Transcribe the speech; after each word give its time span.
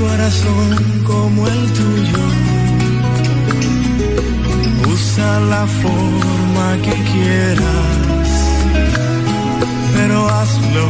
corazón 0.00 1.02
como 1.04 1.46
el 1.46 1.72
tuyo. 1.78 2.24
Usa 4.92 5.40
la 5.40 5.66
forma 5.82 6.66
que 6.84 6.94
quieras, 7.12 8.28
pero 9.94 10.28
hazlo 10.28 10.86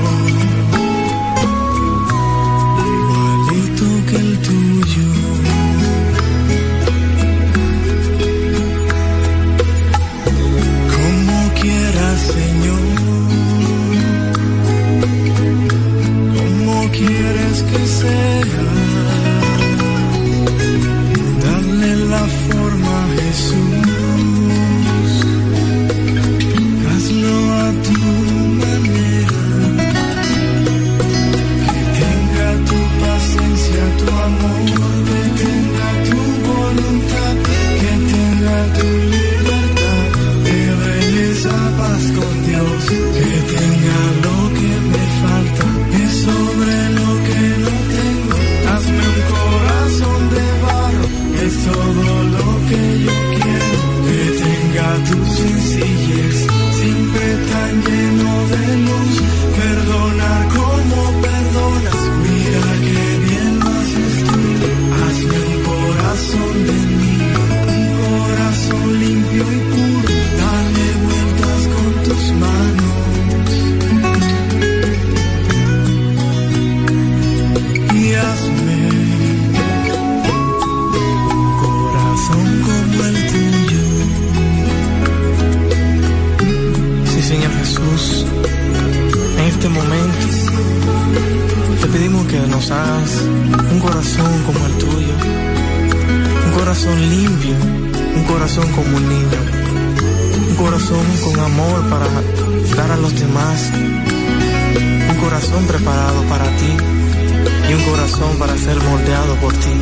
corazón 108.21 108.39
para 108.39 108.57
ser 108.57 108.77
moldeado 108.83 109.35
por 109.37 109.53
ti. 109.53 109.73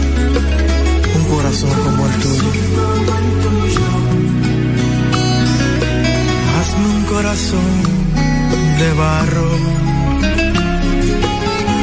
Un 1.17 1.25
corazón 1.37 1.71
como 1.85 2.07
el 2.07 2.13
tuyo. 2.23 2.51
Hazme 6.57 6.87
un 6.97 7.05
corazón 7.05 7.73
de 8.79 8.93
barro. 8.95 9.51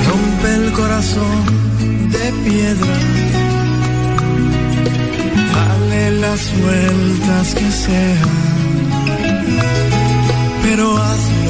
Rompe 0.08 0.56
el 0.56 0.72
corazón 0.72 1.46
de 2.12 2.26
piedra. 2.46 2.96
Dale 5.56 6.12
las 6.24 6.42
vueltas 6.62 7.56
que 7.56 7.72
sean. 7.72 8.30
Pero 10.64 10.98
hazlo 10.98 11.45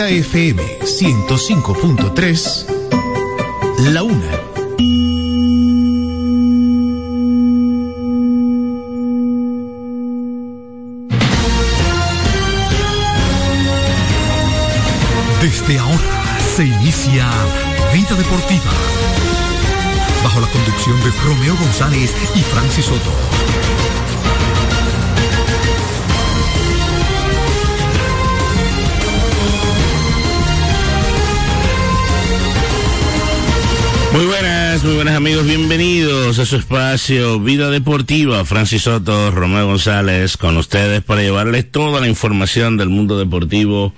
En 0.00 0.06
Vida 0.06 0.18
FM 0.20 0.62
105.3, 0.80 2.64
La 3.92 4.02
Una. 4.02 4.40
Desde 15.42 15.78
ahora 15.78 16.38
se 16.56 16.64
inicia 16.64 17.28
Vida 17.92 18.14
Deportiva. 18.14 18.72
Bajo 20.24 20.40
la 20.40 20.46
conducción 20.46 20.98
de 21.04 21.10
Romeo 21.22 21.54
González 21.56 22.14
y 22.34 22.40
Francis 22.40 22.86
Soto. 22.86 23.10
Muy 34.84 34.94
buenas 34.94 35.16
amigos, 35.16 35.46
bienvenidos 35.46 36.38
a 36.38 36.46
su 36.46 36.56
espacio 36.56 37.38
Vida 37.40 37.70
Deportiva. 37.70 38.44
Francis 38.44 38.82
Soto, 38.82 39.30
Romeo 39.30 39.66
González, 39.66 40.36
con 40.36 40.56
ustedes 40.56 41.02
para 41.02 41.22
llevarles 41.22 41.70
toda 41.70 42.00
la 42.00 42.08
información 42.08 42.78
del 42.78 42.88
mundo 42.88 43.18
deportivo 43.18 43.92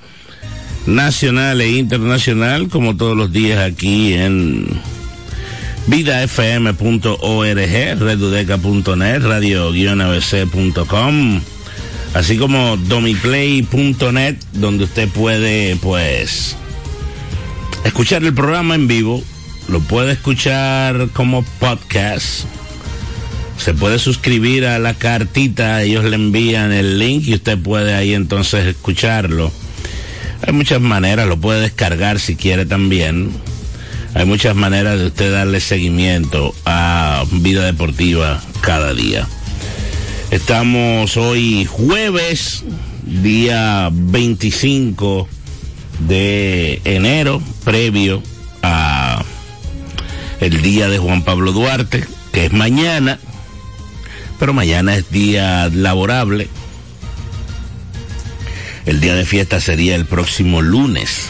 nacional 0.86 1.60
e 1.60 1.72
internacional, 1.72 2.68
como 2.68 2.96
todos 2.96 3.16
los 3.16 3.30
días 3.30 3.60
aquí 3.60 4.14
en 4.14 4.66
vidafm.org, 5.86 6.78
redudeca.net, 7.98 9.22
radio-abc.com, 9.22 11.40
así 12.14 12.38
como 12.38 12.76
domiplay.net, 12.76 14.36
donde 14.52 14.84
usted 14.84 15.08
puede, 15.10 15.76
pues, 15.76 16.56
escuchar 17.84 18.24
el 18.24 18.34
programa 18.34 18.74
en 18.74 18.88
vivo 18.88 19.22
lo 19.72 19.80
puede 19.80 20.12
escuchar 20.12 21.08
como 21.14 21.42
podcast. 21.58 22.44
Se 23.56 23.72
puede 23.72 23.98
suscribir 23.98 24.66
a 24.66 24.78
la 24.78 24.92
cartita, 24.92 25.82
ellos 25.82 26.04
le 26.04 26.16
envían 26.16 26.72
el 26.72 26.98
link 26.98 27.26
y 27.26 27.34
usted 27.34 27.56
puede 27.58 27.94
ahí 27.94 28.12
entonces 28.12 28.66
escucharlo. 28.66 29.50
Hay 30.46 30.52
muchas 30.52 30.82
maneras, 30.82 31.26
lo 31.26 31.38
puede 31.38 31.62
descargar 31.62 32.20
si 32.20 32.36
quiere 32.36 32.66
también. 32.66 33.30
Hay 34.12 34.26
muchas 34.26 34.54
maneras 34.54 34.98
de 34.98 35.06
usted 35.06 35.32
darle 35.32 35.58
seguimiento 35.58 36.54
a 36.66 37.24
Vida 37.30 37.64
Deportiva 37.64 38.42
cada 38.60 38.92
día. 38.92 39.26
Estamos 40.30 41.16
hoy 41.16 41.64
jueves, 41.64 42.62
día 43.06 43.88
25 43.90 45.26
de 46.00 46.82
enero, 46.84 47.40
previo 47.64 48.22
a 48.62 48.91
el 50.42 50.60
día 50.60 50.88
de 50.88 50.98
Juan 50.98 51.22
Pablo 51.22 51.52
Duarte, 51.52 52.04
que 52.32 52.46
es 52.46 52.52
mañana, 52.52 53.20
pero 54.40 54.52
mañana 54.52 54.96
es 54.96 55.08
día 55.10 55.70
laborable. 55.72 56.48
El 58.84 59.00
día 59.00 59.14
de 59.14 59.24
fiesta 59.24 59.60
sería 59.60 59.94
el 59.94 60.04
próximo 60.04 60.60
lunes. 60.60 61.28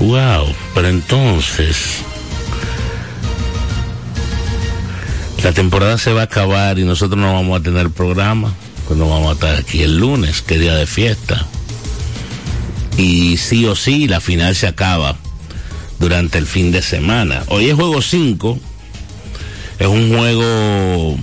Wow, 0.00 0.46
pero 0.74 0.88
entonces 0.88 1.98
la 5.42 5.52
temporada 5.52 5.98
se 5.98 6.14
va 6.14 6.22
a 6.22 6.24
acabar 6.24 6.78
y 6.78 6.84
nosotros 6.84 7.20
no 7.20 7.34
vamos 7.34 7.60
a 7.60 7.62
tener 7.62 7.90
programa, 7.90 8.54
pues 8.86 8.98
no 8.98 9.06
vamos 9.06 9.30
a 9.30 9.32
estar 9.34 9.54
aquí 9.56 9.82
el 9.82 9.98
lunes, 9.98 10.40
que 10.40 10.58
día 10.58 10.74
de 10.74 10.86
fiesta. 10.86 11.46
Y 12.96 13.36
sí 13.36 13.66
o 13.66 13.76
sí, 13.76 14.08
la 14.08 14.20
final 14.20 14.56
se 14.56 14.66
acaba 14.66 15.18
durante 15.98 16.38
el 16.38 16.46
fin 16.46 16.72
de 16.72 16.82
semana. 16.82 17.42
Hoy 17.48 17.68
es 17.68 17.74
juego 17.74 18.02
5. 18.02 18.58
Es 19.78 19.86
un 19.86 20.16
juego... 20.16 21.18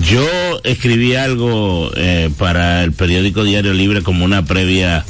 Yo 0.00 0.26
escribí 0.64 1.16
algo 1.16 1.90
eh, 1.96 2.30
para 2.38 2.82
el 2.82 2.92
periódico 2.92 3.44
Diario 3.44 3.74
Libre 3.74 4.02
como 4.02 4.24
una 4.24 4.42
previa 4.42 5.04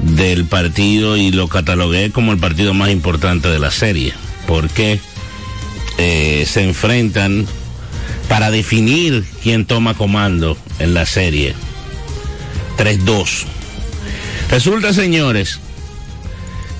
del 0.00 0.44
partido 0.44 1.16
y 1.16 1.32
lo 1.32 1.48
catalogué 1.48 2.10
como 2.10 2.32
el 2.32 2.38
partido 2.38 2.74
más 2.74 2.90
importante 2.90 3.48
de 3.48 3.58
la 3.58 3.72
serie, 3.72 4.14
porque 4.46 5.00
eh, 5.98 6.44
se 6.46 6.62
enfrentan 6.62 7.46
para 8.28 8.50
definir 8.52 9.24
quién 9.42 9.64
toma 9.64 9.94
comando 9.94 10.56
en 10.78 10.94
la 10.94 11.06
serie. 11.06 11.54
3-2. 12.78 13.44
Resulta, 14.50 14.92
señores, 14.92 15.60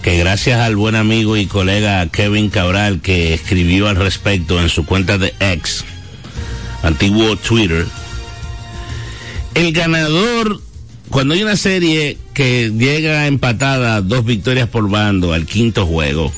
que 0.04 0.18
gracias 0.18 0.60
al 0.60 0.76
buen 0.76 0.96
amigo 0.96 1.34
y 1.38 1.46
colega 1.46 2.06
Kevin 2.08 2.50
Cabral 2.50 3.00
que 3.00 3.32
escribió 3.32 3.88
al 3.88 3.96
respecto 3.96 4.60
en 4.60 4.68
su 4.68 4.84
cuenta 4.84 5.16
de 5.16 5.32
X, 5.40 5.82
antiguo 6.82 7.36
Twitter, 7.36 7.86
el 9.54 9.72
ganador, 9.72 10.60
cuando 11.08 11.32
hay 11.32 11.42
una 11.42 11.56
serie 11.56 12.18
que 12.34 12.70
llega 12.70 13.26
empatada 13.26 14.02
dos 14.02 14.26
victorias 14.26 14.68
por 14.68 14.90
bando 14.90 15.32
al 15.32 15.46
quinto 15.46 15.86
juego, 15.86 16.30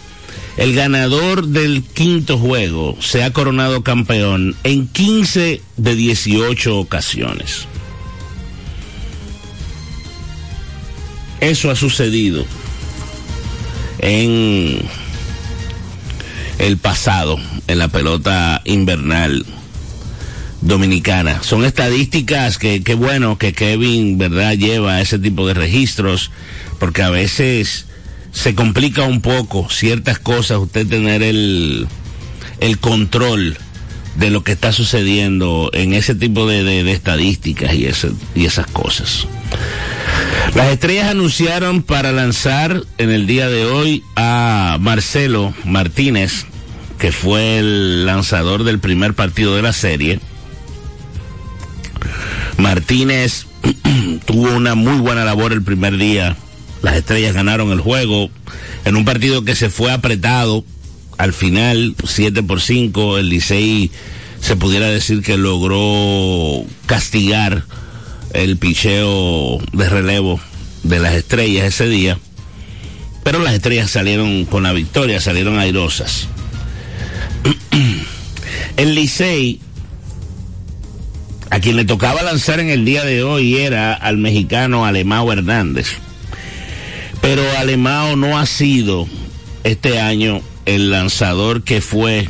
el 0.58 0.72
ganador 0.72 1.48
del 1.48 1.82
quinto 1.82 2.38
juego 2.38 2.96
se 3.00 3.24
ha 3.24 3.32
coronado 3.32 3.82
campeón 3.82 4.54
en 4.62 4.86
15 4.86 5.60
de 5.76 5.94
18 5.96 6.78
ocasiones. 6.78 7.66
Eso 11.40 11.68
ha 11.68 11.74
sucedido 11.74 12.46
en 14.06 14.78
el 16.60 16.78
pasado, 16.78 17.40
en 17.66 17.78
la 17.78 17.88
pelota 17.88 18.62
invernal 18.64 19.44
dominicana. 20.60 21.42
Son 21.42 21.64
estadísticas 21.64 22.56
que, 22.56 22.84
qué 22.84 22.94
bueno 22.94 23.36
que 23.36 23.52
Kevin, 23.52 24.16
¿verdad?, 24.16 24.54
lleva 24.54 25.00
ese 25.00 25.18
tipo 25.18 25.46
de 25.48 25.54
registros, 25.54 26.30
porque 26.78 27.02
a 27.02 27.10
veces 27.10 27.86
se 28.30 28.54
complica 28.54 29.02
un 29.02 29.22
poco 29.22 29.68
ciertas 29.70 30.20
cosas, 30.20 30.58
usted 30.58 30.86
tener 30.86 31.24
el, 31.24 31.88
el 32.60 32.78
control 32.78 33.56
de 34.16 34.30
lo 34.30 34.44
que 34.44 34.52
está 34.52 34.72
sucediendo 34.72 35.70
en 35.72 35.94
ese 35.94 36.14
tipo 36.14 36.46
de, 36.46 36.62
de, 36.62 36.84
de 36.84 36.92
estadísticas 36.92 37.74
y, 37.74 37.86
ese, 37.86 38.12
y 38.36 38.44
esas 38.44 38.68
cosas. 38.68 39.26
Las 40.54 40.68
estrellas 40.72 41.10
anunciaron 41.10 41.82
para 41.82 42.12
lanzar 42.12 42.82
en 42.98 43.10
el 43.10 43.26
día 43.26 43.48
de 43.48 43.66
hoy 43.66 44.02
a 44.16 44.78
Marcelo 44.80 45.54
Martínez, 45.64 46.46
que 46.98 47.12
fue 47.12 47.58
el 47.58 48.06
lanzador 48.06 48.64
del 48.64 48.78
primer 48.78 49.14
partido 49.14 49.54
de 49.54 49.62
la 49.62 49.72
serie. 49.72 50.20
Martínez 52.56 53.46
tuvo 54.26 54.54
una 54.54 54.74
muy 54.74 54.98
buena 54.98 55.24
labor 55.24 55.52
el 55.52 55.62
primer 55.62 55.98
día. 55.98 56.36
Las 56.82 56.96
estrellas 56.96 57.34
ganaron 57.34 57.70
el 57.70 57.80
juego 57.80 58.30
en 58.84 58.96
un 58.96 59.04
partido 59.04 59.44
que 59.44 59.54
se 59.54 59.68
fue 59.68 59.92
apretado. 59.92 60.64
Al 61.18 61.32
final, 61.32 61.94
7 62.04 62.42
por 62.42 62.60
5, 62.60 63.18
el 63.18 63.28
Licey 63.28 63.90
se 64.40 64.56
pudiera 64.56 64.86
decir 64.86 65.22
que 65.22 65.36
logró 65.36 66.64
castigar 66.86 67.64
el 68.36 68.58
picheo 68.58 69.58
de 69.72 69.88
relevo 69.88 70.38
de 70.82 70.98
las 70.98 71.14
estrellas 71.14 71.64
ese 71.64 71.88
día, 71.88 72.18
pero 73.24 73.38
las 73.38 73.54
estrellas 73.54 73.90
salieron 73.90 74.44
con 74.44 74.62
la 74.62 74.72
victoria, 74.72 75.20
salieron 75.20 75.58
airosas. 75.58 76.28
el 78.76 78.94
Licey, 78.94 79.60
a 81.48 81.60
quien 81.60 81.76
le 81.76 81.84
tocaba 81.84 82.22
lanzar 82.22 82.60
en 82.60 82.68
el 82.68 82.84
día 82.84 83.04
de 83.04 83.22
hoy 83.22 83.56
era 83.56 83.94
al 83.94 84.18
mexicano 84.18 84.84
Alemao 84.84 85.32
Hernández, 85.32 85.96
pero 87.22 87.42
Alemao 87.58 88.16
no 88.16 88.38
ha 88.38 88.44
sido 88.44 89.08
este 89.64 89.98
año 89.98 90.42
el 90.66 90.90
lanzador 90.90 91.62
que 91.62 91.80
fue 91.80 92.28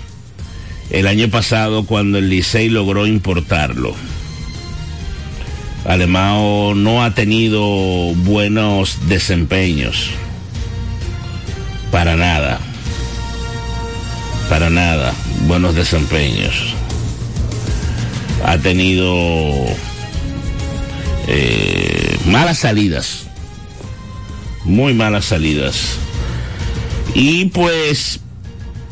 el 0.91 1.08
año 1.08 1.29
pasado 1.31 1.85
cuando 1.85 2.19
el 2.19 2.31
Licey 2.31 2.69
logró 2.69 3.06
importarlo. 3.06 3.94
Alemao 5.86 6.74
no 6.74 7.04
ha 7.04 7.14
tenido 7.14 7.62
buenos 8.16 9.08
desempeños. 9.08 10.10
Para 11.92 12.16
nada. 12.16 12.58
Para 14.48 14.68
nada. 14.68 15.14
Buenos 15.46 15.76
desempeños. 15.76 16.74
Ha 18.44 18.58
tenido 18.58 19.14
eh, 21.28 22.18
malas 22.26 22.58
salidas. 22.58 23.26
Muy 24.64 24.92
malas 24.92 25.26
salidas. 25.26 25.98
Y 27.14 27.46
pues 27.46 28.18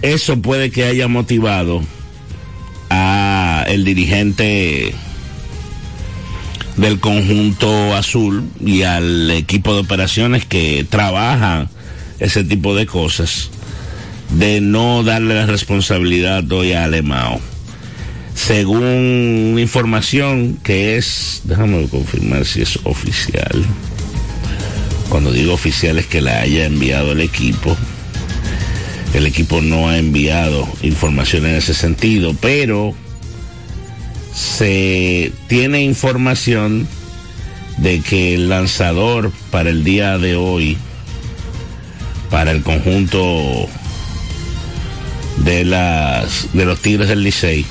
eso 0.00 0.41
puede 0.41 0.70
que 0.70 0.85
haya 0.85 1.08
motivado 1.08 1.82
a 2.88 3.64
el 3.67 3.85
dirigente 3.85 4.94
del 6.76 6.99
conjunto 7.00 7.94
azul 7.94 8.44
y 8.61 8.82
al 8.82 9.31
equipo 9.31 9.75
de 9.75 9.81
operaciones 9.81 10.44
que 10.44 10.87
trabaja 10.88 11.69
ese 12.19 12.44
tipo 12.44 12.75
de 12.75 12.87
cosas, 12.87 13.50
de 14.31 14.61
no 14.61 15.03
darle 15.03 15.35
la 15.35 15.47
responsabilidad 15.47 16.50
hoy 16.50 16.73
a 16.73 16.85
Alemao. 16.85 17.41
Según 18.35 19.56
información 19.59 20.59
que 20.62 20.97
es, 20.97 21.43
déjame 21.44 21.87
confirmar 21.87 22.44
si 22.44 22.62
es 22.62 22.79
oficial. 22.85 23.65
Cuando 25.09 25.32
digo 25.32 25.55
oficial 25.55 25.99
es 25.99 26.06
que 26.06 26.20
la 26.20 26.41
haya 26.41 26.65
enviado 26.65 27.12
el 27.12 27.20
equipo. 27.20 27.77
El 29.15 29.27
equipo 29.27 29.61
no 29.61 29.88
ha 29.88 29.99
enviado 29.99 30.69
información 30.82 31.47
en 31.47 31.55
ese 31.55 31.73
sentido, 31.73 32.35
pero 32.41 32.94
se 34.35 35.33
tiene 35.47 35.83
información 35.83 36.89
de 37.79 38.01
que 38.01 38.35
el 38.35 38.49
lanzador 38.49 39.33
para 39.51 39.71
el 39.71 39.85
día 39.85 40.19
de 40.19 40.37
hoy, 40.37 40.77
para 42.31 42.51
el 42.51 42.63
conjunto 42.63 43.69
de 45.39 45.65
las 45.65 46.53
de 46.53 46.65
los 46.65 46.81
Tigres 46.81 47.09
del 47.09 47.23
Licey, 47.23 47.65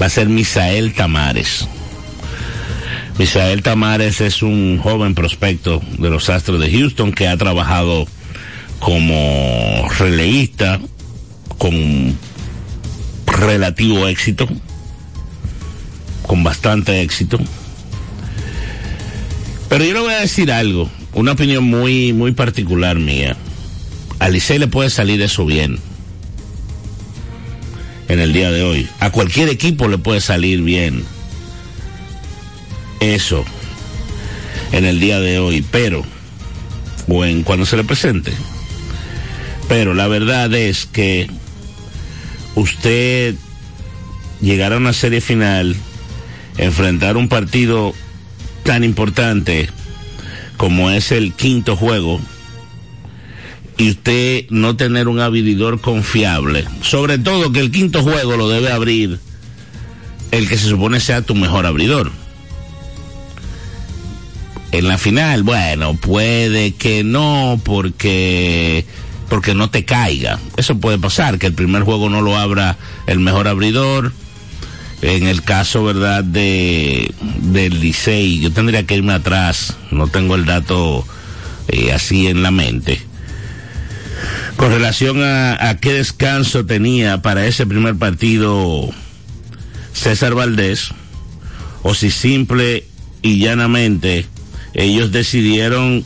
va 0.00 0.06
a 0.06 0.10
ser 0.10 0.28
Misael 0.28 0.94
Tamares. 0.94 1.66
Misael 3.18 3.62
Tamares 3.62 4.20
es 4.20 4.42
un 4.42 4.78
joven 4.78 5.14
prospecto 5.14 5.82
de 5.98 6.10
los 6.10 6.30
Astros 6.30 6.60
de 6.60 6.70
Houston 6.70 7.12
que 7.12 7.28
ha 7.28 7.36
trabajado 7.36 8.06
como 8.80 9.88
releísta 9.98 10.80
con 11.58 12.16
relativo 13.26 14.06
éxito 14.08 14.48
con 16.26 16.42
bastante 16.42 17.02
éxito. 17.02 17.38
Pero 19.68 19.84
yo 19.84 19.92
le 19.92 20.00
voy 20.00 20.12
a 20.14 20.20
decir 20.20 20.52
algo, 20.52 20.90
una 21.14 21.32
opinión 21.32 21.64
muy, 21.64 22.12
muy 22.12 22.32
particular 22.32 22.98
mía. 22.98 23.36
A 24.18 24.28
Licey 24.28 24.58
le 24.58 24.68
puede 24.68 24.90
salir 24.90 25.20
eso 25.22 25.44
bien 25.44 25.78
en 28.08 28.20
el 28.20 28.32
día 28.32 28.50
de 28.50 28.62
hoy. 28.62 28.88
A 29.00 29.10
cualquier 29.10 29.48
equipo 29.48 29.88
le 29.88 29.98
puede 29.98 30.20
salir 30.20 30.62
bien 30.62 31.04
eso 33.00 33.44
en 34.72 34.84
el 34.84 35.00
día 35.00 35.20
de 35.20 35.38
hoy, 35.38 35.64
pero, 35.70 36.04
o 37.08 37.24
en 37.24 37.42
cuando 37.42 37.66
se 37.66 37.76
le 37.76 37.84
presente. 37.84 38.32
Pero 39.68 39.94
la 39.94 40.08
verdad 40.08 40.52
es 40.54 40.86
que 40.86 41.28
usted 42.54 43.34
llegará 44.40 44.76
a 44.76 44.78
una 44.78 44.92
serie 44.92 45.20
final 45.20 45.76
enfrentar 46.58 47.16
un 47.16 47.28
partido 47.28 47.94
tan 48.62 48.84
importante 48.84 49.68
como 50.56 50.90
es 50.90 51.12
el 51.12 51.32
quinto 51.32 51.76
juego 51.76 52.20
y 53.76 53.90
usted 53.90 54.46
no 54.50 54.76
tener 54.76 55.08
un 55.08 55.20
abridor 55.20 55.80
confiable, 55.80 56.64
sobre 56.80 57.18
todo 57.18 57.52
que 57.52 57.60
el 57.60 57.70
quinto 57.70 58.02
juego 58.02 58.36
lo 58.36 58.48
debe 58.48 58.70
abrir 58.70 59.18
el 60.30 60.48
que 60.48 60.56
se 60.56 60.68
supone 60.68 61.00
sea 61.00 61.22
tu 61.22 61.34
mejor 61.34 61.66
abridor. 61.66 62.10
En 64.72 64.88
la 64.88 64.98
final, 64.98 65.44
bueno, 65.44 65.94
puede 65.94 66.72
que 66.72 67.04
no, 67.04 67.60
porque 67.64 68.84
porque 69.28 69.54
no 69.54 69.70
te 69.70 69.84
caiga. 69.84 70.38
Eso 70.56 70.78
puede 70.78 70.98
pasar, 70.98 71.38
que 71.38 71.46
el 71.46 71.54
primer 71.54 71.82
juego 71.82 72.10
no 72.10 72.20
lo 72.20 72.36
abra 72.36 72.76
el 73.06 73.20
mejor 73.20 73.48
abridor 73.48 74.12
en 75.04 75.26
el 75.26 75.42
caso, 75.42 75.84
¿verdad?, 75.84 76.24
de 76.24 77.12
del 77.42 77.80
Licey, 77.80 78.40
yo 78.40 78.50
tendría 78.50 78.84
que 78.84 78.96
irme 78.96 79.12
atrás, 79.12 79.76
no 79.90 80.08
tengo 80.08 80.34
el 80.34 80.46
dato 80.46 81.06
eh, 81.68 81.92
así 81.92 82.26
en 82.26 82.42
la 82.42 82.50
mente. 82.50 83.00
Con 84.56 84.70
relación 84.70 85.22
a, 85.22 85.76
qué 85.80 85.92
descanso 85.92 86.64
tenía 86.64 87.20
para 87.20 87.46
ese 87.46 87.66
primer 87.66 87.96
partido 87.96 88.88
César 89.92 90.34
Valdés, 90.34 90.88
o 91.82 91.94
si 91.94 92.10
simple 92.10 92.84
y 93.20 93.40
llanamente 93.40 94.24
ellos 94.72 95.12
decidieron 95.12 96.02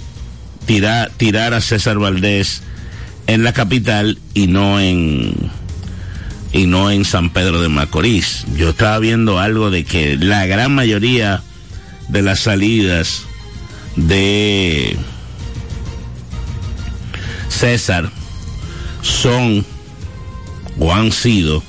tirar, 0.66 1.12
tirar 1.16 1.54
a 1.54 1.60
César 1.60 1.98
Valdés 1.98 2.62
en 3.28 3.44
la 3.44 3.52
capital 3.52 4.18
y 4.34 4.48
no 4.48 4.80
en 4.80 5.34
y 6.52 6.66
no 6.66 6.90
en 6.90 7.04
San 7.04 7.30
Pedro 7.30 7.60
de 7.60 7.68
Macorís. 7.68 8.44
Yo 8.56 8.70
estaba 8.70 8.98
viendo 8.98 9.38
algo 9.38 9.70
de 9.70 9.84
que 9.84 10.16
la 10.16 10.46
gran 10.46 10.74
mayoría 10.74 11.42
de 12.08 12.22
las 12.22 12.40
salidas 12.40 13.24
de 13.96 14.96
César 17.48 18.10
son 19.02 19.64
o 20.78 20.94
han 20.94 21.12
sido 21.12 21.62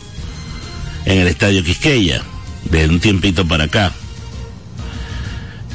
en 1.05 1.19
el 1.19 1.27
estadio 1.27 1.63
Quisqueya 1.63 2.21
de 2.69 2.87
un 2.87 2.99
tiempito 2.99 3.47
para 3.47 3.65
acá. 3.65 3.91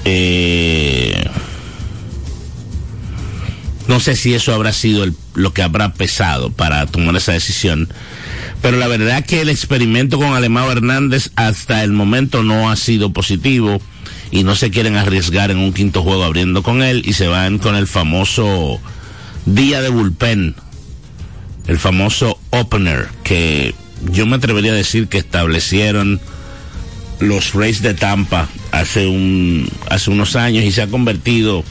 Eh, 0.05 1.25
no 3.89 4.01
sé 4.01 4.17
si 4.17 4.35
eso 4.35 4.55
habrá 4.55 4.73
sido 4.73 5.07
lo 5.35 5.53
que 5.53 5.63
habrá 5.63 5.95
pesado 5.95 6.51
para 6.51 6.87
tomar 6.87 7.17
esa 7.17 7.33
decisión, 7.33 7.89
pero 8.65 8.79
la 8.79 8.89
verdad 8.89 9.27
que 9.27 9.43
el 9.43 9.51
experimento 9.51 10.17
con 10.17 10.33
Alemão 10.33 10.73
Hernández 10.73 11.33
hasta 11.37 11.85
el 11.85 11.93
momento 11.93 12.43
no 12.43 12.71
ha 12.71 12.77
sido 12.77 13.13
positivo 13.13 13.79
y 14.31 14.43
no 14.43 14.57
se 14.57 14.71
quieren 14.71 14.97
arriesgar 14.97 15.51
en 15.51 15.59
un 15.59 15.75
quinto 15.75 16.03
juego 16.03 16.25
abriendo 16.25 16.63
con 16.63 16.83
él 16.83 17.03
y 17.05 17.13
se 17.13 17.27
van 17.27 17.59
con 17.59 17.77
el 17.77 17.87
famoso 17.87 18.81
día 19.45 19.83
de 19.83 19.91
bullpen, 19.91 20.55
el 21.67 21.79
famoso 21.79 22.39
opener 22.49 23.09
que 23.23 23.75
yo 24.11 24.25
me 24.25 24.37
atrevería 24.37 24.73
a 24.73 24.77
decir 24.77 25.09
que 25.09 25.19
establecieron 25.19 26.19
los 27.21 27.53
Rays 27.53 27.83
de 27.83 27.93
Tampa 27.93 28.49
hace 28.73 29.07
un 29.07 29.69
hace 29.91 30.11
unos 30.11 30.37
años 30.37 30.65
y 30.65 30.73
se 30.73 30.81
ha 30.81 30.87
convertido 30.87 31.65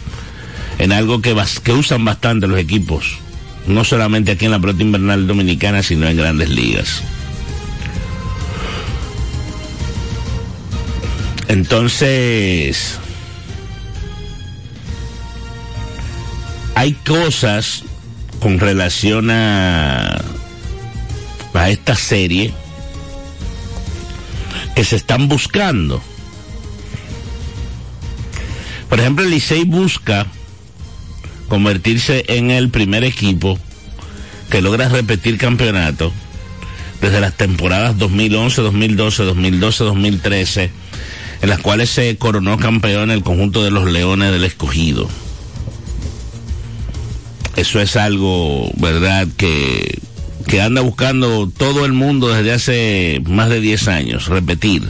en 0.77 0.91
algo 0.91 1.23
que 1.23 1.33
usan 1.73 2.05
bastante 2.05 2.45
los 2.45 2.59
equipos, 2.59 3.17
no 3.67 3.83
solamente 3.83 4.31
aquí 4.31 4.45
en 4.45 4.51
la 4.51 4.59
pelota 4.59 4.83
invernal 4.83 5.27
dominicana, 5.27 5.83
sino 5.83 6.07
en 6.07 6.17
grandes 6.17 6.49
ligas. 6.49 7.03
Entonces, 11.47 12.97
hay 16.75 16.93
cosas 16.93 17.83
con 18.39 18.59
relación 18.59 19.29
a, 19.29 20.21
a 21.53 21.69
esta 21.69 21.95
serie 21.95 22.53
que 24.75 24.83
se 24.83 24.95
están 24.95 25.27
buscando. 25.27 26.01
Por 28.89 28.99
ejemplo, 28.99 29.23
el 29.23 29.31
Licey 29.31 29.63
busca 29.63 30.27
convertirse 31.53 32.25
en 32.29 32.49
el 32.49 32.69
primer 32.69 33.03
equipo 33.03 33.59
que 34.49 34.59
logra 34.59 34.89
repetir 34.89 35.37
campeonato 35.37 36.11
desde 36.99 37.21
las 37.21 37.37
temporadas 37.37 37.95
2011, 37.99 38.63
2012, 38.63 39.23
2012, 39.23 39.83
2013, 39.83 40.71
en 41.43 41.49
las 41.51 41.59
cuales 41.59 41.91
se 41.91 42.17
coronó 42.17 42.57
campeón 42.57 43.11
el 43.11 43.21
conjunto 43.21 43.63
de 43.63 43.69
los 43.69 43.85
Leones 43.85 44.31
del 44.31 44.45
Escogido. 44.45 45.07
Eso 47.55 47.79
es 47.79 47.97
algo, 47.97 48.71
¿verdad?, 48.77 49.27
que, 49.37 49.99
que 50.47 50.59
anda 50.59 50.81
buscando 50.81 51.47
todo 51.55 51.85
el 51.85 51.93
mundo 51.93 52.29
desde 52.29 52.51
hace 52.51 53.21
más 53.27 53.49
de 53.49 53.61
10 53.61 53.87
años, 53.89 54.25
repetir. 54.25 54.81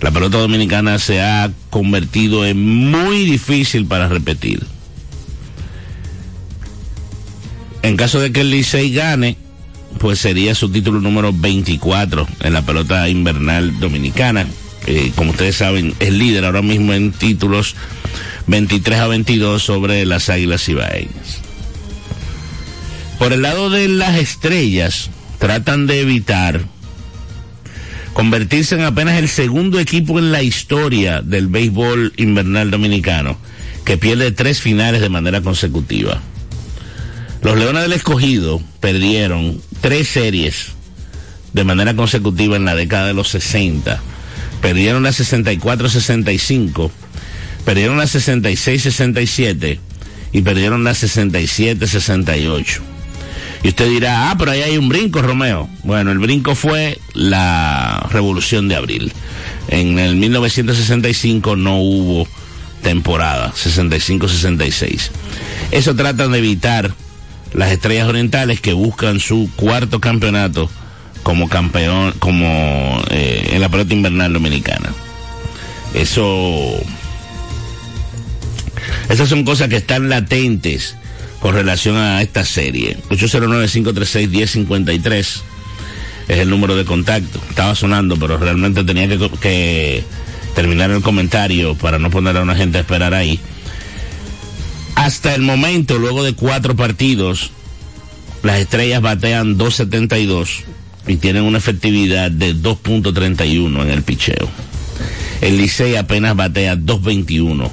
La 0.00 0.10
pelota 0.10 0.38
dominicana 0.38 0.98
se 0.98 1.20
ha 1.20 1.48
convertido 1.70 2.44
en 2.44 2.90
muy 2.90 3.24
difícil 3.24 3.86
para 3.86 4.08
repetir. 4.08 4.66
En 7.86 7.96
caso 7.96 8.18
de 8.18 8.32
que 8.32 8.40
el 8.40 8.50
Licey 8.50 8.92
gane, 8.92 9.36
pues 10.00 10.18
sería 10.18 10.56
su 10.56 10.68
título 10.70 11.00
número 11.00 11.32
24 11.32 12.26
en 12.40 12.52
la 12.52 12.62
pelota 12.62 13.08
invernal 13.08 13.78
dominicana. 13.78 14.44
Eh, 14.88 15.12
como 15.14 15.30
ustedes 15.30 15.54
saben, 15.54 15.94
es 16.00 16.10
líder 16.10 16.44
ahora 16.44 16.62
mismo 16.62 16.92
en 16.94 17.12
títulos 17.12 17.76
23 18.48 18.98
a 18.98 19.06
22 19.06 19.62
sobre 19.62 20.04
las 20.04 20.28
Águilas 20.30 20.68
Ibaeñas. 20.68 21.42
Por 23.20 23.32
el 23.32 23.42
lado 23.42 23.70
de 23.70 23.86
las 23.86 24.16
estrellas, 24.16 25.10
tratan 25.38 25.86
de 25.86 26.00
evitar 26.00 26.62
convertirse 28.14 28.74
en 28.74 28.82
apenas 28.82 29.16
el 29.16 29.28
segundo 29.28 29.78
equipo 29.78 30.18
en 30.18 30.32
la 30.32 30.42
historia 30.42 31.22
del 31.22 31.46
béisbol 31.46 32.14
invernal 32.16 32.68
dominicano 32.72 33.38
que 33.84 33.96
pierde 33.96 34.32
tres 34.32 34.60
finales 34.60 35.00
de 35.00 35.08
manera 35.08 35.40
consecutiva. 35.40 36.20
Los 37.46 37.56
Leones 37.56 37.82
del 37.82 37.92
Escogido 37.92 38.60
perdieron 38.80 39.62
tres 39.80 40.08
series 40.08 40.72
de 41.52 41.62
manera 41.62 41.94
consecutiva 41.94 42.56
en 42.56 42.64
la 42.64 42.74
década 42.74 43.06
de 43.06 43.14
los 43.14 43.28
60. 43.28 44.02
Perdieron 44.60 45.04
la 45.04 45.10
64-65, 45.10 46.90
perdieron 47.64 47.98
la 47.98 48.06
66-67 48.06 49.78
y 50.32 50.42
perdieron 50.42 50.82
la 50.82 50.90
67-68. 50.90 52.80
Y 53.62 53.68
usted 53.68 53.90
dirá, 53.90 54.32
ah, 54.32 54.34
pero 54.36 54.50
ahí 54.50 54.62
hay 54.62 54.76
un 54.76 54.88
brinco, 54.88 55.22
Romeo. 55.22 55.68
Bueno, 55.84 56.10
el 56.10 56.18
brinco 56.18 56.56
fue 56.56 56.98
la 57.14 58.08
Revolución 58.10 58.66
de 58.66 58.74
Abril. 58.74 59.12
En 59.68 60.00
el 60.00 60.16
1965 60.16 61.54
no 61.54 61.78
hubo 61.78 62.26
temporada, 62.82 63.52
65-66. 63.52 65.10
Eso 65.70 65.94
tratan 65.94 66.32
de 66.32 66.38
evitar 66.38 67.05
las 67.52 67.72
estrellas 67.72 68.08
orientales 68.08 68.60
que 68.60 68.72
buscan 68.72 69.20
su 69.20 69.50
cuarto 69.56 70.00
campeonato 70.00 70.70
como 71.22 71.48
campeón, 71.48 72.14
como 72.18 73.00
eh, 73.10 73.50
en 73.52 73.60
la 73.60 73.68
pelota 73.68 73.94
invernal 73.94 74.32
dominicana. 74.32 74.92
Eso, 75.94 76.74
esas 79.08 79.28
son 79.28 79.44
cosas 79.44 79.68
que 79.68 79.76
están 79.76 80.08
latentes 80.08 80.96
con 81.40 81.54
relación 81.54 81.96
a 81.96 82.22
esta 82.22 82.44
serie. 82.44 82.96
809-536-1053 83.10 85.40
es 86.28 86.38
el 86.38 86.50
número 86.50 86.76
de 86.76 86.84
contacto. 86.84 87.40
Estaba 87.48 87.74
sonando, 87.74 88.16
pero 88.16 88.38
realmente 88.38 88.84
tenía 88.84 89.08
que, 89.08 89.18
que 89.40 90.04
terminar 90.54 90.90
el 90.90 91.00
comentario 91.02 91.74
para 91.74 91.98
no 91.98 92.10
poner 92.10 92.36
a 92.36 92.42
una 92.42 92.54
gente 92.54 92.78
a 92.78 92.82
esperar 92.82 93.14
ahí. 93.14 93.40
Hasta 95.06 95.36
el 95.36 95.42
momento, 95.42 95.98
luego 95.98 96.24
de 96.24 96.32
cuatro 96.32 96.74
partidos, 96.74 97.52
las 98.42 98.58
estrellas 98.58 99.00
batean 99.00 99.56
2.72 99.56 100.64
y 101.06 101.14
tienen 101.14 101.44
una 101.44 101.58
efectividad 101.58 102.28
de 102.28 102.56
2.31 102.56 103.82
en 103.82 103.90
el 103.92 104.02
picheo. 104.02 104.48
El 105.42 105.58
Licey 105.58 105.94
apenas 105.94 106.34
batea 106.34 106.74
2.21 106.74 107.70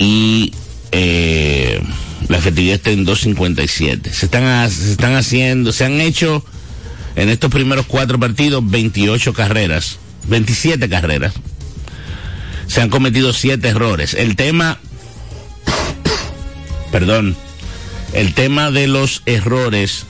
y 0.00 0.52
eh, 0.90 1.80
la 2.28 2.38
efectividad 2.38 2.74
está 2.74 2.90
en 2.90 3.06
2.57. 3.06 4.10
Se 4.10 4.26
están, 4.26 4.68
se 4.68 4.90
están 4.90 5.14
haciendo, 5.14 5.72
se 5.72 5.84
han 5.84 6.00
hecho 6.00 6.44
en 7.14 7.28
estos 7.28 7.52
primeros 7.52 7.86
cuatro 7.86 8.18
partidos 8.18 8.68
28 8.68 9.32
carreras, 9.32 10.00
27 10.26 10.88
carreras. 10.88 11.34
Se 12.66 12.80
han 12.80 12.90
cometido 12.90 13.32
siete 13.32 13.68
errores. 13.68 14.14
El 14.14 14.34
tema, 14.34 14.80
perdón, 16.98 17.36
el 18.12 18.34
tema 18.34 18.72
de 18.72 18.88
los 18.88 19.22
errores 19.24 20.04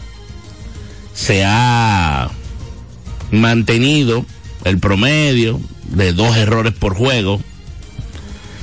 se 1.12 1.44
ha 1.44 2.30
mantenido 3.30 4.24
el 4.64 4.78
promedio 4.78 5.60
de 5.90 6.14
dos 6.14 6.34
errores 6.38 6.72
por 6.72 6.94
juego. 6.94 7.42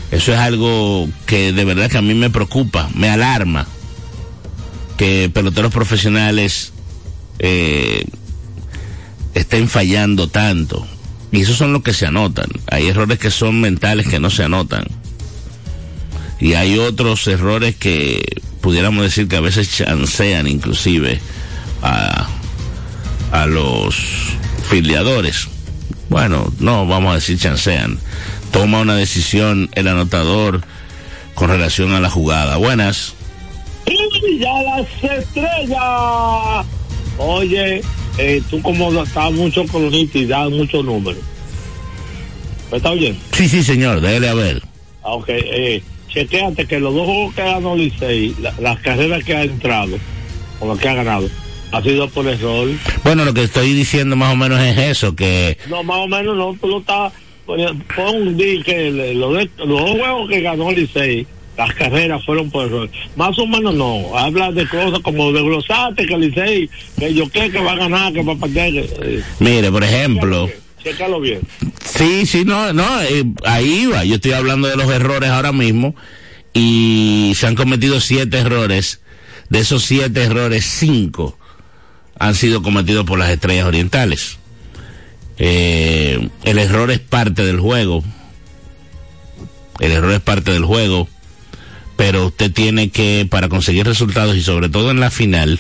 Eso 0.10 0.34
es 0.34 0.39
algo 0.39 1.08
que 1.27 1.53
de 1.53 1.65
verdad 1.65 1.88
que 1.91 2.00
a 2.00 2.01
mí 2.01 2.15
me 2.15 2.32
preocupa, 2.32 2.89
me 2.96 3.12
alarma 3.12 3.67
que 4.98 5.29
peloteros 5.32 5.72
profesionales 5.72 6.74
eh, 7.38 8.05
estén 9.36 9.70
fallando 9.70 10.29
tanto. 10.29 10.88
Y 11.32 11.41
esos 11.41 11.58
son 11.58 11.74
los 11.74 11.84
que 11.84 11.94
se 11.94 12.08
anotan. 12.08 12.50
Hay 12.72 12.88
errores 12.88 13.20
que 13.20 13.29
son 13.29 13.62
mentales 13.62 14.08
que 14.08 14.20
no 14.20 14.32
se 14.32 14.46
anotan. 14.46 14.88
Y 16.45 16.53
hay 16.53 16.77
otros 16.77 17.25
errores 17.25 17.75
que 17.75 18.23
pudiéramos 18.61 19.03
decir 19.03 19.27
que 19.27 19.35
a 19.35 19.41
veces 19.41 19.67
chancean 19.67 20.45
inclusive 20.45 21.19
a, 21.81 22.29
a 23.31 23.47
los 23.47 23.95
filiadores. 24.69 25.47
Bueno, 26.07 26.53
no 26.59 26.85
vamos 26.85 27.13
a 27.13 27.15
decir 27.15 27.39
chancean. 27.39 27.97
Toma 28.51 28.81
una 28.81 28.95
decisión 28.95 29.71
el 29.73 29.87
anotador 29.87 30.61
con 31.33 31.49
relación 31.49 31.93
a 31.93 31.99
la 31.99 32.11
jugada. 32.11 32.57
Buenas. 32.57 33.15
Y 33.87 34.37
ya 34.37 34.53
las 34.61 34.87
estrellas. 35.17 36.67
Oye, 37.17 37.81
eh, 38.19 38.43
tú 38.51 38.61
como 38.61 39.01
estás 39.01 39.31
mucho 39.31 39.65
con 39.65 39.91
y 39.91 40.25
das 40.27 40.51
muchos 40.51 40.85
números. 40.85 41.23
¿Está 42.71 42.91
bien? 42.91 43.17
Sí, 43.31 43.49
sí, 43.49 43.63
señor, 43.63 43.99
déjale 43.99 44.29
a 44.29 44.33
ver. 44.35 44.61
Ah, 45.01 45.13
ok, 45.13 45.29
eh, 45.29 45.83
chequéate 46.25 46.65
que 46.65 46.79
los 46.79 46.93
dos 46.93 47.05
juegos 47.05 47.36
que 47.36 47.41
ganó 47.43 47.75
Licey, 47.75 48.34
la- 48.41 48.53
las 48.60 48.79
carreras 48.79 49.24
que 49.24 49.36
ha 49.36 49.43
entrado, 49.43 49.98
o 50.60 50.65
lo 50.67 50.77
que 50.77 50.88
ha 50.88 50.93
ganado, 50.95 51.29
ha 51.72 51.81
sido 51.84 52.07
por 52.10 52.25
error. 52.27 52.69
Bueno, 53.03 53.25
lo 53.25 53.34
que 53.34 53.43
estoy 53.43 53.74
diciendo 53.74 54.15
más 54.15 54.31
o 54.34 54.36
menos 54.38 54.62
es 54.62 54.77
eso, 54.77 55.15
que 55.15 55.57
No, 55.69 55.84
más 55.84 55.98
o 55.98 56.07
menos 56.07 56.36
no, 56.38 56.55
tú 56.60 56.67
lo 56.67 56.79
estás 56.79 57.12
poniendo- 57.45 57.84
pon 57.95 58.15
un 58.29 58.38
día 58.38 58.63
que 58.63 58.89
le- 58.91 59.13
lo 59.13 59.34
de- 59.34 59.50
los 59.57 59.67
dos 59.67 59.91
juegos 59.91 60.29
que 60.29 60.41
ganó 60.41 60.72
Licey, 60.72 61.27
las 61.57 61.74
carreras 61.74 62.24
fueron 62.25 62.50
por 62.50 62.65
error. 62.65 62.89
Más 63.17 63.38
o 63.38 63.45
menos 63.45 63.74
no, 63.75 64.17
habla 64.17 64.51
de 64.51 64.65
cosas 64.67 65.00
como 65.00 65.31
de 65.34 65.41
glosate 65.41 66.05
que 66.05 66.17
Licey, 66.17 66.69
que 66.98 67.13
yo 67.13 67.27
creo 67.29 67.51
que 67.51 67.60
va 67.62 67.74
a 67.74 67.75
ganar, 67.77 68.13
que 68.13 68.24
va 68.24 68.34
a 68.34 68.38
perder. 68.38 68.86
eh, 69.01 69.22
mire, 69.39 69.69
por 69.72 69.84
ejemplo, 69.84 70.50
Sí, 71.84 72.25
sí, 72.25 72.46
no, 72.46 72.74
no, 72.74 73.01
eh, 73.01 73.25
ahí 73.46 73.86
va, 73.88 74.04
yo 74.04 74.15
estoy 74.15 74.34
hablando 74.34 74.68
de 74.68 74.75
los 74.75 74.89
errores 74.92 75.30
ahora 75.30 75.51
mismo 75.51 75.96
y 76.54 77.34
se 77.36 77.48
han 77.48 77.56
cometido 77.56 78.00
siete 78.00 78.39
errores, 78.39 79.01
de 79.50 79.60
esos 79.60 79.84
siete 79.84 80.24
errores, 80.24 80.65
cinco 80.65 81.38
han 82.18 82.36
sido 82.36 82.62
cometidos 82.62 83.06
por 83.06 83.20
las 83.20 83.30
estrellas 83.30 83.65
orientales. 83.65 84.38
Eh, 85.38 86.30
el 86.44 86.60
error 86.60 86.92
es 86.92 87.00
parte 87.00 87.44
del 87.46 87.60
juego, 87.60 88.04
el 89.80 89.92
error 89.92 90.12
es 90.12 90.22
parte 90.22 90.51
del 90.51 90.63
juego, 90.63 91.10
pero 91.98 92.27
usted 92.27 92.51
tiene 92.51 92.89
que, 92.89 93.27
para 93.30 93.50
conseguir 93.50 93.86
resultados 93.86 94.36
y 94.38 94.42
sobre 94.42 94.70
todo 94.70 94.92
en 94.92 95.00
la 95.00 95.12
final, 95.12 95.60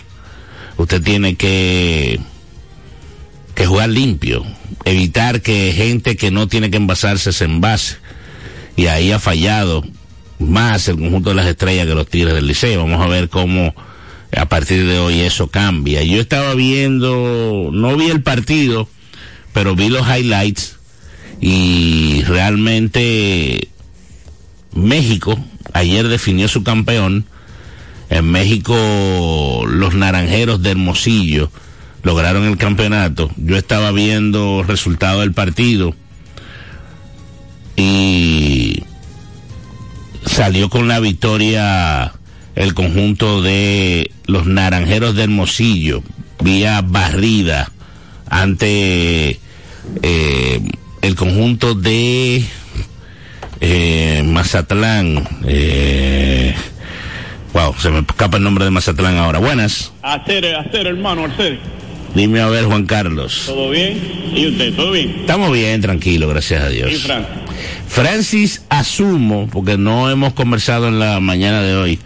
usted 0.77 1.01
tiene 1.01 1.35
que, 1.35 2.19
que 3.53 3.65
jugar 3.65 3.89
limpio, 3.89 4.45
evitar 4.85 5.41
que 5.41 5.73
gente 5.75 6.15
que 6.15 6.31
no 6.31 6.47
tiene 6.47 6.69
que 6.69 6.77
envasarse 6.77 7.33
se 7.33 7.45
envase. 7.45 7.97
Y 8.77 8.87
ahí 8.87 9.11
ha 9.11 9.19
fallado 9.19 9.83
más 10.39 10.87
el 10.87 10.97
conjunto 10.97 11.29
de 11.29 11.35
las 11.35 11.47
estrellas 11.47 11.87
que 11.87 11.95
los 11.95 12.07
Tigres 12.07 12.33
del 12.33 12.47
Liceo. 12.47 12.83
Vamos 12.83 13.03
a 13.03 13.09
ver 13.09 13.29
cómo 13.29 13.73
a 14.35 14.45
partir 14.47 14.85
de 14.85 14.99
hoy 14.99 15.21
eso 15.21 15.47
cambia. 15.47 16.03
Yo 16.03 16.21
estaba 16.21 16.53
viendo, 16.55 17.69
no 17.71 17.95
vi 17.97 18.09
el 18.09 18.21
partido, 18.21 18.87
pero 19.53 19.75
vi 19.75 19.89
los 19.89 20.07
highlights 20.07 20.77
y 21.41 22.23
realmente 22.23 23.69
México 24.73 25.37
ayer 25.73 26.07
definió 26.07 26.47
su 26.47 26.63
campeón. 26.63 27.25
En 28.09 28.25
México 28.25 29.65
los 29.67 29.95
naranjeros 29.95 30.61
de 30.61 30.71
Hermosillo 30.71 31.49
lograron 32.05 32.45
el 32.45 32.57
campeonato. 32.57 33.31
Yo 33.35 33.57
estaba 33.57 33.91
viendo 33.91 34.63
resultado 34.63 35.21
del 35.21 35.33
partido 35.33 35.95
y 37.75 38.83
salió 40.23 40.69
con 40.69 40.87
la 40.87 40.99
victoria 40.99 42.13
el 42.55 42.75
conjunto 42.75 43.41
de 43.41 44.11
los 44.27 44.45
naranjeros 44.45 45.15
de 45.15 45.23
Hermosillo 45.23 46.03
vía 46.41 46.81
barrida 46.85 47.71
ante 48.29 49.39
eh, 50.03 50.61
el 51.01 51.15
conjunto 51.15 51.73
de 51.73 52.45
eh, 53.61 54.23
Mazatlán. 54.23 55.27
Eh, 55.47 56.53
wow, 57.51 57.73
se 57.79 57.89
me 57.89 57.99
escapa 57.99 58.37
el 58.37 58.43
nombre 58.43 58.63
de 58.63 58.69
Mazatlán 58.69 59.17
ahora. 59.17 59.39
Buenas. 59.39 59.91
Hacer, 60.03 60.55
hacer, 60.55 60.85
hermano, 60.85 61.25
hacer. 61.25 61.59
Dime 62.15 62.39
a 62.39 62.47
ver, 62.47 62.65
Juan 62.65 62.85
Carlos. 62.85 63.43
¿Todo 63.45 63.69
bien? 63.69 63.99
¿Y 64.33 64.47
usted? 64.47 64.73
¿Todo 64.73 64.91
bien? 64.91 65.15
Estamos 65.19 65.51
bien, 65.51 65.81
tranquilo, 65.81 66.29
gracias 66.29 66.63
a 66.63 66.69
Dios. 66.69 66.91
¿Y 66.91 66.95
Fran? 66.95 67.27
Francis 67.87 68.63
asumo, 68.69 69.47
porque 69.51 69.77
no 69.77 70.09
hemos 70.09 70.33
conversado 70.33 70.87
en 70.87 70.99
la 70.99 71.19
mañana 71.19 71.61
de 71.61 71.75
hoy, 71.75 71.99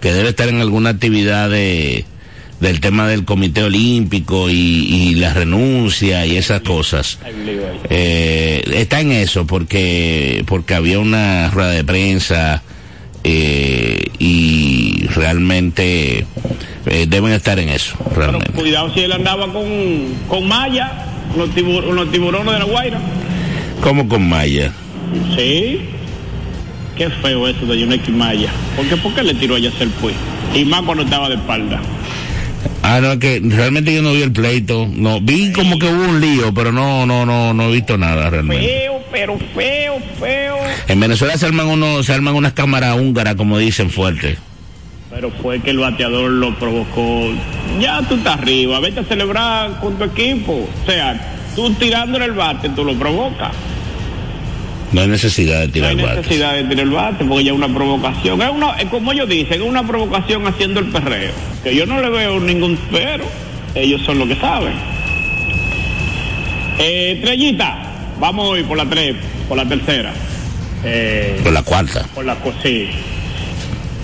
que 0.00 0.12
debe 0.12 0.30
estar 0.30 0.48
en 0.48 0.60
alguna 0.60 0.90
actividad 0.90 1.48
de, 1.48 2.04
del 2.60 2.80
tema 2.80 3.08
del 3.08 3.24
Comité 3.24 3.62
Olímpico 3.62 4.48
y, 4.50 4.54
y 4.54 5.14
la 5.14 5.32
renuncia 5.32 6.24
y 6.26 6.36
esas 6.36 6.60
cosas. 6.60 7.18
Eh, 7.90 8.64
está 8.74 9.00
en 9.00 9.12
eso 9.12 9.46
porque 9.46 10.44
porque 10.46 10.74
había 10.74 10.98
una 10.98 11.50
rueda 11.50 11.70
de 11.70 11.84
prensa 11.84 12.62
eh, 13.22 14.06
y 14.18 15.06
realmente 15.14 16.26
eh, 16.86 17.06
deben 17.08 17.32
estar 17.32 17.58
en 17.58 17.68
eso 17.70 17.96
Pero 18.10 18.16
realmente 18.16 18.52
cuidado 18.52 18.92
si 18.94 19.00
él 19.00 19.12
andaba 19.12 19.52
con, 19.52 19.64
con 20.28 20.46
malla, 20.48 20.92
los, 21.36 21.50
tibur- 21.50 21.84
los 21.92 22.10
tiburones 22.12 22.52
de 22.52 22.58
la 22.58 22.64
Guaira. 22.64 23.00
como 23.80 24.08
con 24.08 24.28
Maya 24.28 24.72
Sí. 25.36 25.80
Qué 26.96 27.10
feo 27.10 27.48
eso 27.48 27.66
de 27.66 27.78
Yuneski 27.80 28.10
Maya. 28.12 28.48
¿Por 28.76 28.86
qué, 28.88 28.96
¿Por 28.96 29.12
qué 29.14 29.22
le 29.24 29.34
tiró 29.34 29.56
a 29.56 29.58
Yacel 29.58 29.88
Puy? 29.90 30.12
Y 30.54 30.64
más 30.64 30.82
cuando 30.82 31.02
estaba 31.04 31.28
de 31.28 31.34
espalda. 31.34 31.80
ah 32.82 33.00
no 33.00 33.12
es 33.12 33.18
que 33.18 33.40
realmente 33.44 33.92
yo 33.94 34.00
no 34.02 34.12
vi 34.12 34.22
el 34.22 34.32
pleito 34.32 34.88
no 34.92 35.20
vi 35.20 35.52
como 35.52 35.78
que 35.78 35.86
hubo 35.86 36.04
un 36.08 36.20
lío 36.20 36.52
pero 36.54 36.70
no 36.70 37.04
no 37.06 37.24
no 37.26 37.52
no 37.54 37.68
he 37.68 37.72
visto 37.72 37.96
nada 37.98 38.30
realmente 38.30 38.64
Feo, 38.66 39.00
pero 39.10 39.38
feo, 39.54 39.94
feo. 40.20 40.56
en 40.88 41.00
Venezuela 41.00 41.36
se 41.36 41.46
arman 41.46 41.66
unos 41.66 42.06
se 42.06 42.12
arman 42.12 42.34
unas 42.34 42.52
cámaras 42.52 42.96
húngaras 42.96 43.34
como 43.36 43.58
dicen 43.58 43.90
fuerte 43.90 44.36
Pero 45.14 45.30
fue 45.30 45.60
que 45.60 45.70
el 45.70 45.78
bateador 45.78 46.28
lo 46.28 46.56
provocó. 46.56 47.30
Ya 47.80 48.02
tú 48.08 48.16
estás 48.16 48.40
arriba, 48.40 48.80
vete 48.80 48.98
a 48.98 49.04
celebrar 49.04 49.78
con 49.78 49.96
tu 49.96 50.02
equipo. 50.02 50.52
O 50.52 50.90
sea, 50.90 51.36
tú 51.54 51.72
tirándole 51.74 52.24
el 52.24 52.32
bate, 52.32 52.68
tú 52.70 52.84
lo 52.84 52.94
provocas. 52.94 53.52
no 54.90 55.02
hay 55.02 55.06
necesidad 55.06 55.60
de 55.60 55.66
No 55.68 55.72
tirar 55.72 55.90
hay 55.90 55.96
bates 55.96 56.16
necesidad 56.16 56.54
de 56.54 56.64
tirar 56.64 56.80
el 56.80 56.90
bate 56.90 57.24
porque 57.26 57.44
ya 57.44 57.52
es 57.52 57.56
una 57.56 57.72
provocación. 57.72 58.42
Es 58.42 58.50
una, 58.50 58.76
como 58.90 59.12
ellos 59.12 59.28
dicen, 59.28 59.62
es 59.62 59.68
una 59.68 59.86
provocación 59.86 60.48
haciendo 60.48 60.80
el 60.80 60.86
perreo. 60.86 61.32
Que 61.62 61.76
yo 61.76 61.86
no 61.86 62.00
le 62.00 62.10
veo 62.10 62.40
ningún 62.40 62.76
pero. 62.90 63.24
Ellos 63.76 64.02
son 64.02 64.18
los 64.18 64.26
que 64.26 64.34
saben. 64.34 64.74
Eh, 66.80 67.12
estrellita, 67.18 67.78
vamos 68.18 68.48
hoy 68.48 68.64
por 68.64 68.76
la 68.76 68.86
tres, 68.86 69.14
por 69.48 69.56
la 69.56 69.64
tercera. 69.64 70.12
Eh, 70.82 71.40
por 71.44 71.52
la 71.52 71.62
cuarta 71.62 72.04
por 72.12 72.24
la 72.24 72.36
sí. 72.62 72.88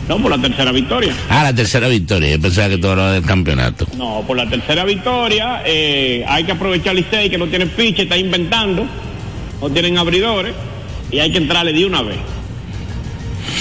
No, 0.09 0.19
por 0.19 0.31
la 0.31 0.39
tercera 0.39 0.73
victoria. 0.73 1.15
ah 1.29 1.45
la 1.45 1.55
tercera 1.55 1.87
victoria 1.89 2.31
yo 2.31 2.41
pensaba 2.41 2.69
que 2.69 2.79
todo 2.79 2.95
era 2.95 3.13
del 3.13 3.25
campeonato 3.25 3.87
No, 3.97 4.25
por 4.27 4.37
la 4.37 4.47
tercera 4.49 4.85
victoria 4.85 5.63
eh, 5.65 6.25
hay 6.27 6.43
que 6.45 6.53
aprovechar 6.53 6.95
Licey 6.97 7.31
que 7.31 7.39
no 7.39 7.47
tiene 7.47 7.67
piche, 7.67 8.03
está 8.03 8.17
inventando, 8.17 8.87
no 9.61 9.71
tienen 9.71 9.99
abridores 9.99 10.53
y 11.13 11.19
hay 11.21 11.31
que 11.31 11.39
entrarle 11.39 11.73
de 11.73 11.85
una 11.85 12.03
vez. 12.03 12.17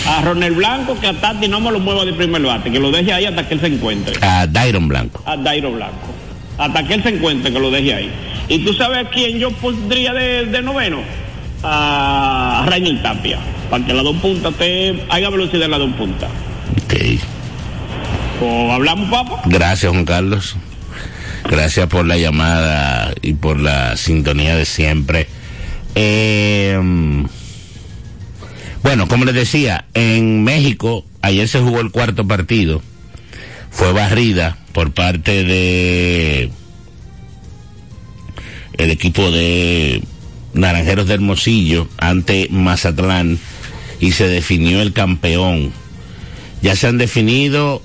A 0.08 0.22
Ronel 0.22 0.54
Blanco 0.54 1.00
que 1.00 1.08
a 1.08 1.14
Tati 1.14 1.48
no 1.48 1.60
me 1.60 1.72
lo 1.72 1.80
mueva 1.80 2.04
de 2.06 2.14
primer 2.14 2.42
bate, 2.42 2.72
que 2.72 2.80
lo 2.80 2.90
deje 2.92 3.14
ahí 3.14 3.26
hasta 3.26 3.48
que 3.48 3.54
él 3.56 3.60
se 3.60 3.68
encuentre. 3.68 4.16
a 4.22 4.48
Dairon 4.48 4.88
Blanco 4.88 5.22
A 5.26 5.38
Dairo 5.38 5.72
Blanco. 5.72 6.08
Hasta 6.58 6.84
que 6.88 6.96
él 6.96 7.04
se 7.04 7.10
encuentre, 7.10 7.54
que 7.54 7.60
lo 7.60 7.70
deje 7.72 7.94
ahí. 7.94 8.10
¿Y 8.50 8.60
tú 8.66 8.74
sabes 8.74 9.06
a 9.06 9.10
quién 9.10 9.38
yo 9.40 9.52
pondría 9.52 10.14
de, 10.14 10.46
de 10.46 10.62
noveno? 10.62 10.98
A 11.64 12.66
Rañel 12.68 13.02
Tapia. 13.02 13.40
Para 13.70 13.86
que 13.86 13.94
las 13.94 14.04
dos 14.04 14.16
puntas 14.18 14.54
te 14.56 15.04
haya 15.10 15.30
velocidad 15.30 15.64
en 15.64 15.72
las 15.72 15.80
dos 15.80 15.94
puntas. 15.94 16.30
Ok. 16.84 16.94
O 18.42 18.72
hablamos, 18.72 19.10
papá. 19.10 19.42
Gracias, 19.46 19.92
Juan 19.92 20.06
Carlos. 20.06 20.56
Gracias 21.50 21.88
por 21.88 22.06
la 22.06 22.18
llamada 22.18 23.14
y 23.22 23.34
por 23.34 23.60
la 23.60 23.98
sintonía 23.98 24.56
de 24.56 24.66
siempre. 24.66 25.28
Eh, 25.96 26.80
bueno, 28.84 29.08
como 29.08 29.26
les 29.26 29.36
decía, 29.36 29.86
en 29.94 30.44
México 30.44 31.06
ayer 31.22 31.48
se 31.48 31.60
jugó 31.60 31.82
el 31.82 31.92
cuarto 31.92 32.28
partido. 32.28 32.82
Fue 33.72 33.92
barrida 33.92 34.58
por 34.74 34.92
parte 34.94 35.44
de 35.44 36.50
el 38.78 38.92
equipo 38.92 39.30
de 39.32 40.02
Naranjeros 40.54 41.08
de 41.08 41.14
Hermosillo 41.16 41.88
ante 41.98 42.48
Mazatlán 42.50 43.40
y 44.00 44.12
se 44.12 44.28
definió 44.28 44.82
el 44.82 44.94
campeón. 44.94 45.72
Ya 46.62 46.76
se 46.76 46.88
han 46.88 46.98
definido 46.98 47.82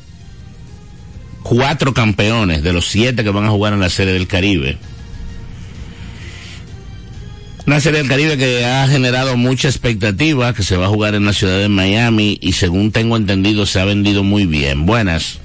cuatro 1.42 1.94
campeones 1.94 2.62
de 2.62 2.72
los 2.72 2.86
siete 2.86 3.22
que 3.22 3.30
van 3.30 3.44
a 3.44 3.50
jugar 3.50 3.72
en 3.72 3.80
la 3.80 3.90
Serie 3.90 4.14
del 4.14 4.26
Caribe. 4.26 4.78
Una 7.66 7.80
Serie 7.80 8.00
del 8.00 8.08
Caribe 8.08 8.36
que 8.36 8.64
ha 8.64 8.86
generado 8.88 9.36
mucha 9.36 9.68
expectativa, 9.68 10.52
que 10.52 10.62
se 10.62 10.76
va 10.76 10.86
a 10.86 10.90
jugar 10.90 11.14
en 11.14 11.24
la 11.24 11.32
ciudad 11.32 11.58
de 11.58 11.68
Miami 11.68 12.38
y 12.40 12.52
según 12.52 12.92
tengo 12.92 13.16
entendido 13.16 13.64
se 13.64 13.80
ha 13.80 13.84
vendido 13.84 14.22
muy 14.22 14.44
bien. 14.44 14.84
Buenas. 14.84 15.40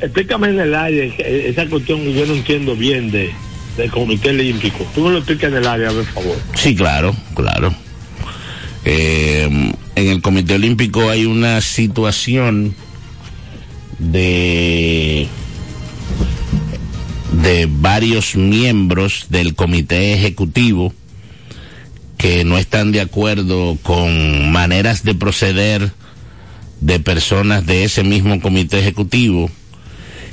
Explícame 0.00 0.48
en 0.48 0.60
el 0.60 0.74
aire 0.74 1.14
esa 1.48 1.66
cuestión 1.66 2.02
que 2.02 2.14
yo 2.14 2.26
no 2.26 2.34
entiendo 2.34 2.74
bien 2.74 3.10
de 3.10 3.30
del 3.76 3.90
Comité 3.90 4.30
Olímpico. 4.30 4.86
Tú 4.94 5.04
me 5.04 5.10
lo 5.10 5.18
explicas 5.18 5.50
en 5.50 5.58
el 5.58 5.66
área, 5.66 5.90
por 5.90 6.04
favor. 6.06 6.36
Sí, 6.54 6.74
claro, 6.74 7.14
claro. 7.34 7.74
Eh, 8.84 9.72
en 9.94 10.08
el 10.08 10.22
Comité 10.22 10.54
Olímpico 10.54 11.10
hay 11.10 11.26
una 11.26 11.60
situación 11.60 12.74
de 13.98 15.28
de 17.42 17.68
varios 17.70 18.34
miembros 18.34 19.26
del 19.28 19.54
comité 19.54 20.14
ejecutivo 20.14 20.92
que 22.18 22.44
no 22.44 22.58
están 22.58 22.92
de 22.92 23.00
acuerdo 23.00 23.78
con 23.82 24.50
maneras 24.52 25.04
de 25.04 25.14
proceder 25.14 25.92
de 26.80 27.00
personas 27.00 27.66
de 27.66 27.84
ese 27.84 28.02
mismo 28.02 28.40
comité 28.40 28.78
ejecutivo 28.78 29.50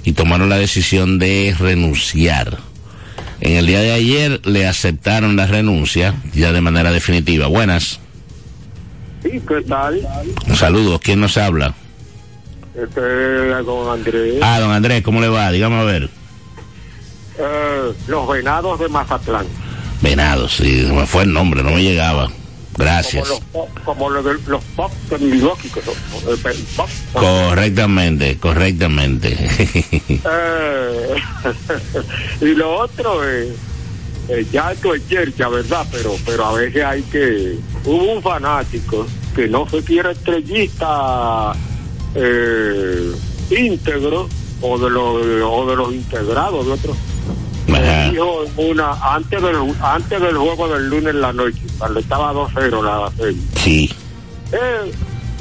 y 0.03 0.13
tomaron 0.13 0.49
la 0.49 0.57
decisión 0.57 1.19
de 1.19 1.55
renunciar. 1.57 2.57
En 3.47 3.55
el 3.55 3.65
día 3.65 3.79
de 3.79 3.93
ayer 3.93 4.45
le 4.45 4.67
aceptaron 4.67 5.37
la 5.37 5.47
renuncia 5.47 6.15
ya 6.33 6.51
de 6.51 6.59
manera 6.59 6.91
definitiva. 6.91 7.47
Buenas. 7.47 8.01
Sí, 9.23 9.41
¿qué 9.47 9.61
tal? 9.61 10.05
Saludos. 10.53 10.99
¿Quién 11.01 11.21
nos 11.21 11.37
habla? 11.37 11.73
Este 12.75 12.99
es 12.99 13.65
don 13.65 13.89
Andrés. 13.89 14.35
Ah, 14.41 14.59
don 14.59 14.71
Andrés, 14.71 15.01
¿cómo 15.01 15.21
le 15.21 15.29
va? 15.29 15.49
Dígame 15.49 15.79
a 15.79 15.83
ver. 15.85 16.09
Eh, 17.39 17.93
los 18.09 18.27
venados 18.27 18.81
de 18.81 18.89
Mazatlán. 18.89 19.45
Venados, 20.01 20.57
sí, 20.57 20.85
me 20.93 21.05
fue 21.05 21.23
el 21.23 21.31
nombre, 21.31 21.63
no 21.63 21.71
me 21.71 21.81
llegaba. 21.81 22.29
Gracias. 22.77 23.27
Como 23.27 23.39
los, 23.39 23.43
pop- 23.51 23.83
como 23.83 24.09
los, 24.09 24.61
pop. 24.75 24.91
Correctamente, 27.13 28.37
correctamente. 28.37 29.37
Eh, 30.29 31.15
y 32.41 32.45
lo 32.55 32.77
otro 32.79 33.23
es, 33.27 33.49
eh, 34.29 34.45
ya 34.51 34.71
esto 34.71 34.93
es 34.93 35.07
yerja, 35.07 35.47
¿verdad? 35.49 35.85
Pero, 35.91 36.15
pero 36.25 36.45
a 36.45 36.53
veces 36.53 36.83
hay 36.83 37.01
que... 37.03 37.57
Hubo 37.85 38.13
un 38.13 38.21
fanático 38.21 39.05
que 39.35 39.47
no 39.47 39.67
se 39.69 39.81
quiere 39.83 40.11
estrellista 40.11 41.53
eh, 42.15 43.11
íntegro 43.51 44.27
o 44.61 44.77
de, 44.77 44.89
los, 44.89 45.23
o 45.49 45.69
de 45.69 45.75
los 45.75 45.93
integrados 45.93 46.65
de 46.65 46.71
otros. 46.73 46.97
Dijo 48.11 48.45
una, 48.57 48.91
antes 49.15 49.41
del, 49.41 49.55
antes 49.81 50.21
del 50.21 50.37
juego 50.37 50.67
del 50.69 50.89
lunes 50.89 51.13
en 51.13 51.21
la 51.21 51.33
noche, 51.33 51.61
cuando 51.77 51.99
estaba 51.99 52.33
2-0 52.33 52.83
la 52.83 53.11
serie. 53.15 53.41
Sí, 53.55 53.93
Eh, 54.51 54.91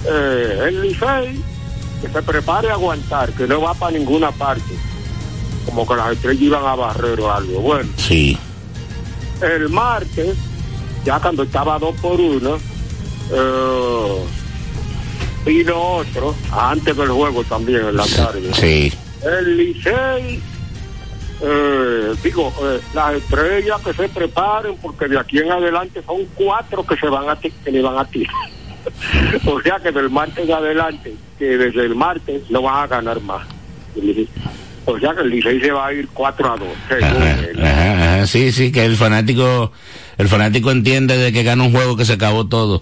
eh, 0.08 0.64
el 0.68 0.82
Licey 0.82 1.42
que 2.00 2.08
se 2.08 2.22
prepare 2.22 2.70
a 2.70 2.74
aguantar, 2.74 3.30
que 3.32 3.46
no 3.46 3.60
va 3.60 3.72
para 3.74 3.96
ninguna 3.96 4.30
parte. 4.32 4.74
Como 5.64 5.86
que 5.86 5.96
las 5.96 6.12
estrellas 6.12 6.42
iban 6.42 6.64
a 6.64 6.74
barrer 6.74 7.18
o 7.20 7.32
algo. 7.32 7.60
Bueno, 7.60 7.88
sí. 7.96 8.36
el 9.40 9.68
martes, 9.68 10.36
ya 11.04 11.18
cuando 11.20 11.42
estaba 11.44 11.78
dos 11.78 11.94
por 12.00 12.20
uno, 12.20 12.56
eh, 13.32 14.24
vino 15.44 15.76
otro, 15.80 16.34
antes 16.52 16.96
del 16.96 17.08
juego 17.08 17.42
también 17.44 17.86
en 17.86 17.96
la 17.96 18.06
tarde. 18.06 18.52
Sí, 18.54 18.92
El 19.24 19.56
Licey, 19.56 20.40
eh, 21.42 22.14
digo, 22.22 22.52
eh, 22.62 22.80
las 22.94 23.14
estrellas 23.14 23.80
que 23.84 23.92
se 23.92 24.08
preparen, 24.08 24.76
porque 24.80 25.06
de 25.08 25.18
aquí 25.18 25.38
en 25.38 25.50
adelante 25.52 26.02
son 26.06 26.24
cuatro 26.34 26.84
que 26.86 26.96
se 26.96 27.06
van 27.08 27.28
a 27.28 27.36
ti- 27.36 27.52
que 27.64 27.70
le 27.70 27.82
van 27.82 27.98
a 27.98 28.04
tirar. 28.04 28.34
o 29.46 29.60
sea 29.60 29.78
que 29.80 29.90
del 29.92 30.08
martes 30.10 30.46
de 30.46 30.54
adelante, 30.54 31.14
que 31.38 31.44
desde 31.58 31.82
el 31.86 31.94
martes 31.94 32.42
no 32.50 32.62
van 32.62 32.84
a 32.84 32.86
ganar 32.86 33.20
más. 33.20 33.46
O 34.88 34.98
sea 35.00 35.14
que 35.14 35.22
el 35.22 35.30
Licey 35.30 35.60
se 35.60 35.72
va 35.72 35.88
a 35.88 35.92
ir 35.92 36.08
4 36.14 36.52
a 36.52 36.56
2. 36.56 36.68
según 36.88 37.04
ajá, 37.04 37.40
él. 37.50 37.64
ajá, 37.64 37.92
ajá, 38.18 38.26
sí, 38.26 38.52
sí, 38.52 38.70
que 38.70 38.84
el 38.84 38.96
fanático, 38.96 39.72
el 40.16 40.28
fanático 40.28 40.70
entiende 40.70 41.16
de 41.16 41.32
que 41.32 41.42
gana 41.42 41.64
un 41.64 41.72
juego 41.72 41.96
que 41.96 42.04
se 42.04 42.12
acabó 42.12 42.46
todo. 42.46 42.80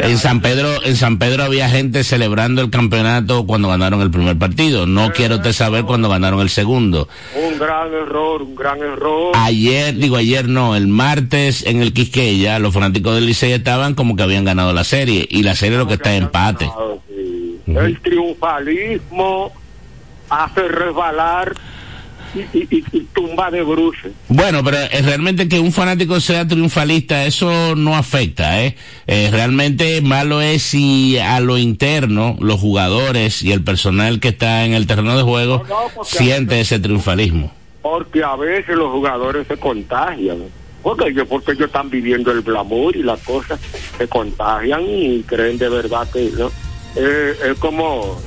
En 0.00 0.18
San 0.18 0.40
Pedro, 0.40 0.82
en 0.84 0.96
San 0.96 1.18
Pedro 1.18 1.44
había 1.44 1.68
gente 1.68 2.02
celebrando 2.02 2.62
el 2.62 2.70
campeonato 2.70 3.46
cuando 3.46 3.68
ganaron 3.68 4.00
el 4.00 4.10
primer 4.10 4.36
partido. 4.38 4.86
No 4.86 5.12
quiero 5.12 5.36
usted 5.36 5.52
saber 5.52 5.84
cuando 5.84 6.08
ganaron 6.08 6.40
el 6.40 6.50
segundo. 6.50 7.08
Un 7.34 7.58
gran 7.58 7.92
error, 7.92 8.42
un 8.42 8.54
gran 8.54 8.78
error. 8.78 9.32
Ayer, 9.34 9.94
digo 9.94 10.16
ayer 10.16 10.48
no, 10.48 10.74
el 10.74 10.88
martes 10.88 11.64
en 11.64 11.80
el 11.80 11.92
Quisqueya, 11.92 12.58
los 12.58 12.74
fanáticos 12.74 13.14
del 13.14 13.26
Licey 13.26 13.52
estaban 13.52 13.94
como 13.94 14.16
que 14.16 14.24
habían 14.24 14.44
ganado 14.44 14.72
la 14.72 14.84
serie. 14.84 15.26
Y 15.30 15.42
la 15.42 15.54
serie 15.54 15.78
lo 15.78 15.86
que 15.86 15.94
está 15.94 16.14
es 16.14 16.22
empate. 16.22 16.70
Sí. 17.08 17.60
El 17.66 18.00
triunfalismo 18.00 19.52
hace 20.28 20.68
resbalar 20.68 21.54
y, 22.34 22.40
y- 22.58 22.68
y- 22.70 22.84
y 22.92 23.00
tumba 23.14 23.50
de 23.50 23.62
bruces. 23.62 24.12
Bueno, 24.28 24.62
pero 24.64 24.78
eh, 24.78 25.02
realmente 25.02 25.48
que 25.48 25.60
un 25.60 25.72
fanático 25.72 26.20
sea 26.20 26.46
triunfalista, 26.46 27.24
eso 27.26 27.74
no 27.76 27.96
afecta, 27.96 28.62
¿eh? 28.64 28.76
Eh, 29.06 29.28
realmente 29.30 30.00
malo 30.02 30.40
es 30.40 30.62
si 30.62 31.18
a 31.18 31.40
lo 31.40 31.58
interno, 31.58 32.36
los 32.40 32.60
jugadores 32.60 33.42
y 33.42 33.52
el 33.52 33.62
personal 33.62 34.20
que 34.20 34.28
está 34.28 34.64
en 34.64 34.74
el 34.74 34.86
terreno 34.86 35.16
de 35.16 35.22
juego 35.22 35.64
No, 35.68 35.82
no, 35.82 35.88
porque 35.94 36.16
siente 36.18 36.60
ese 36.60 36.78
triunfalismo. 36.78 37.52
Porque 37.82 38.22
a 38.24 38.34
veces 38.36 38.76
los 38.76 38.90
jugadores 38.92 39.46
se 39.46 39.56
contagian. 39.56 40.38
Porque 40.82 41.08
ellos, 41.08 41.26
porque 41.28 41.52
ellos 41.52 41.66
están 41.66 41.88
viviendo 41.88 42.30
el 42.30 42.42
glamour 42.42 42.94
y 42.96 43.02
las 43.02 43.20
cosas 43.20 43.58
se 43.96 44.06
contagian 44.08 44.82
y 44.86 45.22
creen 45.22 45.56
de 45.58 45.68
verdad 45.68 46.06
que 46.12 46.30
no. 46.38 46.50
Eh, 46.96 47.34
es 47.52 47.58
como 47.58 48.20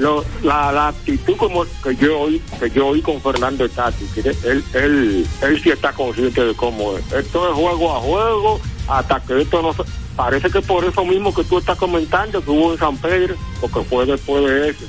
lo- 0.00 0.24
la, 0.42 0.72
la 0.72 0.88
actitud 0.88 1.36
como 1.36 1.64
que 1.82 1.94
yo 1.96 2.20
oí 2.20 2.42
que 2.58 2.70
yo 2.70 2.88
oí 2.88 3.00
con 3.02 3.20
Fernando 3.20 3.68
Tati 3.68 4.04
que 4.14 4.20
él 4.20 4.64
él 4.74 5.26
él 5.42 5.62
sí 5.62 5.70
está 5.70 5.92
consciente 5.92 6.44
de 6.44 6.54
cómo 6.54 6.96
es. 6.96 7.04
Esto 7.12 7.48
es 7.50 7.54
juego 7.54 7.96
a 7.96 8.00
juego 8.00 8.60
hasta 8.88 9.20
que 9.20 9.42
esto 9.42 9.62
no 9.62 9.72
se- 9.72 9.84
parece 10.16 10.50
que 10.50 10.60
por 10.60 10.84
eso 10.84 11.04
mismo 11.04 11.32
que 11.34 11.44
tú 11.44 11.58
estás 11.58 11.76
comentando 11.78 12.42
que 12.42 12.50
hubo 12.50 12.72
en 12.72 12.78
San 12.78 12.96
Pedro 12.96 13.34
porque 13.60 13.80
fue 13.84 14.06
después 14.06 14.44
de 14.44 14.70
eso. 14.70 14.84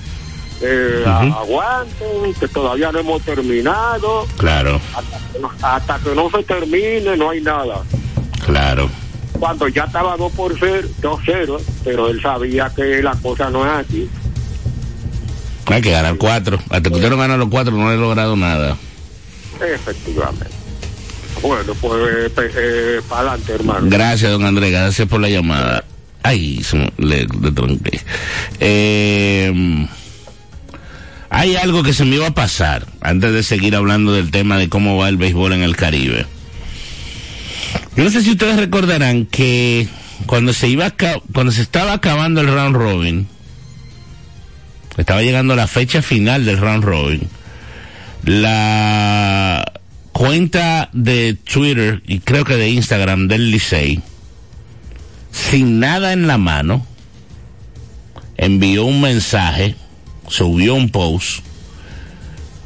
Eh, 0.64 1.04
a- 1.08 1.22
aguanten 1.40 2.34
que 2.40 2.48
todavía 2.48 2.92
no 2.92 3.00
hemos 3.00 3.22
terminado. 3.24 4.28
Claro, 4.38 4.80
hasta 4.96 5.18
que, 5.34 5.40
no, 5.40 5.52
hasta 5.62 6.00
que 6.00 6.16
no 6.16 6.30
se 6.30 6.44
termine 6.44 7.18
no 7.18 7.30
hay 7.32 7.42
nada. 7.42 7.82
Claro. 8.46 8.90
cuando 9.40 9.68
ya 9.70 9.86
estaba 9.86 10.16
2 10.18 10.32
por 10.34 10.54
0 10.60 10.88
2-0 11.02 11.60
pero 11.84 12.10
él 12.10 12.22
sabía 12.22 12.72
que 12.76 13.02
la 13.02 13.16
cosa 13.16 13.50
no 13.50 13.66
es 13.66 13.72
así 13.88 14.08
Hay 15.72 15.82
que 15.82 15.92
ganar 15.92 16.18
cuatro. 16.18 16.60
Hasta 16.70 16.90
que 16.90 16.96
usted 16.96 17.10
no 17.10 17.18
gana 17.18 17.38
los 17.38 17.50
cuatro 17.50 17.76
no 17.76 17.92
he 17.92 17.98
logrado 17.98 18.36
nada. 18.36 18.78
Efectivamente. 19.62 20.48
Bueno, 21.42 21.74
pues 21.80 22.32
para 23.08 23.22
adelante, 23.22 23.54
hermano. 23.54 23.88
Gracias, 23.90 24.32
don 24.32 24.46
Andrés. 24.46 24.72
Gracias 24.72 25.08
por 25.08 25.22
la 25.22 25.30
llamada. 25.30 25.84
Ay, 26.24 26.64
se 26.64 26.78
le, 26.98 27.26
le 27.26 27.52
tronqué. 27.52 28.00
Eh, 28.60 29.88
hay 31.30 31.56
algo 31.56 31.82
que 31.82 31.94
se 31.94 32.06
me 32.06 32.18
iba 32.18 32.28
a 32.28 32.34
pasar 32.34 32.86
antes 33.00 33.32
de 33.32 33.42
seguir 33.42 33.76
hablando 33.76 34.14
del 34.14 34.32
tema 34.32 34.58
de 34.58 34.70
cómo 34.70 34.98
va 34.98 35.10
el 35.10 35.18
béisbol 35.18 35.54
en 35.54 35.64
el 35.64 35.76
Caribe. 35.76 36.26
Yo 37.96 38.04
no 38.04 38.10
sé 38.10 38.22
si 38.22 38.32
ustedes 38.32 38.58
recordarán 38.58 39.26
que 39.26 39.88
cuando 40.26 40.54
se 40.54 40.68
iba 40.68 40.86
a 40.88 40.94
cuando 41.34 41.52
se 41.52 41.62
estaba 41.62 41.94
acabando 41.94 42.42
el 42.42 42.48
round 42.48 42.76
robin, 42.76 43.28
estaba 44.98 45.22
llegando 45.22 45.56
la 45.56 45.68
fecha 45.68 46.02
final 46.02 46.46
del 46.46 46.58
round 46.58 46.84
robin, 46.84 47.22
la 48.24 49.72
cuenta 50.12 50.90
de 50.94 51.34
Twitter 51.34 52.04
y 52.06 52.20
creo 52.20 52.46
que 52.46 52.56
de 52.56 52.70
Instagram 52.70 53.28
del 53.28 53.52
Licey, 53.52 54.02
sin 55.32 55.80
nada 55.80 56.14
en 56.14 56.28
la 56.28 56.38
mano, 56.38 56.86
envió 58.38 58.86
un 58.86 59.02
mensaje, 59.02 59.76
subió 60.28 60.76
un 60.76 60.90
post, 60.90 61.44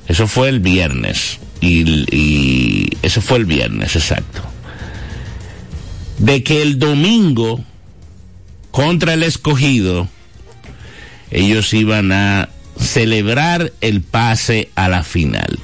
eso 0.08 0.28
fue 0.28 0.50
el 0.50 0.60
viernes, 0.60 1.40
y, 1.62 2.06
y 2.16 2.98
eso 3.02 3.22
fue 3.22 3.38
el 3.38 3.46
viernes, 3.46 3.96
exacto, 3.96 4.42
de 6.18 6.44
que 6.44 6.62
el 6.62 6.80
domingo 6.80 7.64
contra 8.72 9.14
el 9.14 9.24
escogido, 9.24 10.08
ellos 11.36 11.74
iban 11.74 12.13
a 12.13 12.48
celebrar 12.80 13.74
el 13.82 14.02
pase 14.02 14.69
a 14.76 14.88
la 14.88 15.04
final. 15.04 15.60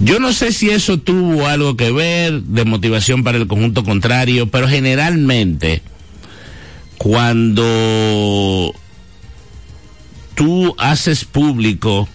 Yo 0.00 0.18
no 0.18 0.32
sé 0.32 0.50
si 0.52 0.70
eso 0.70 0.98
tuvo 0.98 1.46
algo 1.46 1.76
que 1.76 1.92
ver 1.92 2.42
de 2.42 2.64
motivación 2.64 3.22
para 3.22 3.38
el 3.38 3.46
conjunto 3.46 3.84
contrario, 3.84 4.48
pero 4.48 4.66
generalmente 4.68 5.80
cuando 6.98 8.74
tú 10.34 10.74
haces 10.76 11.24
público 11.24 12.08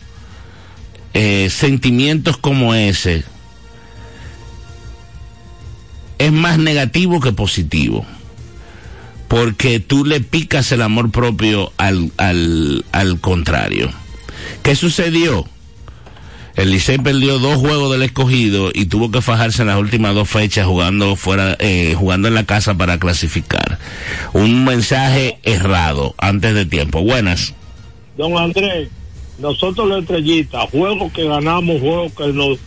eh, 1.14 1.50
sentimientos 1.50 2.36
como 2.36 2.76
ese, 2.76 3.24
es 6.18 6.32
más 6.34 6.58
negativo 6.58 7.22
que 7.22 7.32
positivo 7.32 8.06
porque 9.28 9.80
tú 9.80 10.06
le 10.06 10.22
picas 10.22 10.72
el 10.72 10.82
amor 10.82 11.12
propio 11.12 11.72
al, 11.78 12.12
al, 12.18 12.86
al 12.92 13.20
contrario. 13.20 13.92
¿Qué 14.64 14.76
sucedió? 14.76 15.46
El 16.58 16.72
Licey 16.72 16.98
perdió 16.98 17.38
dos 17.38 17.58
juegos 17.58 17.92
del 17.92 18.02
escogido 18.02 18.72
y 18.74 18.86
tuvo 18.86 19.12
que 19.12 19.22
fajarse 19.22 19.62
en 19.62 19.68
las 19.68 19.78
últimas 19.78 20.16
dos 20.16 20.28
fechas 20.28 20.66
jugando 20.66 21.16
fuera, 21.16 21.56
eh, 21.60 21.94
jugando 21.96 22.28
en 22.28 22.34
la 22.34 22.46
casa 22.46 22.76
para 22.76 22.98
clasificar. 22.98 23.78
Un 24.34 24.66
mensaje 24.66 25.38
errado 25.44 26.16
antes 26.18 26.56
de 26.56 26.66
tiempo. 26.66 27.04
Buenas. 27.04 27.54
Don 28.18 28.36
Andrés, 28.36 28.90
nosotros 29.38 29.88
los 29.88 30.02
estrellitas, 30.02 30.68
juegos 30.72 31.14
que 31.14 31.26
ganamos, 31.26 31.80
juegos 31.80 32.12
que 32.14 32.34
nos 32.34 32.58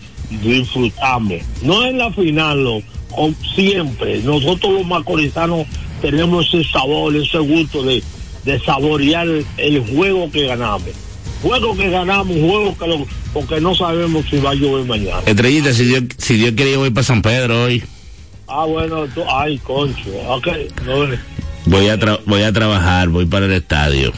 disfrutamos. 0.40 1.40
No 1.62 1.84
en 1.84 1.98
la 1.98 2.12
final, 2.12 2.62
no, 2.62 2.80
siempre. 3.56 4.22
Nosotros 4.22 4.72
los 4.72 4.86
macorizanos 4.86 5.66
tenemos 6.00 6.46
ese 6.52 6.68
sabor, 6.70 7.14
ese 7.16 7.38
gusto 7.38 7.82
de, 7.82 8.02
de 8.44 8.60
saborear 8.60 9.26
el 9.56 9.80
juego 9.94 10.30
que 10.30 10.46
ganamos. 10.46 10.82
Juego 11.42 11.74
que 11.76 11.88
ganamos, 11.90 12.36
juego 12.36 12.76
que 12.76 12.86
lo, 12.86 13.06
porque 13.32 13.60
no 13.60 13.74
sabemos 13.74 14.24
si 14.28 14.38
va 14.38 14.50
a 14.50 14.54
llover 14.54 14.84
mañana. 14.86 15.22
Estrellita, 15.26 15.72
si 15.72 15.84
Dios, 15.84 16.02
si 16.18 16.34
Dios 16.36 16.52
quiere, 16.54 16.72
yo 16.72 16.80
voy 16.80 16.90
para 16.90 17.04
San 17.04 17.22
Pedro 17.22 17.64
hoy. 17.64 17.82
Ah, 18.46 18.64
bueno, 18.66 19.06
tú, 19.14 19.22
ay, 19.32 19.58
concho, 19.58 20.10
ok, 20.28 20.48
no, 20.84 21.06
Voy 21.66 21.88
a, 21.88 21.98
tra- 21.98 22.20
voy 22.26 22.42
a 22.42 22.52
trabajar, 22.52 23.08
voy 23.08 23.24
para 23.26 23.46
el 23.46 23.52
estadio. 23.52 24.12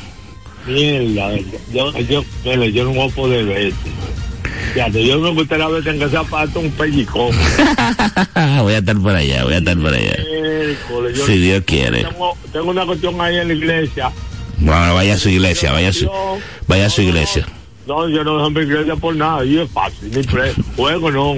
mierda, 0.66 1.32
yo, 1.72 1.92
yo, 2.00 2.24
mira, 2.44 2.66
yo 2.66 2.84
no 2.84 2.94
voy 2.94 3.08
a 3.10 3.14
poder 3.14 3.44
verte. 3.44 3.90
Fíjate, 4.74 5.06
yo 5.06 5.18
me 5.20 5.30
gustaría 5.30 5.68
verte 5.68 5.90
en 5.90 5.98
que 5.98 6.08
sea 6.08 6.22
parte 6.24 6.58
un 6.58 6.70
pellicón. 6.70 7.30
voy 8.60 8.74
a 8.74 8.78
estar 8.78 8.96
por 8.98 9.14
allá, 9.14 9.44
voy 9.44 9.54
a 9.54 9.58
estar 9.58 9.76
por 9.78 9.92
allá. 9.94 10.16
Yo 11.14 11.26
Si 11.26 11.38
Dios 11.38 11.62
quiere. 11.66 12.04
tengo, 12.52 12.70
una 12.70 12.86
cuestión 12.86 13.20
ahí 13.20 13.36
en 13.38 13.48
la 13.48 13.54
iglesia. 13.54 14.10
Bueno, 14.58 14.94
vaya 14.94 15.14
a 15.14 15.18
su 15.18 15.28
iglesia, 15.28 15.72
vaya 15.72 15.88
a 15.88 15.92
su, 15.92 16.08
vaya 16.68 16.86
a 16.86 16.90
su 16.90 17.02
iglesia. 17.02 17.46
No, 17.86 18.08
yo 18.08 18.22
no 18.24 18.36
dejo 18.38 18.50
mi 18.50 18.60
iglesia 18.60 18.96
por 18.96 19.14
nada, 19.16 19.44
y 19.44 19.58
es 19.58 19.68
fácil, 19.70 20.10
ni 20.14 20.22
pre, 20.22 20.52
juego 20.76 21.10
no. 21.10 21.34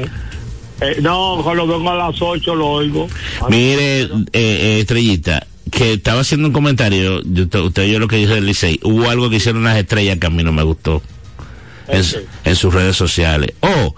Eh, 0.81 0.99
no, 1.01 1.41
cuando 1.43 1.67
vengo 1.67 1.91
a 1.91 1.95
las 1.95 2.21
8 2.21 2.55
lo 2.55 2.67
oigo. 2.69 3.09
Mire, 3.49 4.03
eh, 4.03 4.09
eh, 4.35 4.79
Estrellita, 4.81 5.47
que 5.71 5.95
estaba 5.95 6.21
haciendo 6.21 6.49
un 6.49 6.53
comentario, 6.53 7.23
yo- 7.25 7.45
usted, 7.45 7.59
usted 7.61 7.83
oyó 7.85 7.99
lo 7.99 8.09
que 8.09 8.17
dijo 8.17 8.35
el 8.35 8.45
Licey, 8.45 8.79
hubo 8.83 9.09
algo 9.09 9.31
que 9.31 9.37
hicieron 9.37 9.63
unas 9.63 9.79
estrellas 9.79 10.19
que 10.19 10.27
a 10.27 10.31
mí 10.31 10.43
no 10.45 10.53
me 10.53 10.63
gustó 10.63 11.01
en, 11.89 12.57
sus 12.57 12.73
redes 12.73 12.97
sociales. 12.97 13.53
O 13.61 13.95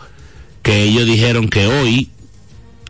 que 0.62 0.82
ellos 0.82 1.06
dijeron 1.06 1.48
que 1.48 1.66
hoy, 1.66 2.10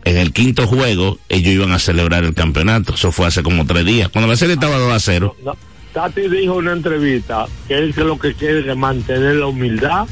en 0.03 0.17
el 0.17 0.33
quinto 0.33 0.67
juego, 0.67 1.19
ellos 1.29 1.53
iban 1.53 1.71
a 1.71 1.79
celebrar 1.79 2.23
el 2.23 2.33
campeonato. 2.33 2.95
Eso 2.95 3.11
fue 3.11 3.27
hace 3.27 3.43
como 3.43 3.65
tres 3.65 3.85
días, 3.85 4.09
cuando 4.09 4.29
la 4.29 4.37
serie 4.37 4.55
estaba 4.55 4.77
2 4.77 4.93
a 4.93 4.99
0. 4.99 5.35
No, 5.43 5.55
Tati 5.93 6.21
dijo 6.21 6.53
en 6.53 6.59
una 6.59 6.73
entrevista 6.73 7.47
que 7.67 7.75
él 7.75 7.93
que 7.93 8.03
lo 8.03 8.19
que 8.19 8.33
quiere 8.33 8.69
es 8.69 8.77
mantener 8.77 9.35
la 9.35 9.47
humildad, 9.47 10.07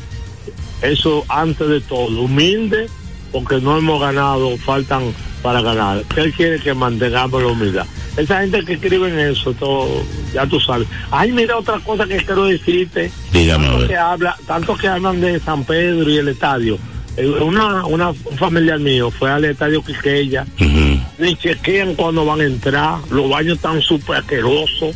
eso 0.82 1.24
antes 1.28 1.68
de 1.68 1.82
todo, 1.82 2.22
humilde, 2.22 2.88
porque 3.36 3.60
no 3.60 3.78
hemos 3.78 4.00
ganado, 4.00 4.56
faltan 4.58 5.14
para 5.44 5.62
ganar. 5.62 6.02
Él 6.16 6.32
quiere 6.34 6.58
que 6.58 6.74
mantengamos 6.74 7.42
la 7.44 7.50
humildad. 7.50 7.86
Esa 8.16 8.40
gente 8.40 8.64
que 8.64 8.74
escribe 8.76 9.10
en 9.10 9.20
eso, 9.20 9.52
todo, 9.54 9.90
ya 10.34 10.48
tú 10.48 10.58
sabes. 10.62 10.88
Ay, 11.12 11.34
mira 11.34 11.58
otra 11.58 11.78
cosa 11.82 12.06
que 12.08 12.16
quiero 12.16 12.46
decirte. 12.46 13.12
Dígame, 13.34 13.68
tanto 13.68 13.88
que 13.88 13.98
habla, 13.98 14.38
tanto 14.48 14.76
que 14.78 14.88
hablan 14.88 15.20
de 15.20 15.38
San 15.42 15.66
Pedro 15.66 16.10
y 16.10 16.18
el 16.18 16.30
estadio. 16.30 16.78
Eh, 17.18 17.28
Una, 17.28 17.86
una 17.86 18.10
un 18.12 18.38
familiar 18.38 18.80
mío 18.80 19.12
fue 19.12 19.30
al 19.30 19.44
estadio 19.44 19.82
Quiqueya 19.84 20.46
Ujú. 20.60 21.00
ni 21.20 21.36
chequean 21.36 21.96
cuando 21.96 22.26
van 22.26 22.40
a 22.40 22.46
entrar, 22.46 23.00
los 23.12 23.30
baños 23.30 23.58
están 23.58 23.82
súper 23.82 24.18
asquerosos, 24.18 24.96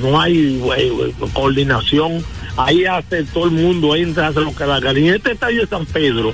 no 0.00 0.18
hay 0.20 0.58
güey, 0.58 0.88
güey, 0.88 1.12
coordinación, 1.34 2.24
ahí 2.56 2.84
hace 2.86 3.24
todo 3.24 3.44
el 3.44 3.50
mundo, 3.52 3.94
entra, 3.94 4.28
hace 4.28 4.40
lo 4.40 4.54
que 4.54 4.64
da. 4.64 4.78
Y 4.98 5.08
en 5.08 5.14
este 5.14 5.32
estadio 5.32 5.60
de 5.62 5.66
San 5.66 5.84
Pedro, 5.86 6.32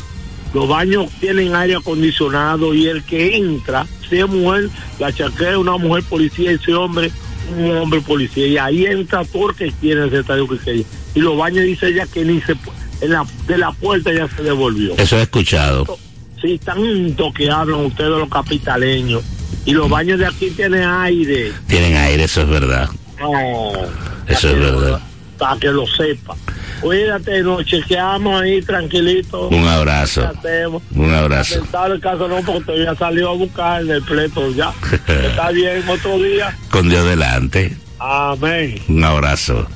los 0.52 0.68
baños 0.68 1.08
tienen 1.20 1.54
aire 1.54 1.76
acondicionado 1.76 2.74
y 2.74 2.86
el 2.86 3.02
que 3.04 3.36
entra, 3.36 3.86
sea 4.08 4.26
mujer, 4.26 4.68
la 4.98 5.12
chaquea 5.12 5.58
una 5.58 5.76
mujer 5.76 6.04
policía 6.04 6.52
y 6.52 6.54
ese 6.56 6.74
hombre, 6.74 7.10
un 7.56 7.76
hombre 7.76 8.00
policía, 8.00 8.46
y 8.46 8.58
ahí 8.58 8.86
entra 8.86 9.24
todo 9.24 9.50
el 9.50 9.56
que 9.56 9.72
quiere 9.72 10.06
ese 10.06 10.20
estadio 10.20 10.48
que. 10.48 10.84
Y 11.14 11.20
los 11.20 11.36
baños 11.36 11.64
dice 11.64 11.88
ella 11.88 12.06
que 12.12 12.24
ni 12.24 12.40
se 12.40 12.54
en 13.00 13.12
la, 13.12 13.26
de 13.46 13.58
la 13.58 13.72
puerta 13.72 14.12
ya 14.12 14.28
se 14.28 14.42
devolvió. 14.42 14.94
Eso 14.98 15.18
he 15.18 15.22
escuchado. 15.22 15.98
Sí, 16.40 16.58
tanto 16.58 17.32
que 17.32 17.50
hablan 17.50 17.86
ustedes 17.86 18.10
los 18.10 18.28
capitaleños. 18.28 19.22
Y 19.64 19.72
los 19.72 19.88
baños 19.90 20.18
de 20.18 20.26
aquí 20.26 20.50
tienen 20.50 20.84
aire. 20.84 21.52
Tienen 21.66 21.96
aire, 21.96 22.24
eso 22.24 22.42
es 22.42 22.48
verdad. 22.48 22.88
No. 23.18 23.32
Eso 24.26 24.48
es 24.48 24.58
verdad. 24.58 25.00
Para 25.40 25.58
que 25.58 25.68
lo 25.68 25.86
sepa. 25.86 26.36
Cuídate, 26.80 27.42
nos 27.42 27.64
chequeamos 27.64 28.42
ahí 28.42 28.60
tranquilito. 28.60 29.48
Un 29.48 29.66
abrazo. 29.66 30.30
Un 30.94 31.14
abrazo. 31.14 31.62
El 31.86 32.00
caso 32.00 32.28
no, 32.28 32.42
porque 32.42 32.64
todavía 32.64 32.94
salió 32.94 33.30
a 33.30 33.34
buscar 33.34 33.80
en 33.80 33.90
el 33.90 34.02
pleito 34.02 34.50
ya. 34.52 34.72
Está 35.08 35.50
bien, 35.50 35.82
otro 35.88 36.18
día. 36.18 36.56
Con 36.70 36.88
Dios 36.88 37.06
delante. 37.06 37.74
Amén. 37.98 38.80
Un 38.88 39.02
abrazo. 39.02 39.66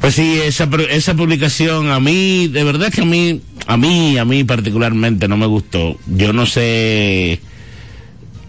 Pues 0.00 0.16
sí, 0.16 0.40
esa, 0.44 0.68
esa 0.90 1.14
publicación 1.14 1.90
a 1.90 2.00
mí, 2.00 2.48
de 2.48 2.64
verdad 2.64 2.92
que 2.92 3.02
a 3.02 3.04
mí, 3.04 3.40
a 3.66 3.76
mí, 3.76 4.18
a 4.18 4.24
mí 4.24 4.44
particularmente 4.44 5.28
no 5.28 5.36
me 5.36 5.46
gustó. 5.46 5.96
Yo 6.06 6.32
no 6.32 6.44
sé, 6.44 7.40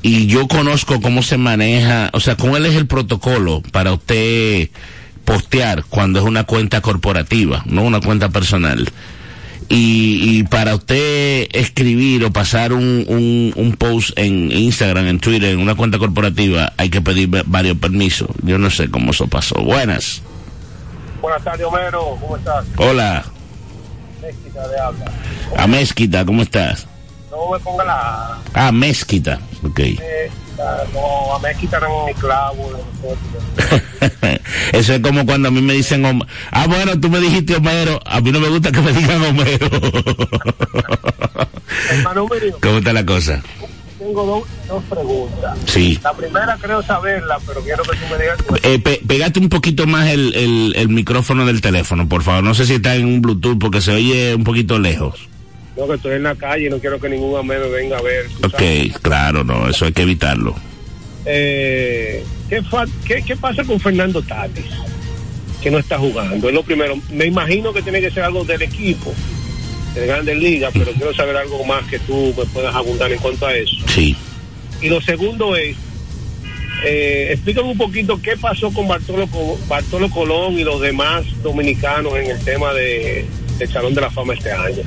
y 0.08 0.28
yo 0.28 0.48
conozco 0.48 1.02
cómo 1.02 1.24
se 1.24 1.38
maneja, 1.38 2.12
o 2.14 2.20
sea, 2.20 2.36
cuál 2.36 2.68
es 2.68 2.76
el 2.76 2.86
protocolo 2.86 3.64
para 3.72 3.94
usted 3.94 4.70
postear 5.26 5.84
cuando 5.90 6.20
es 6.20 6.26
una 6.26 6.44
cuenta 6.46 6.80
corporativa, 6.82 7.64
no 7.66 7.82
una 7.84 8.00
cuenta 8.00 8.30
personal. 8.30 8.88
Y, 9.68 10.20
y 10.40 10.44
para 10.44 10.76
usted 10.76 11.48
escribir 11.52 12.24
o 12.24 12.32
pasar 12.32 12.72
un, 12.72 13.04
un, 13.08 13.52
un 13.56 13.72
post 13.74 14.12
en 14.18 14.52
Instagram, 14.52 15.08
en 15.08 15.20
Twitter, 15.20 15.50
en 15.54 15.60
una 15.60 15.74
cuenta 15.74 15.98
corporativa, 15.98 16.72
hay 16.78 16.90
que 16.90 17.02
pedir 17.02 17.34
va- 17.34 17.42
varios 17.48 17.76
permisos. 17.78 18.30
Yo 18.44 18.60
no 18.60 18.70
sé 18.70 18.90
cómo 18.92 19.10
eso 19.12 19.28
pasó. 19.28 19.56
Buenas. 19.64 20.22
Buenas 21.20 21.44
tardes, 21.44 21.66
Homero. 21.66 22.16
¿Cómo 22.22 22.38
estás? 22.38 22.64
Hola. 22.78 23.26
Mezquita 24.22 24.68
de 24.68 24.80
habla. 24.80 25.06
A 25.58 25.66
Mezquita, 25.68 26.24
¿cómo 26.26 26.44
estás? 26.44 26.86
No 27.36 27.52
me 27.52 27.60
ponga 27.60 27.84
la... 27.84 28.38
Ah, 28.54 28.72
Mezquita. 28.72 29.40
Ok. 29.64 29.80
No, 30.94 31.36
a 31.36 31.40
Mezquita 31.40 31.80
no 31.82 32.06
mi 32.08 32.14
clavo. 32.14 32.72
Eso 34.72 34.94
es 34.94 35.00
como 35.02 35.26
cuando 35.26 35.50
a 35.50 35.52
mí 35.52 35.62
me 35.62 35.74
dicen, 35.74 36.04
Hom- 36.04 36.26
ah, 36.52 36.66
bueno, 36.68 36.98
tú 37.00 37.10
me 37.10 37.20
dijiste 37.20 37.56
Homero, 37.56 38.00
a 38.06 38.22
mí 38.22 38.32
no 38.32 38.40
me 38.40 38.48
gusta 38.50 38.72
que 38.72 38.80
me 38.82 38.94
digan 38.94 39.22
Homero. 39.24 39.68
Hermano 41.90 42.24
mío, 42.28 42.56
¿Cómo 42.62 42.78
está 42.78 42.94
la 42.94 43.06
cosa? 43.06 43.42
tengo 44.00 44.24
dos, 44.26 44.44
dos 44.68 44.84
preguntas. 44.84 45.58
Sí. 45.66 46.00
La 46.04 46.14
primera 46.14 46.58
creo 46.62 46.82
saberla, 46.84 47.40
pero 47.48 47.62
quiero 47.62 47.82
que 47.84 47.98
tú 47.98 48.06
me 48.12 48.18
digas. 48.22 48.38
Eh, 48.64 48.80
pe- 48.80 49.02
pegate 49.08 49.40
un 49.40 49.50
poquito 49.50 49.88
más 49.88 50.08
el, 50.10 50.34
el, 50.36 50.74
el 50.76 50.90
micrófono 50.90 51.46
del 51.46 51.60
teléfono, 51.62 52.08
por 52.08 52.22
favor. 52.22 52.44
No 52.44 52.54
sé 52.54 52.66
si 52.66 52.76
está 52.76 52.96
en 52.96 53.06
un 53.08 53.22
Bluetooth 53.22 53.58
porque 53.60 53.82
se 53.82 53.92
oye 53.94 54.36
un 54.36 54.44
poquito 54.44 54.78
lejos. 54.78 55.28
No, 55.78 55.88
que 55.88 55.96
estoy 55.96 56.16
en 56.16 56.24
la 56.24 56.36
calle 56.36 56.68
y 56.68 56.70
no 56.70 56.80
quiero 56.80 57.00
que 57.00 57.10
ningún 57.10 57.38
amigo 57.38 57.66
me 57.66 57.70
venga 57.70 57.98
a 57.98 58.02
ver. 58.02 58.28
Ok, 58.44 58.52
sabes. 58.52 58.98
claro, 59.00 59.44
no, 59.44 59.70
eso 59.70 59.86
hay 59.86 59.92
que 59.92 60.04
evitarlo. 60.04 60.56
Eh, 61.26 62.24
¿qué, 62.50 62.62
fa- 62.62 62.86
qué, 63.06 63.22
qué 63.24 63.36
pasa 63.36 63.64
con 63.64 63.80
Fernando 63.80 64.22
Tatis? 64.22 64.66
Que 65.62 65.72
no 65.72 65.80
está 65.80 65.98
jugando. 65.98 66.48
Es 66.48 66.54
lo 66.54 66.64
primero. 66.64 66.96
Me 67.12 67.26
imagino 67.26 67.74
que 67.74 67.82
tiene 67.82 68.00
que 68.00 68.12
ser 68.12 68.24
algo 68.24 68.46
del 68.46 68.62
equipo, 68.62 69.14
de 69.96 70.06
Grandes 70.08 70.38
Ligas, 70.38 70.72
pero 70.74 70.92
quiero 70.94 71.14
saber 71.14 71.36
algo 71.36 71.64
más 71.66 71.84
que 71.88 72.00
tú 72.00 72.34
me 72.38 72.46
puedas 72.46 72.74
abundar 72.76 73.12
en 73.12 73.20
cuanto 73.20 73.46
a 73.48 73.56
eso. 73.56 73.76
Sí. 73.88 74.16
Y 74.82 74.90
lo 74.90 75.02
segundo 75.02 75.56
es, 75.56 75.76
eh, 76.86 77.30
explícame 77.32 77.70
un 77.70 77.78
poquito 77.78 78.22
qué 78.22 78.38
pasó 78.38 78.72
con 78.72 78.88
Bartolo, 78.88 79.28
Bartolo 79.68 80.10
Colón 80.10 80.54
y 80.60 80.64
los 80.64 80.80
demás 80.80 81.26
dominicanos 81.42 82.14
en 82.18 82.30
el 82.32 82.40
tema 82.46 82.72
de, 82.74 83.26
del 83.58 83.70
Salón 83.72 83.94
de 83.96 84.02
la 84.02 84.12
Fama 84.12 84.36
este 84.36 84.52
año. 84.52 84.84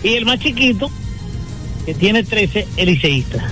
Y 0.02 0.08
el 0.08 0.26
más 0.26 0.38
chiquito, 0.38 0.90
que 1.86 1.94
tiene 1.94 2.22
13, 2.22 2.66
el 2.76 2.86
liceísta. 2.86 3.44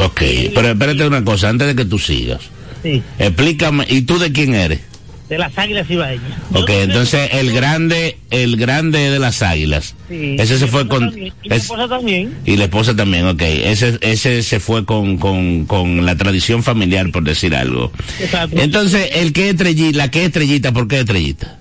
Ok, 0.00 0.22
pero 0.54 0.68
espérate 0.68 1.06
una 1.06 1.24
cosa, 1.24 1.48
antes 1.48 1.68
de 1.68 1.76
que 1.76 1.84
tú 1.84 1.98
sigas. 1.98 2.40
Sí, 2.82 3.02
Explícame, 3.18 3.86
¿y 3.88 4.02
tú 4.02 4.18
de 4.18 4.32
quién 4.32 4.54
eres? 4.54 4.80
De 5.28 5.38
las 5.38 5.58
águilas 5.58 5.90
ibaeñas. 5.90 6.30
Ok, 6.52 6.70
entonces 6.70 7.30
el 7.32 7.52
grande, 7.52 8.16
el 8.30 8.56
grande 8.56 9.10
de 9.10 9.18
las 9.18 9.42
águilas. 9.42 9.94
Sí, 10.08 10.36
Ese 10.38 10.58
se 10.58 10.66
fue 10.68 10.86
con... 10.86 11.00
también, 11.10 11.32
y 11.42 11.52
es- 11.52 11.62
esposa 11.62 11.88
también. 11.88 12.34
y 12.44 12.56
la 12.56 12.64
esposa 12.64 12.94
también, 12.94 13.26
ok. 13.26 13.42
Ese, 13.42 13.98
ese 14.02 14.42
se 14.44 14.60
fue 14.60 14.84
con, 14.84 15.16
con, 15.18 15.64
con 15.66 16.06
la 16.06 16.16
tradición 16.16 16.62
familiar, 16.62 17.10
por 17.10 17.24
decir 17.24 17.54
algo. 17.56 17.90
Exacto. 18.20 18.56
Entonces, 18.60 19.08
el 19.14 19.32
que 19.32 19.46
es 19.48 19.50
estrellita, 19.54 19.96
la 19.98 20.10
que 20.10 20.20
es 20.20 20.26
estrellita, 20.26 20.72
¿por 20.72 20.86
qué 20.86 21.00
estrellita? 21.00 21.58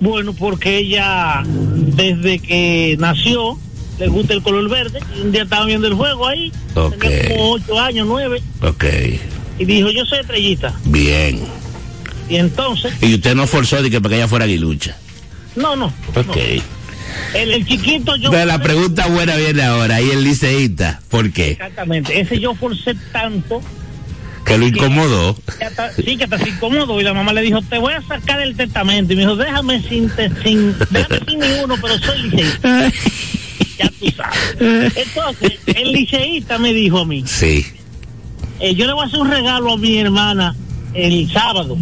Bueno, 0.00 0.32
porque 0.32 0.78
ella, 0.78 1.42
desde 1.46 2.38
que 2.40 2.96
nació, 2.98 3.58
le 4.00 4.08
gusta 4.08 4.32
el 4.34 4.42
color 4.42 4.68
verde. 4.68 4.98
Y 5.16 5.20
un 5.20 5.30
día 5.32 5.42
estaba 5.44 5.64
viendo 5.66 5.86
el 5.86 5.94
juego 5.94 6.26
ahí. 6.26 6.50
Ok. 6.74 6.96
Tenía 6.98 7.28
como 7.28 7.50
8 7.52 7.80
años, 7.80 8.06
9. 8.08 8.42
Ok, 8.62 8.84
Y 9.58 9.64
dijo, 9.64 9.90
yo 9.90 10.04
soy 10.06 10.20
estrellita. 10.20 10.74
bien. 10.86 11.40
Y 12.28 12.36
entonces, 12.36 12.92
Y 13.02 13.14
usted 13.14 13.34
no 13.34 13.46
forzó 13.46 13.82
de 13.82 13.90
que 13.90 14.00
para 14.00 14.10
que 14.10 14.16
ella 14.16 14.28
fuera 14.28 14.44
aguilucha. 14.44 14.96
no, 15.56 15.76
no. 15.76 15.86
Ok. 16.14 16.26
no. 16.26 16.32
El, 17.34 17.52
el 17.52 17.66
chiquito 17.66 18.16
yo... 18.16 18.30
Pero 18.30 18.46
la 18.46 18.58
pregunta 18.62 19.06
buena 19.08 19.36
viene 19.36 19.62
ahora, 19.62 20.00
y 20.00 20.10
el 20.10 20.24
liceísta, 20.24 21.00
¿por 21.10 21.30
qué? 21.30 21.52
Exactamente. 21.52 22.18
Ese 22.20 22.38
yo 22.40 22.54
forcé 22.54 22.94
tanto 23.12 23.60
Que 24.46 24.56
lo 24.56 24.66
incomodó. 24.66 25.36
que 25.58 25.64
hasta- 25.64 25.92
sí, 25.92 26.16
que 26.16 26.24
hasta 26.24 26.38
se 26.38 26.48
incómodo. 26.50 26.98
Y 27.00 27.04
la 27.04 27.12
mamá 27.12 27.32
le 27.34 27.42
dijo, 27.42 27.60
te 27.62 27.76
voy 27.78 27.92
a 27.92 28.02
sacar 28.02 28.40
el 28.40 28.56
testamento. 28.56 29.12
Y 29.12 29.16
me 29.16 29.22
dijo, 29.22 29.36
déjame 29.36 29.82
sin, 29.88 30.08
te- 30.10 30.30
sin, 30.42 30.74
déjame 30.90 31.20
sin 31.28 31.38
ninguno, 31.38 31.76
pero 31.82 31.98
soy 31.98 32.22
liceísta. 32.22 32.90
ya 33.78 33.90
tú 34.00 34.06
sabes. 34.16 34.96
Entonces, 34.96 35.52
el 35.66 35.92
liceísta 35.92 36.58
me 36.58 36.72
dijo 36.72 37.00
a 37.00 37.04
mí, 37.04 37.24
Sí. 37.26 37.66
eh, 38.58 38.74
yo 38.74 38.86
le 38.86 38.94
voy 38.94 39.04
a 39.04 39.06
hacer 39.06 39.20
un 39.20 39.30
regalo 39.30 39.72
a 39.72 39.76
mi 39.76 39.98
hermana 39.98 40.56
el 40.94 41.30
sábado. 41.30 41.76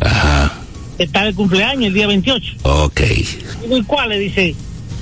Ajá. 0.00 0.52
Está 0.98 1.24
de 1.24 1.34
cumpleaños 1.34 1.86
el 1.86 1.94
día 1.94 2.06
28. 2.06 2.54
Ok. 2.62 3.00
¿y 3.70 3.82
cuál? 3.82 4.10
Le 4.10 4.18
dice, 4.18 4.54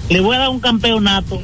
le 0.09 0.21
voy 0.21 0.37
a 0.37 0.41
dar 0.41 0.49
un 0.49 0.61
campeonato. 0.61 1.41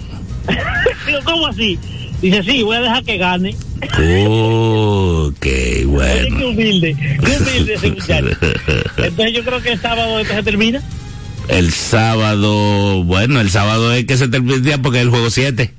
Digo, 1.06 1.18
¿cómo 1.24 1.46
así? 1.46 1.78
Dice, 2.20 2.42
sí, 2.42 2.62
voy 2.62 2.76
a 2.76 2.80
dejar 2.80 3.04
que 3.04 3.16
gane. 3.16 3.56
Ok, 3.82 5.46
bueno. 5.86 6.38
qué 6.38 6.44
humilde, 6.44 6.96
qué 6.98 7.36
humilde 7.38 7.74
ese 7.74 7.90
muchacho. 7.90 8.26
Entonces 8.98 9.34
yo 9.34 9.44
creo 9.44 9.62
que 9.62 9.72
el 9.72 9.80
sábado 9.80 10.18
esto 10.18 10.34
se 10.34 10.42
termina. 10.42 10.82
El 11.48 11.72
sábado, 11.72 13.02
bueno, 13.04 13.40
el 13.40 13.50
sábado 13.50 13.92
es 13.94 14.04
que 14.04 14.16
se 14.16 14.28
termina 14.28 14.82
porque 14.82 14.98
es 14.98 15.04
el 15.04 15.10
juego 15.10 15.30
7. 15.30 15.74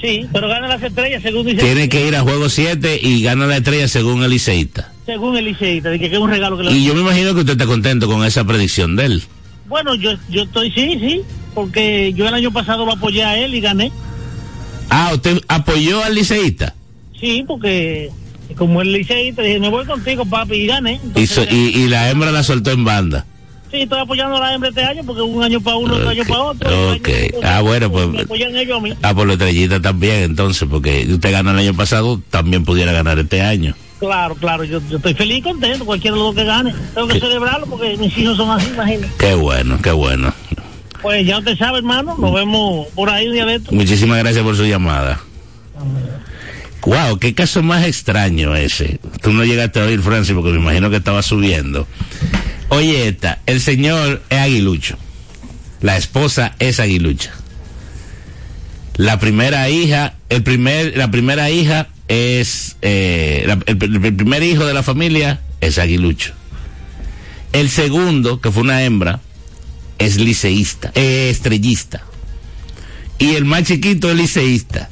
Sí, 0.00 0.26
pero 0.32 0.48
gana 0.48 0.68
las 0.68 0.82
estrellas 0.82 1.22
según 1.22 1.46
dice. 1.46 1.62
Tiene 1.62 1.88
que 1.88 2.06
ir 2.06 2.14
a 2.14 2.20
juego 2.20 2.48
7 2.48 3.00
y 3.02 3.22
gana 3.22 3.46
la 3.46 3.56
estrella 3.56 3.88
según 3.88 4.22
el 4.22 4.30
liceísta. 4.30 4.92
Según 5.06 5.36
el 5.36 5.44
liceísta, 5.44 5.88
de 5.90 5.98
que, 6.00 6.06
es 6.06 6.18
un 6.18 6.28
regalo 6.28 6.56
que 6.58 6.64
le 6.64 6.72
Y 6.72 6.84
yo 6.84 6.94
me 6.94 7.00
imagino 7.00 7.32
que 7.32 7.40
usted 7.40 7.52
está 7.52 7.66
contento 7.66 8.08
con 8.08 8.24
esa 8.24 8.44
predicción 8.44 8.96
de 8.96 9.04
él. 9.06 9.22
Bueno, 9.68 9.94
yo, 9.94 10.12
yo 10.28 10.42
estoy, 10.42 10.70
sí, 10.72 10.98
sí, 11.00 11.22
porque 11.54 12.12
yo 12.14 12.26
el 12.28 12.34
año 12.34 12.50
pasado 12.52 12.84
lo 12.84 12.92
apoyé 12.92 13.24
a 13.24 13.38
él 13.38 13.54
y 13.54 13.60
gané. 13.60 13.92
Ah, 14.90 15.10
¿usted 15.14 15.40
apoyó 15.48 16.02
al 16.04 16.14
liceísta? 16.14 16.74
Sí, 17.20 17.44
porque 17.46 18.10
como 18.56 18.82
el 18.82 18.92
liceísta, 18.92 19.42
dije, 19.42 19.58
me 19.60 19.68
voy 19.68 19.84
contigo, 19.86 20.24
papi, 20.24 20.54
y 20.54 20.66
gané. 20.66 20.94
Y, 20.94 21.06
Entonces, 21.06 21.30
so- 21.30 21.54
y, 21.54 21.68
y 21.68 21.88
la 21.88 22.10
hembra 22.10 22.30
la 22.32 22.42
soltó 22.42 22.70
en 22.72 22.84
banda. 22.84 23.26
Sí, 23.70 23.78
estoy 23.82 24.00
apoyando 24.00 24.36
a 24.36 24.40
la 24.40 24.54
hembra 24.54 24.68
este 24.68 24.84
año 24.84 25.02
porque 25.04 25.22
un 25.22 25.42
año 25.42 25.60
para 25.60 25.76
uno, 25.76 25.94
otro 25.94 26.08
año 26.08 26.22
para 26.28 26.40
otro. 26.42 26.68
Año 26.68 26.92
Ok. 26.98 27.08
Ah, 27.42 27.60
bueno, 27.62 27.90
pues- 27.90 28.08
Me 28.08 28.20
apoyan 28.22 28.56
ellos 28.56 28.78
a 28.78 28.80
mí. 28.80 28.92
Ah, 29.02 29.14
por 29.14 29.26
la 29.26 29.32
estrellita 29.34 29.80
también, 29.80 30.22
entonces, 30.22 30.68
porque 30.70 31.06
usted 31.10 31.32
ganó 31.32 31.50
el 31.50 31.58
año 31.58 31.74
pasado, 31.74 32.20
también 32.30 32.64
pudiera 32.64 32.92
ganar 32.92 33.18
este 33.18 33.42
año. 33.42 33.74
Claro, 33.98 34.34
claro, 34.34 34.64
yo, 34.64 34.80
yo 34.90 34.98
estoy 34.98 35.14
feliz 35.14 35.38
y 35.38 35.42
contento, 35.42 35.86
cualquiera 35.86 36.16
de 36.16 36.22
los 36.22 36.34
que 36.34 36.44
gane. 36.44 36.74
Tengo 36.94 37.08
que 37.08 37.18
celebrarlo 37.18 37.66
porque 37.66 37.96
mis 37.96 38.16
hijos 38.18 38.36
son 38.36 38.50
así, 38.50 38.68
imagínate. 38.68 39.12
Qué 39.18 39.34
bueno, 39.34 39.78
qué 39.82 39.92
bueno. 39.92 40.32
Pues 41.00 41.26
ya 41.26 41.38
usted 41.38 41.56
sabe, 41.56 41.78
hermano, 41.78 42.16
nos 42.18 42.34
vemos 42.34 42.88
por 42.88 43.08
ahí 43.08 43.28
un 43.28 43.34
día 43.34 43.46
de 43.46 43.54
esto. 43.56 43.72
Muchísimas 43.72 44.18
gracias 44.18 44.44
por 44.44 44.56
su 44.56 44.64
llamada. 44.64 45.20
Wow, 46.82 47.18
qué 47.18 47.34
caso 47.34 47.62
más 47.62 47.84
extraño 47.84 48.54
ese. 48.54 49.00
Tú 49.22 49.32
no 49.32 49.44
llegaste 49.44 49.80
a 49.80 49.84
oír, 49.84 50.00
Francis, 50.02 50.34
porque 50.34 50.50
me 50.50 50.60
imagino 50.60 50.90
que 50.90 50.96
estaba 50.96 51.22
subiendo. 51.22 51.86
Oye, 52.68 53.08
esta, 53.08 53.40
el 53.46 53.60
señor 53.60 54.22
es 54.30 54.38
aguilucho. 54.38 54.96
La 55.80 55.96
esposa 55.96 56.54
es 56.58 56.78
aguilucha. 56.80 57.32
La 58.96 59.18
primera 59.18 59.68
hija, 59.68 60.14
el 60.28 60.42
primer, 60.42 60.96
la 60.96 61.10
primera 61.10 61.50
hija 61.50 61.88
es, 62.08 62.76
eh, 62.82 63.44
la- 63.46 63.58
el, 63.66 64.04
el 64.04 64.14
primer 64.16 64.42
hijo 64.42 64.64
de 64.64 64.74
la 64.74 64.82
familia 64.82 65.40
es 65.60 65.78
aguilucho. 65.78 66.32
El 67.52 67.70
segundo, 67.70 68.40
que 68.40 68.50
fue 68.50 68.62
una 68.62 68.82
hembra, 68.84 69.20
es 69.98 70.16
liceísta, 70.18 70.92
eh, 70.94 71.28
estrellista. 71.30 72.02
Y 73.18 73.34
el 73.34 73.44
más 73.46 73.62
chiquito 73.64 74.10
es 74.10 74.16
liceísta. 74.16 74.90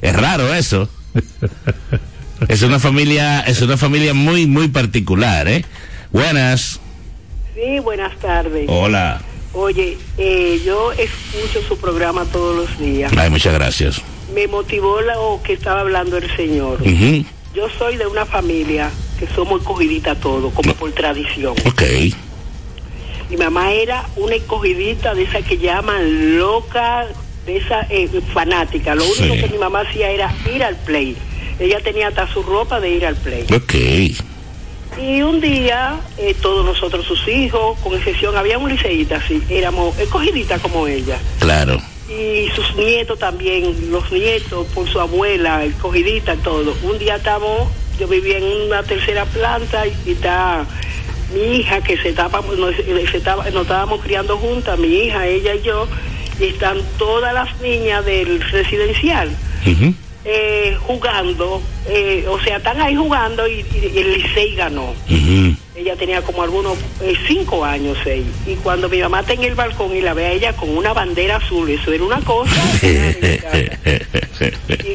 Es 0.00 0.14
raro 0.14 0.54
eso. 0.54 0.88
es 2.48 2.62
una 2.62 2.78
familia, 2.78 3.40
es 3.40 3.60
una 3.62 3.76
familia 3.76 4.14
muy, 4.14 4.46
muy 4.46 4.68
particular, 4.68 5.48
¿eh? 5.48 5.64
Buenas. 6.12 6.78
Sí, 7.54 7.80
buenas 7.80 8.16
tardes. 8.20 8.66
Hola. 8.68 9.20
Oye, 9.54 9.96
eh, 10.18 10.60
yo 10.64 10.92
escucho 10.92 11.66
su 11.66 11.78
programa 11.78 12.24
todos 12.26 12.54
los 12.54 12.78
días. 12.78 13.10
Ay, 13.16 13.30
muchas 13.30 13.54
gracias. 13.54 14.02
Me 14.34 14.46
motivó 14.48 15.00
lo 15.00 15.40
que 15.44 15.54
estaba 15.54 15.80
hablando 15.80 16.16
el 16.16 16.34
señor. 16.36 16.82
Yo 17.54 17.68
soy 17.78 17.96
de 17.96 18.06
una 18.06 18.26
familia 18.26 18.90
que 19.18 19.26
somos 19.28 19.60
escogidita 19.60 20.14
todo, 20.14 20.50
como 20.50 20.74
por 20.74 20.92
tradición. 20.92 21.54
Ok. 21.64 21.82
Mi 23.30 23.36
mamá 23.36 23.72
era 23.72 24.06
una 24.16 24.34
escogidita 24.34 25.14
de 25.14 25.22
esa 25.24 25.42
que 25.42 25.58
llaman 25.58 26.38
loca, 26.38 27.06
de 27.46 27.56
esa 27.56 27.80
eh, 27.88 28.08
fanática. 28.32 28.94
Lo 28.94 29.04
único 29.04 29.34
Sí. 29.34 29.40
que 29.40 29.48
mi 29.48 29.58
mamá 29.58 29.80
hacía 29.80 30.10
era 30.10 30.32
ir 30.54 30.62
al 30.62 30.76
play. 30.76 31.16
Ella 31.58 31.80
tenía 31.82 32.08
hasta 32.08 32.28
su 32.32 32.42
ropa 32.42 32.78
de 32.80 32.90
ir 32.90 33.06
al 33.06 33.16
play. 33.16 33.44
Ok. 33.54 33.74
Y 35.02 35.22
un 35.22 35.40
día, 35.40 35.98
eh, 36.18 36.34
todos 36.40 36.64
nosotros, 36.64 37.04
sus 37.06 37.26
hijos, 37.28 37.78
con 37.80 37.94
excepción, 37.94 38.36
había 38.36 38.58
un 38.58 38.68
liceíta 38.70 39.16
así, 39.16 39.42
éramos 39.50 39.98
escogiditas 39.98 40.60
como 40.60 40.86
ella. 40.86 41.18
Claro. 41.38 41.80
Y 42.08 42.48
sus 42.54 42.74
nietos 42.76 43.18
también, 43.18 43.90
los 43.90 44.10
nietos, 44.12 44.66
por 44.74 44.88
su 44.88 45.00
abuela, 45.00 45.64
escogidita, 45.64 46.36
todo. 46.36 46.76
Un 46.84 46.98
día 46.98 47.16
estamos, 47.16 47.68
yo 47.98 48.06
vivía 48.06 48.38
en 48.38 48.44
una 48.44 48.82
tercera 48.84 49.24
planta 49.24 49.84
y, 49.86 50.12
está 50.12 50.64
mi 51.34 51.56
hija 51.56 51.80
que 51.80 51.96
se 51.96 52.12
tapa, 52.12 52.40
nos, 52.56 52.76
se 52.76 53.16
estaba, 53.16 53.50
nos 53.50 53.62
estábamos 53.62 54.00
criando 54.02 54.36
juntas, 54.38 54.78
mi 54.78 54.86
hija, 54.86 55.26
ella 55.26 55.54
y 55.56 55.62
yo, 55.62 55.88
y 56.38 56.44
están 56.44 56.78
todas 56.98 57.34
las 57.34 57.60
niñas 57.60 58.04
del 58.04 58.40
residencial 58.40 59.30
eh, 60.24 60.76
jugando, 60.86 61.60
eh, 61.88 62.24
o 62.28 62.38
sea, 62.40 62.58
están 62.58 62.80
ahí 62.80 62.94
jugando 62.94 63.48
y, 63.48 63.54
y- 63.74 63.90
y 63.94 63.98
el 63.98 64.12
Licey 64.14 64.54
ganó. 64.54 64.94
Ella 65.76 65.94
tenía 65.94 66.22
como 66.22 66.42
algunos 66.42 66.78
eh, 67.02 67.14
cinco 67.26 67.62
años, 67.62 67.98
seis. 68.02 68.24
Y 68.46 68.54
cuando 68.54 68.88
mi 68.88 68.98
mamá 69.02 69.20
está 69.20 69.34
en 69.34 69.44
el 69.44 69.54
balcón 69.54 69.94
y 69.94 70.00
la 70.00 70.14
ve 70.14 70.24
a 70.24 70.32
ella 70.32 70.54
con 70.54 70.74
una 70.74 70.94
bandera 70.94 71.36
azul, 71.36 71.68
eso 71.68 71.92
era 71.92 72.02
una 72.02 72.22
cosa. 72.22 72.50
y 72.82 73.36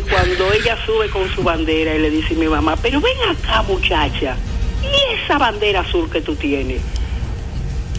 cuando 0.10 0.52
ella 0.54 0.76
sube 0.84 1.08
con 1.10 1.30
su 1.36 1.44
bandera 1.44 1.94
y 1.94 2.00
le 2.00 2.10
dice 2.10 2.34
a 2.34 2.38
mi 2.38 2.48
mamá, 2.48 2.76
pero 2.82 3.00
ven 3.00 3.14
acá 3.30 3.62
muchacha, 3.62 4.36
¿y 4.82 4.88
esa 5.24 5.38
bandera 5.38 5.82
azul 5.82 6.10
que 6.10 6.22
tú 6.22 6.36
tienes? 6.36 6.82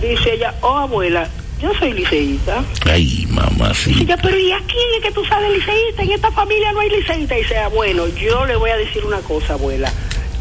Dice 0.01 0.35
ella, 0.35 0.53
oh 0.63 0.79
abuela, 0.79 1.31
yo 1.61 1.73
soy 1.79 1.93
liceísta. 1.93 2.65
Ay, 2.85 3.27
mamá, 3.29 3.69
Dice 3.69 3.95
sí. 3.95 4.03
ella, 4.03 4.17
pero 4.21 4.37
¿y 4.37 4.51
aquí 4.51 4.77
es 4.97 5.05
que 5.05 5.13
tú 5.13 5.25
sabes 5.25 5.53
liceísta? 5.53 6.03
En 6.03 6.11
esta 6.11 6.33
familia 6.33 6.73
no 6.73 6.81
hay 6.81 6.91
liceísta. 6.91 7.39
Y 7.39 7.43
dice, 7.43 7.59
ah, 7.59 7.69
bueno, 7.69 8.09
yo 8.09 8.45
le 8.45 8.57
voy 8.57 8.71
a 8.71 8.77
decir 8.77 9.05
una 9.05 9.21
cosa, 9.21 9.53
abuela. 9.53 9.89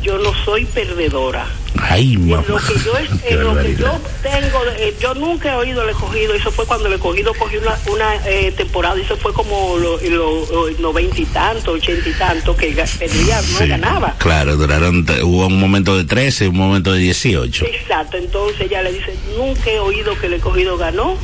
Yo 0.01 0.17
no 0.17 0.31
soy 0.45 0.65
perdedora. 0.65 1.45
Ay, 1.83 2.17
mamá. 2.17 2.43
lo 2.47 2.57
que 2.57 2.73
yo, 2.83 2.97
es- 2.97 3.09
Qué 3.21 3.33
en 3.33 3.43
lo 3.43 3.55
que 3.57 3.75
yo 3.75 3.85
barbaridad. 3.85 3.99
tengo, 4.21 4.59
eh, 4.77 4.95
yo 4.99 5.13
nunca 5.15 5.53
he 5.53 5.55
oído 5.55 5.81
el 5.83 5.89
escogido, 5.89 6.33
eso 6.33 6.51
fue 6.51 6.65
cuando 6.65 6.87
el 6.87 6.93
escogido 6.93 7.33
cogió 7.33 7.59
una, 7.61 7.77
una 7.91 8.15
eh, 8.27 8.51
temporada, 8.55 8.99
eso 9.01 9.15
fue 9.17 9.33
como 9.33 9.77
los 9.77 10.01
lo, 10.03 10.45
lo, 10.51 10.69
noventa 10.79 11.19
y 11.19 11.25
tanto, 11.25 11.71
ochenta 11.71 12.07
y 12.09 12.13
tanto, 12.13 12.55
que 12.55 12.67
perdía, 12.99 13.41
no 13.59 13.67
ganaba. 13.67 14.15
Claro, 14.19 14.55
duraron, 14.57 15.05
hubo 15.23 15.47
un 15.47 15.59
momento 15.59 15.95
de 15.97 16.03
13 16.03 16.45
y 16.45 16.47
un 16.49 16.57
momento 16.57 16.91
de 16.93 16.99
18. 16.99 17.65
Exacto, 17.65 18.17
entonces 18.17 18.61
ella 18.61 18.81
le 18.83 18.91
dice, 18.93 19.15
nunca 19.37 19.69
he 19.71 19.79
oído 19.79 20.17
que 20.19 20.27
el 20.27 20.33
escogido 20.33 20.77
ganó, 20.77 21.17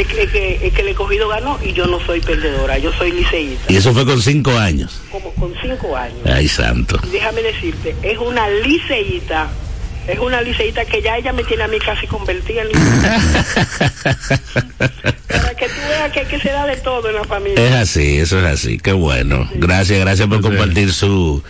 es 0.00 0.06
que, 0.06 0.22
es 0.22 0.30
que, 0.30 0.66
es 0.66 0.72
que 0.72 0.80
el 0.82 0.88
escogido 0.88 1.28
ganó 1.28 1.58
y 1.62 1.72
yo 1.72 1.86
no 1.86 1.98
soy 2.04 2.20
perdedora, 2.20 2.78
yo 2.78 2.92
soy 2.92 3.12
liceísta, 3.12 3.72
Y 3.72 3.76
eso 3.76 3.92
fue 3.92 4.04
con 4.04 4.20
5 4.20 4.50
años. 4.58 5.00
como 5.10 5.32
con 5.34 5.52
cinco 5.62 5.96
años. 5.96 6.18
Ay, 6.24 6.48
santo. 6.48 6.98
Y 7.06 7.10
déjame 7.10 7.42
decirte, 7.42 7.94
es 8.02 8.18
una 8.18 8.48
liceíta, 8.48 9.48
es 10.06 10.18
una 10.18 10.40
liceíta 10.42 10.84
que 10.84 11.02
ya 11.02 11.16
ella 11.16 11.32
me 11.32 11.44
tiene 11.44 11.64
a 11.64 11.68
mí 11.68 11.78
casi 11.78 12.06
convertida 12.06 12.62
en 12.62 12.68
liceíta. 12.68 13.20
Para 15.28 15.54
que 15.54 15.66
tú 15.66 15.80
veas 15.88 16.12
que, 16.12 16.22
que 16.24 16.38
se 16.40 16.48
da 16.50 16.66
de 16.66 16.76
todo 16.76 17.08
en 17.08 17.16
la 17.16 17.24
familia. 17.24 17.66
Es 17.66 17.74
así, 17.74 18.18
eso 18.18 18.38
es 18.38 18.44
así. 18.46 18.78
Qué 18.78 18.92
bueno. 18.92 19.48
Gracias, 19.54 19.98
gracias 20.00 20.28
por 20.28 20.40
compartir 20.40 20.92
su, 20.92 21.42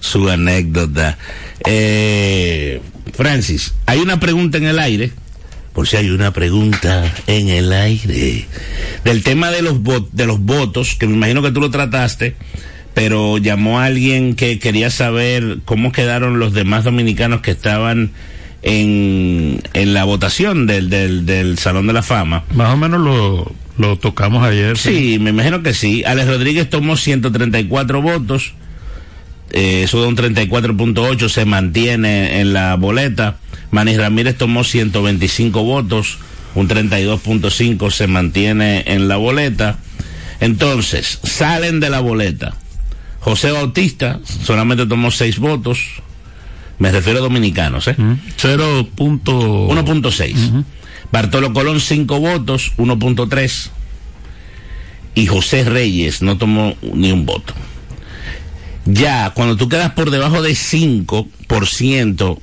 su 0.00 0.28
anécdota. 0.28 1.18
Eh, 1.66 2.80
Francis, 3.14 3.74
hay 3.86 4.00
una 4.00 4.20
pregunta 4.20 4.58
en 4.58 4.64
el 4.66 4.78
aire. 4.78 5.12
Por 5.74 5.88
si 5.88 5.96
hay 5.96 6.08
una 6.10 6.32
pregunta 6.32 7.12
en 7.26 7.48
el 7.48 7.72
aire. 7.72 8.46
Del 9.04 9.22
tema 9.22 9.50
de 9.50 9.60
los, 9.60 9.80
de 10.12 10.26
los 10.26 10.40
votos, 10.40 10.94
que 10.94 11.06
me 11.06 11.14
imagino 11.14 11.42
que 11.42 11.50
tú 11.50 11.60
lo 11.60 11.70
trataste, 11.70 12.36
pero 12.94 13.38
llamó 13.38 13.80
a 13.80 13.86
alguien 13.86 14.36
que 14.36 14.60
quería 14.60 14.88
saber 14.90 15.58
cómo 15.64 15.90
quedaron 15.90 16.38
los 16.38 16.54
demás 16.54 16.84
dominicanos 16.84 17.40
que 17.40 17.50
estaban 17.50 18.12
en, 18.62 19.60
en 19.74 19.94
la 19.94 20.04
votación 20.04 20.66
del, 20.66 20.88
del, 20.90 21.26
del 21.26 21.58
Salón 21.58 21.88
de 21.88 21.92
la 21.92 22.02
Fama. 22.02 22.44
Más 22.54 22.72
o 22.72 22.76
menos 22.76 23.00
lo, 23.00 23.52
lo 23.76 23.98
tocamos 23.98 24.44
ayer. 24.44 24.78
Sí, 24.78 25.18
me 25.20 25.30
imagino 25.30 25.62
que 25.62 25.74
sí. 25.74 26.04
Alex 26.04 26.28
Rodríguez 26.28 26.70
tomó 26.70 26.96
134 26.96 28.00
votos. 28.00 28.54
Eh, 29.50 29.82
eso 29.84 30.00
da 30.00 30.08
un 30.08 30.16
34.8, 30.16 31.28
se 31.28 31.44
mantiene 31.44 32.40
en 32.40 32.52
la 32.52 32.76
boleta. 32.76 33.38
Manis 33.74 33.96
Ramírez 33.96 34.38
tomó 34.38 34.62
125 34.62 35.64
votos, 35.64 36.18
un 36.54 36.68
32.5 36.68 37.90
se 37.90 38.06
mantiene 38.06 38.84
en 38.86 39.08
la 39.08 39.16
boleta. 39.16 39.78
Entonces, 40.38 41.18
salen 41.24 41.80
de 41.80 41.90
la 41.90 41.98
boleta. 41.98 42.54
José 43.18 43.50
Bautista 43.50 44.20
solamente 44.44 44.86
tomó 44.86 45.10
6 45.10 45.40
votos. 45.40 45.80
Me 46.78 46.92
refiero 46.92 47.18
a 47.18 47.22
dominicanos, 47.22 47.88
¿eh? 47.88 47.96
0. 48.36 48.90
1.6. 48.96 50.64
Bartolo 51.10 51.52
Colón 51.52 51.80
5 51.80 52.20
votos, 52.20 52.74
1.3. 52.76 53.70
Y 55.16 55.26
José 55.26 55.64
Reyes 55.64 56.22
no 56.22 56.38
tomó 56.38 56.76
ni 56.80 57.10
un 57.10 57.26
voto. 57.26 57.54
Ya, 58.84 59.30
cuando 59.30 59.56
tú 59.56 59.68
quedas 59.68 59.90
por 59.94 60.12
debajo 60.12 60.42
de 60.42 60.52
5% 60.52 61.26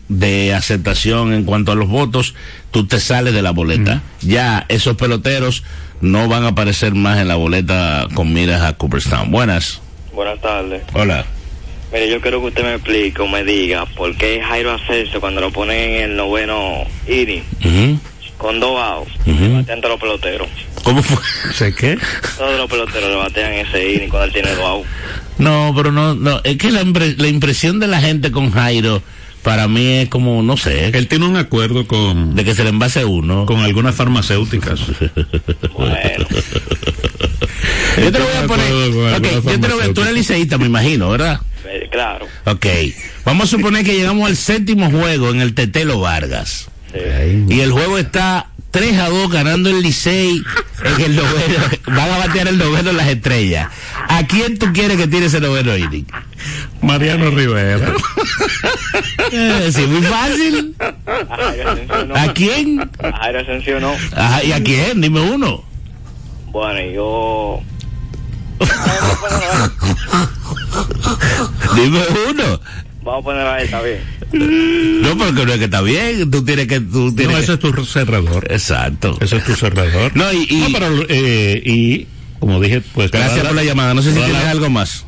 de 0.08 0.54
aceptación 0.54 1.34
en 1.34 1.44
cuanto 1.44 1.72
a 1.72 1.76
los 1.76 1.88
votos, 1.90 2.34
tú 2.72 2.86
te 2.88 3.00
sales 3.00 3.34
de 3.34 3.42
la 3.42 3.52
boleta. 3.52 4.02
Ya 4.22 4.66
esos 4.70 4.96
peloteros 4.96 5.64
no 6.02 6.28
van 6.28 6.44
a 6.46 6.50
aparecer 6.50 6.94
más 6.96 7.20
en 7.20 7.28
la 7.28 7.36
boleta 7.36 8.08
con 8.14 8.34
miras 8.34 8.62
a 8.62 8.74
Cooperstown. 8.74 9.32
Buenas. 9.32 9.82
Buenas 10.14 10.40
tardes. 10.42 10.82
Hola. 10.94 11.26
Mire, 11.92 12.10
yo 12.10 12.22
quiero 12.22 12.40
que 12.40 12.48
usted 12.48 12.64
me 12.64 12.74
explique 12.76 13.22
o 13.22 13.28
me 13.28 13.44
diga 13.44 13.86
por 13.86 14.16
qué 14.16 14.42
Jairo 14.42 14.72
Ascenso 14.72 15.20
cuando 15.20 15.42
lo 15.42 15.52
ponen 15.52 15.78
en 15.96 16.12
el 16.12 16.16
noveno 16.18 16.86
inning 17.08 17.44
con 18.38 18.60
dos 18.60 18.80
outs, 18.82 19.12
Ujú. 19.28 19.44
le 19.44 19.50
batean 19.50 19.82
todos 19.82 19.92
los 19.94 20.00
peloteros. 20.02 20.48
¿Cómo 20.84 21.04
fue? 21.04 21.18
¿Sé 21.54 21.76
qué? 21.76 21.96
Todos 22.38 22.58
los 22.58 22.68
peloteros 22.70 23.10
le 23.10 23.16
batean 23.18 23.54
ese 23.54 23.94
inning 23.94 24.10
cuando 24.10 24.26
él 24.26 24.34
tiene 24.34 24.50
dos 24.56 24.66
outs. 24.66 24.88
No, 25.42 25.74
pero 25.76 25.92
no, 25.92 26.16
no, 26.16 26.40
es 26.44 26.58
que 26.58 26.72
la, 26.72 26.82
impre- 26.84 27.18
la 27.18 27.28
impresión 27.28 27.80
de 27.80 27.88
la 27.88 28.00
gente 28.00 28.32
con 28.32 28.52
Jairo, 28.52 29.02
para 29.44 29.68
mí 29.68 29.86
es 29.98 30.10
como, 30.10 30.44
no 30.44 30.56
sé, 30.56 30.90
Él 30.96 31.08
tiene 31.08 31.26
un 31.26 31.36
acuerdo 31.36 31.88
con, 31.88 32.36
de 32.36 32.46
que 32.46 32.54
se 32.54 32.64
le 32.64 32.70
envase 32.70 33.06
uno. 33.06 33.46
con 33.48 33.60
algunas 33.62 33.96
farmacéuticas. 33.96 34.80
Bueno, 35.78 35.96
yo 37.98 38.12
te 38.12 38.20
lo 38.20 38.26
voy 38.26 38.36
a 38.44 38.48
poner, 38.48 38.66
acuerdo 38.68 38.92
con 38.94 39.08
ok, 39.08 39.14
algunas 39.26 39.44
yo 39.44 39.60
te 39.60 39.68
lo 39.68 39.76
voy 39.78 39.86
a, 39.90 39.94
tú 39.94 40.02
eres 40.02 40.14
liceísta, 40.14 40.58
me 40.58 40.66
imagino, 40.66 41.10
¿verdad? 41.10 41.40
eh, 41.66 41.88
claro. 41.92 42.28
Ok, 42.46 42.66
vamos 43.26 43.46
a 43.48 43.58
suponer 43.58 43.84
que 43.86 43.94
llegamos 43.96 44.28
al 44.30 44.36
séptimo 44.38 44.90
juego 44.90 45.30
en 45.32 45.42
el 45.42 45.54
Tetelo 45.54 46.00
Vargas. 46.00 46.70
Sí. 46.94 47.46
Y 47.50 47.60
el 47.62 47.72
juego 47.72 47.98
está 47.98 48.48
3 48.72 48.98
a 49.00 49.10
2 49.10 49.30
ganando 49.32 49.70
el 49.70 49.82
Licey 49.82 50.42
en 50.84 51.02
el 51.02 51.16
noveno. 51.16 51.60
Van 51.88 52.10
a 52.12 52.18
batear 52.20 52.48
el 52.48 52.58
noveno 52.58 52.90
en 52.92 52.98
las 52.98 53.08
estrellas. 53.08 53.70
¿A 54.22 54.28
quién 54.28 54.60
tú 54.60 54.68
quieres 54.74 54.98
que 54.98 55.08
tire 55.08 55.26
ese 55.26 55.40
noveno 55.42 55.76
inning? 55.76 56.06
Mariano 56.82 57.32
Rivera. 57.32 57.94
Eh, 59.32 59.70
sí, 59.72 59.82
muy 59.88 60.02
fácil. 60.04 60.76
A 60.78 61.72
Ascenso 61.72 62.06
no. 62.06 62.16
¿A 62.16 62.34
quién? 62.34 62.80
A 63.00 63.12
Jairo 63.18 63.80
no. 63.80 63.94
Ajá, 64.16 64.44
¿Y 64.44 64.52
a 64.52 64.62
quién? 64.62 65.02
Dime 65.02 65.22
uno. 65.22 65.64
Bueno, 66.52 66.82
yo... 66.92 67.62
Dime 71.76 72.02
uno. 72.30 72.60
Vamos 73.04 73.22
a 73.22 73.24
poner 73.24 73.48
a 73.48 73.58
él, 73.60 73.66
está 73.66 73.82
bien. 73.82 75.02
No, 75.02 75.18
porque 75.18 75.46
no 75.46 75.54
es 75.54 75.58
que 75.60 75.66
está 75.66 75.82
bien. 75.82 76.30
Tú 76.30 76.44
tienes 76.46 76.68
que. 76.68 76.80
Tú 76.80 77.14
tienes 77.16 77.34
No, 77.34 77.38
que- 77.40 77.44
ese 77.44 77.54
es 77.54 77.60
tu 77.60 77.86
cerrador. 77.86 78.46
Exacto. 78.52 79.18
Ese 79.20 79.38
es 79.38 79.44
tu 79.46 79.56
cerrador. 79.56 80.12
No, 80.16 80.32
y- 80.32 80.46
y- 80.50 80.60
No, 80.62 80.68
pero, 80.72 80.88
eh, 81.10 81.62
y, 81.66 82.08
como 82.42 82.60
dije, 82.60 82.82
pues. 82.94 83.12
Gracias 83.12 83.46
por 83.46 83.56
la 83.56 83.64
llamada. 83.64 83.94
No 83.94 84.02
sé 84.02 84.10
si 84.14 84.20
tienes 84.20 84.44
algo 84.46 84.70
más. 84.70 85.06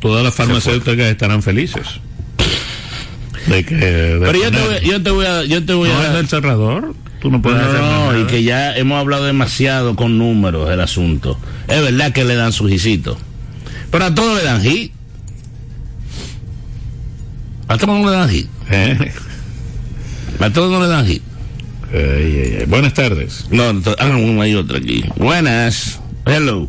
Todas 0.00 0.22
las 0.22 0.34
farmacéuticas 0.34 1.06
estarán 1.06 1.42
felices. 1.42 1.82
De 3.46 3.64
que. 3.64 3.74
de 3.74 4.20
Pero 4.20 4.38
yo 4.38 4.50
te, 4.52 4.60
voy, 4.60 4.88
yo 4.88 5.02
te 5.02 5.10
voy 5.10 5.26
a. 5.26 5.44
Yo 5.44 5.64
te 5.64 5.72
voy 5.72 5.88
no 5.88 5.98
a. 5.98 6.08
del 6.10 6.28
cerrador. 6.28 6.94
Tú 7.20 7.30
no 7.32 7.42
puedes 7.42 7.60
No, 7.60 7.66
hacer 7.68 7.80
no, 7.80 8.12
nada. 8.12 8.20
y 8.20 8.24
que 8.26 8.44
ya 8.44 8.76
hemos 8.76 9.00
hablado 9.00 9.24
demasiado 9.24 9.96
con 9.96 10.18
números 10.18 10.68
del 10.68 10.80
asunto. 10.80 11.36
Es 11.66 11.80
verdad 11.82 12.12
que 12.12 12.24
le 12.24 12.36
dan 12.36 12.52
su 12.52 12.68
jicito. 12.68 13.18
Pero 13.90 14.04
a 14.04 14.14
todos 14.14 14.38
le 14.38 14.44
dan 14.44 14.62
hit. 14.62 14.92
A 17.66 17.76
todos 17.76 18.00
no 18.00 18.10
le 18.10 18.16
dan 18.16 18.28
hit. 18.30 18.46
Eh, 18.70 19.12
A 20.38 20.50
todos 20.50 20.70
no 20.70 20.80
le 20.80 20.88
dan 20.88 21.06
hit. 21.06 21.22
Buenas 22.68 22.92
tardes. 22.94 23.46
No, 23.50 23.72
no, 23.72 23.82
ah, 23.98 24.42
hay 24.42 24.54
otra 24.54 24.78
aquí. 24.78 25.04
Buenas. 25.16 26.00
Hello. 26.28 26.68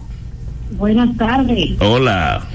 Buenas 0.78 1.18
tardes. 1.18 1.72
Hola. 1.82 2.48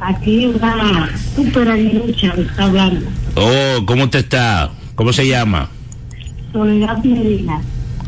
Aquí 0.00 0.44
una 0.44 1.08
super 1.34 1.66
aguilucha 1.66 2.34
me 2.36 2.42
está 2.42 2.64
hablando. 2.64 3.06
Oh, 3.36 3.86
¿cómo 3.86 4.10
te 4.10 4.18
está? 4.18 4.70
¿Cómo 4.96 5.14
se 5.14 5.26
llama? 5.26 5.70
Soledad 6.52 7.02
Medina. 7.02 7.62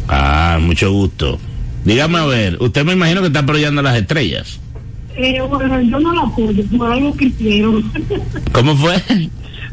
Ah, 0.08 0.58
mucho 0.60 0.92
gusto. 0.92 1.38
Dígame 1.86 2.18
a 2.18 2.26
ver, 2.26 2.58
usted 2.60 2.84
me 2.84 2.92
imagino 2.92 3.22
que 3.22 3.28
está 3.28 3.38
apoyando 3.38 3.80
las 3.80 3.96
estrellas. 3.96 4.60
Eh, 5.16 5.40
bueno, 5.48 5.80
yo 5.80 5.98
no 5.98 6.12
la 6.12 6.22
apoyo 6.22 6.62
por 6.76 6.92
algo 6.92 7.16
que 7.16 7.24
hicieron. 7.24 7.90
¿Cómo 8.52 8.76
fue? 8.76 9.02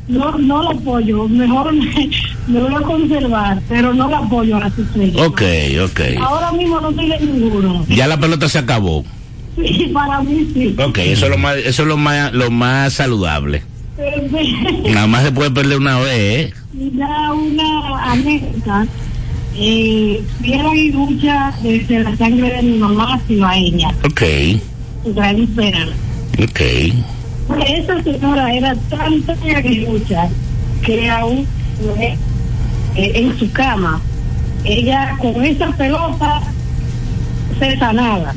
No, 0.10 0.38
no 0.38 0.64
la 0.64 0.72
apoyo. 0.72 1.28
Mejor 1.30 1.72
me, 1.74 2.10
me 2.47 2.60
voy 2.60 2.74
a 2.76 2.82
conservar, 2.82 3.62
pero 3.70 3.93
no 3.93 4.10
la 4.10 4.18
apoyo 4.18 4.57
a 4.57 4.60
las 4.62 4.78
estrellas. 4.78 5.26
Ok, 5.26 5.41
ok. 5.86 5.99
Ahora 6.22 6.51
mismo 6.51 6.82
no 6.82 6.91
tiene 6.91 7.20
ninguno. 7.22 7.86
Ya 7.88 8.07
la 8.07 8.20
pelota 8.20 8.49
se 8.49 8.60
acabó. 8.60 9.05
Sí, 9.55 9.89
para 9.93 10.22
mí 10.22 10.47
sí. 10.53 10.76
Ok, 10.78 10.97
eso 10.99 11.26
es 11.26 11.32
lo 11.32 11.38
más, 11.38 11.55
eso 11.57 11.82
es 11.84 11.88
lo 11.88 11.97
más, 11.97 12.34
lo 12.34 12.49
más 12.51 12.93
saludable. 12.93 13.64
Nada 14.89 15.07
más 15.07 15.24
se 15.26 15.32
puede 15.32 15.51
perder 15.51 15.78
una 15.78 15.99
vez, 15.99 16.14
¿eh? 16.14 16.53
Ya 16.95 17.34
una 17.34 18.12
anécdota. 18.12 18.88
Eh, 19.57 20.24
fui 20.39 20.53
a 20.53 20.64
la 20.64 20.70
aguilucha 20.70 21.53
desde 21.62 21.99
la 22.03 22.16
sangre 22.16 22.49
de 22.49 22.62
mi 22.62 22.78
mamá 22.78 23.20
cibaeña, 23.28 23.89
Ok, 24.05 24.22
Gladys 25.14 25.49
Peralta. 25.53 25.95
ok. 26.41 26.62
Esa 27.68 28.02
señora 28.04 28.54
era 28.54 28.76
tanta 28.89 29.34
aguilucha 29.34 30.30
que 30.86 31.10
aún 31.10 31.45
eh, 32.00 32.16
en 32.95 33.38
su 33.39 33.52
cama, 33.52 34.00
ella 34.64 35.16
con 35.20 35.43
esa 35.43 35.68
pelota 35.72 36.41
se 37.60 37.78
sanaba. 37.78 38.34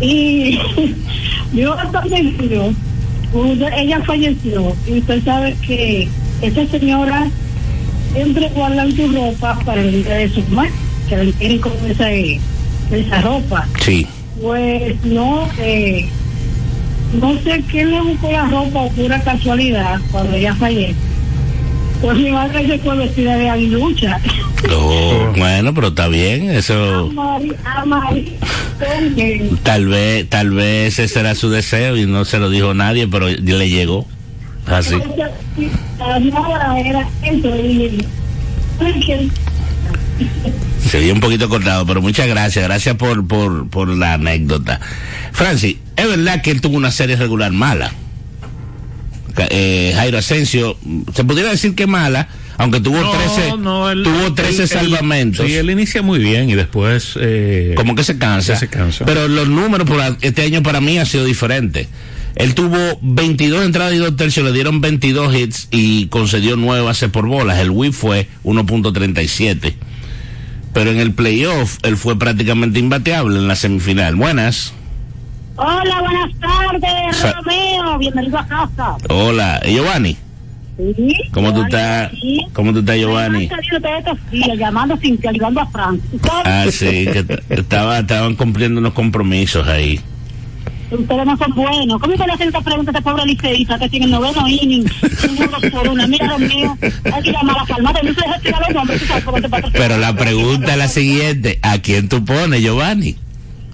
Y 0.00 0.58
yo 1.54 1.74
usted- 3.32 3.72
ella 3.76 4.00
falleció 4.04 4.74
y 4.86 4.98
usted 4.98 5.24
sabe 5.24 5.56
que 5.66 6.08
esa 6.42 6.66
señora 6.66 7.26
siempre 8.12 8.48
guardan 8.54 8.92
su 8.94 9.08
ropa 9.12 9.58
para 9.64 9.80
el 9.80 10.04
día 10.04 10.14
de 10.14 10.28
su 10.28 10.40
mamá, 10.50 10.68
que 11.08 11.16
le 11.16 11.32
tienen 11.34 11.58
con 11.60 11.72
esa, 11.88 12.10
esa 12.10 13.20
ropa 13.22 13.66
Sí. 13.84 14.06
pues 14.40 15.02
no 15.04 15.48
eh, 15.58 16.08
no 17.20 17.38
sé 17.42 17.62
quién 17.70 17.90
le 17.90 18.00
buscó 18.00 18.30
la 18.30 18.46
ropa 18.46 18.80
o 18.80 18.90
pura 18.90 19.20
casualidad 19.22 19.98
cuando 20.10 20.34
ella 20.36 20.54
fallece. 20.54 20.94
Pues 22.02 22.18
mi 22.18 22.30
madre 22.30 22.66
se 22.66 22.78
fue 22.78 22.94
vestida 22.96 23.36
de 23.36 23.48
aguilucha. 23.48 24.20
Oh, 24.70 25.32
bueno, 25.36 25.72
pero 25.72 25.88
está 25.88 26.08
bien, 26.08 26.50
eso 26.50 27.10
con 27.14 27.48
que- 29.14 29.50
tal 29.62 29.86
vez, 29.86 30.28
tal 30.28 30.50
vez 30.50 30.98
ese 30.98 31.20
era 31.20 31.34
su 31.34 31.48
deseo 31.48 31.96
y 31.96 32.04
no 32.06 32.24
se 32.26 32.38
lo 32.38 32.50
dijo 32.50 32.74
nadie, 32.74 33.08
pero 33.08 33.28
le 33.28 33.70
llegó. 33.70 34.06
Así. 34.66 34.96
Se 40.88 41.00
vio 41.00 41.14
un 41.14 41.20
poquito 41.20 41.48
cortado, 41.48 41.84
pero 41.86 42.00
muchas 42.00 42.28
gracias. 42.28 42.64
Gracias 42.64 42.94
por, 42.96 43.26
por, 43.26 43.68
por 43.68 43.88
la 43.88 44.14
anécdota. 44.14 44.80
Francis, 45.32 45.76
es 45.96 46.08
verdad 46.08 46.42
que 46.42 46.50
él 46.50 46.60
tuvo 46.60 46.76
una 46.76 46.90
serie 46.90 47.16
regular 47.16 47.52
mala. 47.52 47.92
Eh, 49.50 49.92
Jairo 49.94 50.16
Asensio, 50.18 50.78
se 51.14 51.22
pudiera 51.24 51.50
decir 51.50 51.74
que 51.74 51.86
mala, 51.86 52.28
aunque 52.56 52.80
tuvo 52.80 53.00
No, 53.00 53.10
13, 53.10 53.56
no, 53.58 53.90
él- 53.90 54.02
tuvo 54.02 54.28
él- 54.28 54.34
13 54.34 54.62
él- 54.62 54.68
salvamentos. 54.68 55.44
Sí, 55.46 55.52
él 55.54 55.68
inicia 55.70 56.00
muy 56.00 56.18
bien 56.18 56.48
y 56.48 56.54
después. 56.54 57.12
Eh, 57.20 57.74
como 57.76 57.94
que 57.94 58.02
se 58.02 58.16
cansa. 58.16 58.56
se 58.56 58.68
cansa. 58.68 59.04
Pero 59.04 59.28
los 59.28 59.48
números 59.48 59.86
por 59.86 59.98
la- 59.98 60.16
este 60.22 60.42
año 60.42 60.62
para 60.62 60.80
mí 60.80 60.98
ha 60.98 61.04
sido 61.04 61.24
diferente. 61.26 61.86
Él 62.34 62.54
tuvo 62.54 62.98
22 63.02 63.64
entradas 63.64 63.92
y 63.94 63.98
2 63.98 64.16
tercios, 64.16 64.44
le 64.46 64.52
dieron 64.52 64.80
22 64.80 65.34
hits 65.34 65.68
y 65.70 66.06
concedió 66.06 66.56
9 66.56 66.82
bases 66.82 67.10
por 67.10 67.26
bolas. 67.26 67.58
El 67.58 67.70
whip 67.70 67.92
fue 67.92 68.28
1.37. 68.42 69.74
Pero 70.72 70.90
en 70.90 70.98
el 70.98 71.12
playoff 71.12 71.76
él 71.82 71.96
fue 71.98 72.18
prácticamente 72.18 72.78
imbateable 72.78 73.38
en 73.38 73.48
la 73.48 73.56
semifinal. 73.56 74.16
Buenas. 74.16 74.72
Hola, 75.56 76.00
buenas 76.00 76.30
tardes, 76.38 77.16
Sa- 77.16 77.32
Romeo. 77.32 77.98
Bienvenido 77.98 78.38
a 78.38 78.46
casa. 78.46 78.96
Hola, 79.08 79.60
¿Y 79.64 79.74
Giovanni. 79.74 80.16
Sí. 80.76 81.14
¿Cómo 81.32 81.48
tú 81.54 81.64
Giovanni, 81.64 81.74
estás? 81.74 82.10
sí. 82.20 82.46
¿Cómo 82.52 82.72
tú 82.72 82.78
estás, 82.80 82.96
Giovanni? 82.96 83.48
Días 84.30 84.58
llamando 84.58 84.96
sin 84.98 85.16
que 85.16 85.28
ayudando 85.28 85.60
a 85.62 85.66
Frank. 85.68 86.00
¿Tú? 86.22 86.28
Ah, 86.44 86.66
sí, 86.70 87.06
que 87.06 87.24
estaba, 87.48 88.00
estaban 88.00 88.34
cumpliendo 88.36 88.80
unos 88.80 88.92
compromisos 88.92 89.66
ahí. 89.66 89.98
Ustedes 90.90 91.26
no 91.26 91.36
son 91.38 91.52
buenos. 91.54 92.00
¿Cómo 92.00 92.12
usted 92.12 92.26
le 92.26 92.32
hacen 92.34 92.46
esta 92.48 92.60
pregunta 92.60 92.92
a 92.92 92.98
este 92.98 93.02
pobre 93.02 93.24
liceísta 93.24 93.78
que 93.78 93.88
tiene 93.88 94.04
el 94.06 94.12
noveno 94.12 94.46
inning? 94.46 94.84
Un 95.30 95.70
por 95.70 95.88
una. 95.88 96.06
Mira, 96.06 96.28
Romeo, 96.28 96.78
hay 96.80 97.22
que 97.22 97.32
llamar 97.32 97.56
a 97.56 97.60
la 97.62 97.66
calmada. 97.66 98.00
No 98.04 98.14
se 98.14 98.20
deja 98.20 98.38
tirar 98.40 98.60
los 98.60 98.74
nombres. 98.74 99.02
tú 99.02 99.60
te. 99.62 99.70
Pero 99.72 99.96
la 99.98 100.14
pregunta 100.14 100.72
es 100.72 100.78
la 100.78 100.88
siguiente, 100.88 101.58
¿a 101.62 101.78
quién 101.78 102.08
tú 102.08 102.24
pones, 102.24 102.60
Giovanni? 102.60 103.16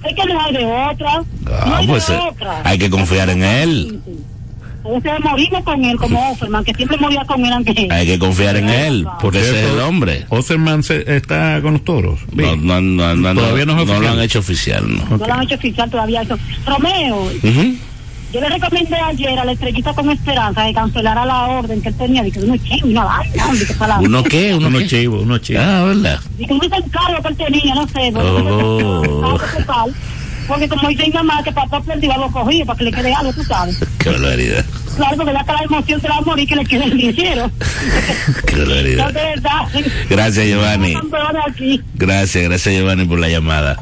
Es 0.04 0.14
que 0.14 0.24
no 0.32 0.40
hay 0.40 0.52
de 0.52 0.64
otra. 0.64 1.18
no 1.18 1.24
Ah, 1.52 1.76
hay 1.78 1.86
pues 1.86 2.06
de 2.08 2.14
eh, 2.14 2.18
otra. 2.30 2.60
hay 2.64 2.78
que 2.78 2.90
confiar 2.90 3.30
en 3.30 3.42
él. 3.44 4.00
A 4.84 4.88
veces 4.88 5.12
morimos 5.22 5.62
con 5.62 5.84
él 5.84 5.96
como 5.96 6.30
Offerman, 6.32 6.64
que 6.64 6.74
siempre 6.74 6.96
moría 6.98 7.24
con 7.24 7.44
él 7.46 7.52
antes. 7.52 7.88
Hay 7.88 8.04
que 8.04 8.18
confiar 8.18 8.56
en 8.56 8.68
él, 8.68 9.06
porque 9.20 9.38
ese 9.40 9.64
es 9.64 9.70
el 9.70 9.78
hombre. 9.80 10.26
Osterman 10.28 10.82
se- 10.82 11.14
está 11.16 11.60
con 11.62 11.74
los 11.74 11.84
toros. 11.84 12.18
No, 12.32 12.56
no, 12.56 12.80
no, 12.80 13.14
no, 13.14 13.34
Todavía 13.34 13.64
no 13.64 13.80
es 13.80 13.86
no 13.86 14.00
lo 14.00 14.08
han 14.08 14.18
hecho 14.20 14.40
oficial, 14.40 14.82
¿no? 14.88 15.18
No 15.18 15.24
lo 15.24 15.32
han 15.32 15.42
hecho 15.44 15.54
oficial 15.54 15.88
todavía 15.88 16.22
eso. 16.22 16.36
Romeo, 16.66 17.16
Ujú. 17.22 17.76
Yo 18.32 18.40
le 18.40 18.48
recomendé 18.48 18.96
ayer 18.96 19.38
a 19.38 19.44
la 19.44 19.52
estrellita 19.52 19.92
con 19.92 20.10
esperanza 20.10 20.66
que 20.66 20.72
cancelara 20.74 21.24
la 21.26 21.42
orden 21.48 21.82
que 21.82 21.88
él 21.90 21.94
tenía, 21.96 22.22
de 22.22 22.30
que 22.30 22.40
uno 22.40 22.56
chivo, 22.56 22.88
una 22.88 23.04
vaina, 23.04 23.46
de 23.52 23.66
que 23.66 23.74
para 23.74 23.98
¿Uno 23.98 24.22
qué? 24.24 24.54
¿Uno 24.54 24.68
Uno 24.68 24.80
chivo, 24.86 25.20
uno 25.20 25.38
chivo. 25.38 25.60
Ah, 25.62 25.84
¿verdad? 25.84 26.18
Y 26.38 26.46
que 26.46 26.52
uno 26.52 26.62
se 26.68 26.76
encargo 26.76 27.22
que 27.22 27.28
él 27.28 27.36
tenía, 27.36 27.74
no 27.74 27.86
sé, 27.88 28.12
Oh. 28.16 29.38
total, 29.56 29.94
porque 30.48 30.68
como 30.68 30.88
dice 30.88 31.04
mi 31.04 31.12
mamá, 31.12 31.42
que 31.44 31.52
papá 31.52 31.80
perdió 31.82 32.12
lo 32.16 32.30
cogido 32.30 32.66
para 32.66 32.78
que 32.78 32.84
le 32.84 32.92
quede 32.92 33.14
algo, 33.14 33.32
tú 33.32 33.44
sabes. 33.44 33.78
Qué 33.98 34.10
barbaridad. 34.10 34.64
Claro, 34.96 35.16
porque 35.16 35.32
la 35.32 35.44
emoción 35.64 36.00
se 36.00 36.08
va 36.08 36.16
a 36.16 36.20
morir 36.20 36.48
que 36.48 36.56
le 36.56 36.64
quede 36.66 36.84
el 36.84 36.96
dinero. 36.96 37.50
Qué 38.46 38.56
No, 38.56 38.58
barbaridad. 38.62 39.06
de 39.12 39.22
verdad. 39.22 39.68
Gracias, 40.10 40.46
Giovanni. 40.46 40.94
Gracias, 41.94 42.44
gracias, 42.44 42.74
Giovanni, 42.74 43.04
por 43.04 43.18
la 43.18 43.28
llamada. 43.28 43.78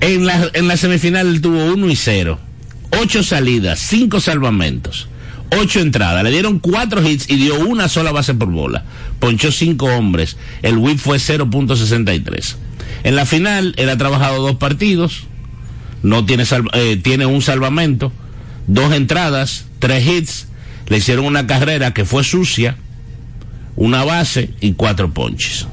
En 0.00 0.26
la, 0.26 0.48
en 0.52 0.68
la 0.68 0.76
semifinal 0.76 1.26
él 1.26 1.40
tuvo 1.40 1.64
1 1.72 1.88
y 1.90 1.96
0. 1.96 2.38
8 2.90 3.22
salidas, 3.22 3.78
5 3.80 4.20
salvamentos, 4.20 5.08
8 5.50 5.80
entradas. 5.80 6.22
Le 6.24 6.30
dieron 6.30 6.58
4 6.58 7.06
hits 7.08 7.28
y 7.28 7.36
dio 7.36 7.58
una 7.60 7.88
sola 7.88 8.12
base 8.12 8.34
por 8.34 8.48
bola. 8.50 8.84
Ponchó 9.18 9.52
5 9.52 9.86
hombres. 9.86 10.36
El 10.62 10.78
whip 10.78 10.98
fue 10.98 11.18
0.63. 11.18 12.56
En 13.04 13.16
la 13.16 13.26
final, 13.26 13.74
él 13.76 13.90
ha 13.90 13.96
trabajado 13.96 14.42
dos 14.42 14.56
partidos. 14.56 15.24
No 16.02 16.24
tiene, 16.24 16.44
eh, 16.74 16.96
tiene 17.02 17.26
un 17.26 17.42
salvamento, 17.42 18.12
dos 18.66 18.92
entradas, 18.92 19.66
tres 19.78 20.06
hits. 20.06 20.46
Le 20.88 20.98
hicieron 20.98 21.26
una 21.26 21.46
carrera 21.46 21.92
que 21.92 22.04
fue 22.04 22.24
sucia, 22.24 22.76
una 23.76 24.04
base 24.04 24.50
y 24.60 24.72
cuatro 24.72 25.12
ponches. 25.12 25.66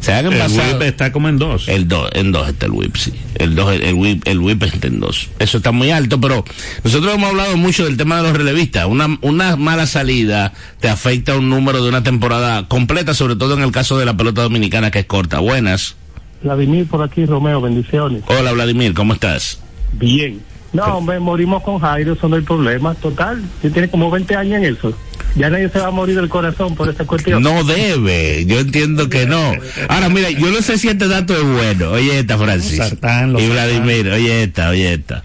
Se 0.00 0.12
hagan 0.12 0.32
El 0.32 0.50
whip 0.50 0.82
está 0.82 1.12
como 1.12 1.28
en 1.28 1.38
dos. 1.38 1.68
El 1.68 1.86
dos, 1.86 2.10
en 2.14 2.32
dos 2.32 2.48
está 2.48 2.66
el 2.66 2.72
whip, 2.72 2.96
sí. 2.96 3.12
El 3.34 3.54
dos, 3.54 3.72
el 3.74 3.94
whip, 3.94 4.26
el 4.26 4.38
whip 4.38 4.62
está 4.62 4.86
en 4.86 4.98
dos. 4.98 5.28
Eso 5.38 5.58
está 5.58 5.72
muy 5.72 5.90
alto, 5.90 6.20
pero 6.20 6.44
nosotros 6.82 7.14
hemos 7.14 7.30
hablado 7.30 7.56
mucho 7.56 7.84
del 7.84 7.96
tema 7.96 8.16
de 8.16 8.22
los 8.22 8.32
relevistas. 8.32 8.86
Una, 8.86 9.18
una 9.20 9.56
mala 9.56 9.86
salida 9.86 10.52
te 10.80 10.88
afecta 10.88 11.36
un 11.36 11.50
número 11.50 11.82
de 11.82 11.88
una 11.90 12.02
temporada 12.02 12.66
completa, 12.66 13.12
sobre 13.12 13.36
todo 13.36 13.54
en 13.54 13.62
el 13.62 13.72
caso 13.72 13.98
de 13.98 14.06
la 14.06 14.16
pelota 14.16 14.42
dominicana 14.42 14.90
que 14.90 15.00
es 15.00 15.06
corta. 15.06 15.38
Buenas. 15.40 15.96
Vladimir 16.42 16.86
por 16.86 17.02
aquí, 17.02 17.26
Romeo, 17.26 17.60
bendiciones. 17.60 18.22
Hola 18.26 18.52
Vladimir, 18.52 18.94
¿cómo 18.94 19.12
estás? 19.12 19.60
Bien. 19.92 20.40
No, 20.72 20.98
hombre, 20.98 21.18
morimos 21.18 21.62
con 21.62 21.80
Jairo, 21.80 22.12
eso 22.12 22.28
no 22.28 22.36
hay 22.36 22.42
problema. 22.42 22.94
Total, 22.94 23.42
tiene 23.60 23.88
como 23.88 24.10
20 24.10 24.36
años 24.36 24.58
en 24.58 24.76
eso. 24.76 24.96
Ya 25.34 25.50
nadie 25.50 25.68
se 25.68 25.78
va 25.78 25.88
a 25.88 25.90
morir 25.90 26.16
del 26.16 26.28
corazón 26.28 26.74
por 26.74 26.88
esa 26.88 27.04
cuestión. 27.04 27.42
No 27.42 27.64
debe, 27.64 28.44
yo 28.46 28.60
entiendo 28.60 29.08
que 29.08 29.26
no. 29.26 29.52
Ahora, 29.88 30.08
mira, 30.08 30.30
yo 30.30 30.50
no 30.50 30.62
sé 30.62 30.78
si 30.78 30.88
este 30.88 31.08
dato 31.08 31.34
es 31.34 31.42
bueno. 31.42 31.90
Oye 31.90 32.20
esta, 32.20 32.38
Francis. 32.38 32.78
Sartán, 32.78 33.38
y 33.38 33.48
Vladimir, 33.48 34.08
oye 34.08 34.44
esta, 34.44 34.70
oye 34.70 34.94
esta. 34.94 35.24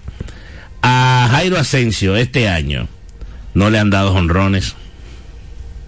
A 0.82 1.28
Jairo 1.30 1.58
Asensio 1.58 2.16
este 2.16 2.48
año 2.48 2.88
no 3.54 3.70
le 3.70 3.78
han 3.78 3.90
dado 3.90 4.14
honrones. 4.14 4.74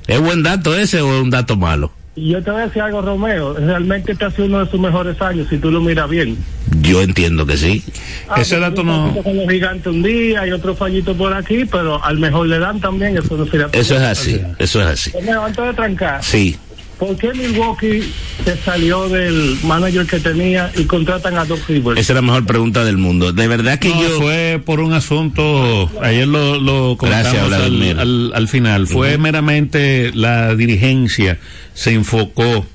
¿Es 0.06 0.20
buen 0.20 0.42
dato 0.42 0.76
ese 0.76 1.00
o 1.00 1.16
es 1.16 1.22
un 1.22 1.30
dato 1.30 1.56
malo? 1.56 1.92
Y 2.20 2.30
yo 2.30 2.42
te 2.42 2.50
voy 2.50 2.62
a 2.62 2.66
decir 2.66 2.82
algo, 2.82 3.00
Romeo. 3.00 3.54
Realmente 3.54 4.12
este 4.12 4.24
ha 4.24 4.30
sido 4.30 4.46
uno 4.46 4.64
de 4.64 4.70
sus 4.70 4.80
mejores 4.80 5.20
años, 5.22 5.46
si 5.48 5.58
tú 5.58 5.70
lo 5.70 5.80
miras 5.80 6.08
bien. 6.10 6.36
Yo 6.80 7.00
entiendo 7.00 7.46
que 7.46 7.56
sí. 7.56 7.84
Ah, 8.28 8.40
Ese 8.40 8.56
porque 8.56 8.70
dato 8.70 8.82
no- 8.82 9.14
Con 9.22 9.36
los 9.36 9.48
gigantes 9.48 9.86
un 9.86 10.02
día 10.02 10.46
y 10.46 10.50
otro 10.50 10.74
fallito 10.74 11.14
por 11.14 11.32
aquí, 11.32 11.64
pero 11.64 12.02
al 12.04 12.18
mejor 12.18 12.48
le 12.48 12.58
dan 12.58 12.80
también, 12.80 13.16
eso 13.16 13.36
no 13.36 13.46
sería 13.46 13.68
Eso 13.72 13.94
es 13.96 14.02
así, 14.02 14.40
eso 14.58 14.80
es 14.82 14.86
así. 14.86 15.10
Romeo, 15.12 15.44
antes 15.44 15.64
de 15.64 15.72
trancar, 15.74 16.22
Sí. 16.24 16.56
¿Por 16.99 17.16
qué 17.16 17.32
Milwaukee 17.32 18.03
se 18.44 18.57
salió 18.59 19.09
del 19.09 19.57
manager 19.62 20.07
que 20.07 20.18
tenía 20.20 20.72
y 20.76 20.84
contratan 20.84 21.36
a 21.38 21.44
Doc 21.44 21.61
Rivers? 21.68 22.01
Esa 22.01 22.12
es 22.12 22.14
la 22.16 22.22
mejor 22.22 22.44
pregunta 22.46 22.84
del 22.84 22.99
mundo. 22.99 23.32
De 23.32 23.46
verdad 23.49 23.78
que 23.78 23.88
No, 23.90 24.03
yo... 24.03 24.09
fue 24.20 24.61
por 24.64 24.80
un 24.80 24.92
asunto, 24.92 25.90
ayer 26.03 26.26
lo, 26.26 26.61
lo 26.61 26.96
comentamos 26.96 27.49
Gracias, 27.51 27.62
al, 27.66 27.99
al- 27.99 28.32
al 28.34 28.49
final, 28.49 28.86
fue 28.86 29.16
meramente 29.18 30.11
la 30.14 30.55
dirigencia 30.55 31.38
se 31.74 31.92
enfocó, 31.92 32.66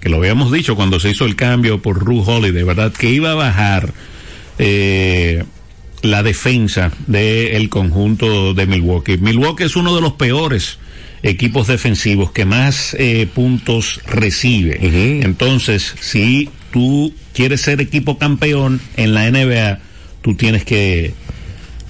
que 0.00 0.08
lo 0.08 0.16
habíamos 0.18 0.52
dicho 0.52 0.76
cuando 0.76 1.00
se 1.00 1.10
hizo 1.10 1.24
el 1.26 1.36
cambio 1.36 1.82
por 1.82 1.98
Ru 2.04 2.22
Holiday, 2.22 2.62
¿verdad? 2.62 2.92
Que 2.92 3.10
iba 3.10 3.32
a 3.32 3.34
bajar 3.34 3.92
eh, 4.58 5.44
la 6.02 6.22
defensa 6.22 6.92
del 7.06 7.68
conjunto 7.68 8.54
de 8.54 8.66
Milwaukee. 8.66 9.18
Milwaukee 9.18 9.64
es 9.64 9.76
uno 9.76 9.94
de 9.94 10.00
los 10.00 10.12
peores 10.14 10.78
equipos 11.22 11.68
defensivos 11.68 12.32
que 12.32 12.44
más 12.44 12.94
eh, 12.98 13.28
puntos 13.32 14.00
recibe. 14.06 15.22
Entonces, 15.22 15.94
si 16.00 16.50
tú 16.72 17.14
quieres 17.32 17.60
ser 17.60 17.80
equipo 17.80 18.18
campeón 18.18 18.80
en 18.96 19.14
la 19.14 19.30
NBA, 19.30 19.78
tú 20.22 20.34
tienes 20.34 20.64
que, 20.64 21.14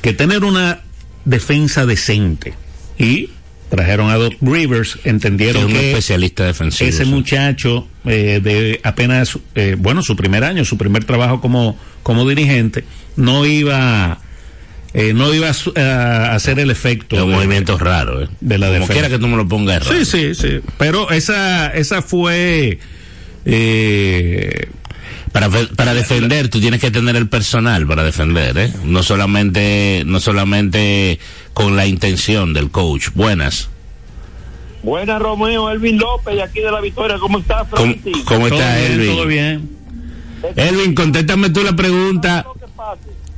que 0.03 0.13
tener 0.13 0.45
una 0.45 0.81
defensa 1.25 1.87
decente. 1.87 2.55
Y 2.99 3.31
trajeron 3.71 4.11
a 4.11 4.17
Doc 4.17 4.35
Rivers, 4.43 4.99
entendieron 5.05 5.63
Es 5.63 5.69
un 5.69 5.73
que 5.73 5.91
especialista 5.93 6.45
defensivo. 6.45 6.91
ese 6.91 7.05
sí. 7.05 7.11
muchacho 7.11 7.89
eh, 8.05 8.41
de 8.43 8.81
apenas, 8.83 9.39
eh, 9.55 9.77
bueno, 9.79 10.03
su 10.03 10.15
primer 10.15 10.45
año, 10.45 10.67
su 10.67 10.77
primer 10.77 11.05
trabajo 11.05 11.41
como, 11.41 11.79
como 12.03 12.29
dirigente, 12.29 12.85
no 13.17 13.47
iba, 13.47 14.21
eh, 14.95 15.13
no 15.15 15.33
iba 15.35 15.49
a, 15.49 15.55
su- 15.55 15.73
a 15.77 16.35
hacer 16.35 16.59
el 16.59 16.71
efecto 16.71 17.17
Es 17.17 17.23
un 17.23 17.31
de- 17.31 17.37
movimiento 17.37 17.79
raro, 17.79 18.23
¿eh? 18.23 18.29
de 18.41 18.59
la 18.59 18.67
Como 18.67 18.73
defensa. 18.81 18.93
quiera 18.93 19.09
que 19.09 19.19
tú 19.19 19.27
me 19.29 19.37
lo 19.37 19.49
pongas. 19.49 19.85
Sí, 19.87 20.05
sí, 20.05 20.35
sí. 20.35 20.61
Pero 20.79 21.11
esa, 21.11 21.69
esa 21.75 22.03
fue, 22.03 22.79
eh, 23.45 24.69
Para, 25.33 25.49
para 25.77 25.95
defender, 25.95 26.49
tú 26.49 26.61
tienes 26.61 26.79
que 26.81 26.91
tener 26.91 27.17
el 27.17 27.27
personal 27.29 27.87
para 27.87 28.05
defender, 28.05 28.59
¿eh? 28.59 28.73
No 28.85 29.03
solamente, 29.03 30.03
no 30.05 30.21
solamente 30.21 31.19
con 31.55 31.75
la 31.75 31.87
intención 31.87 32.53
del 32.53 32.71
coach. 32.71 33.09
Buenas. 33.15 33.71
Buenas, 34.83 35.23
Romeo, 35.23 35.71
Elvin 35.71 35.97
López, 35.97 36.39
aquí 36.43 36.61
de 36.61 36.71
la 36.71 36.81
Victoria. 36.81 37.17
¿Cómo 37.19 37.39
estás, 37.39 37.67
¿Cómo, 37.71 37.93
Francis? 37.95 38.17
cómo 38.27 38.49
todo 38.49 38.59
está 38.61 38.77
bien, 38.77 38.93
Elvin? 38.93 39.07
todo 39.15 39.27
bien. 39.27 39.71
Elvin, 40.57 40.95
contéstame 40.95 41.51
tú 41.51 41.63
la 41.63 41.75
pregunta. 41.77 42.45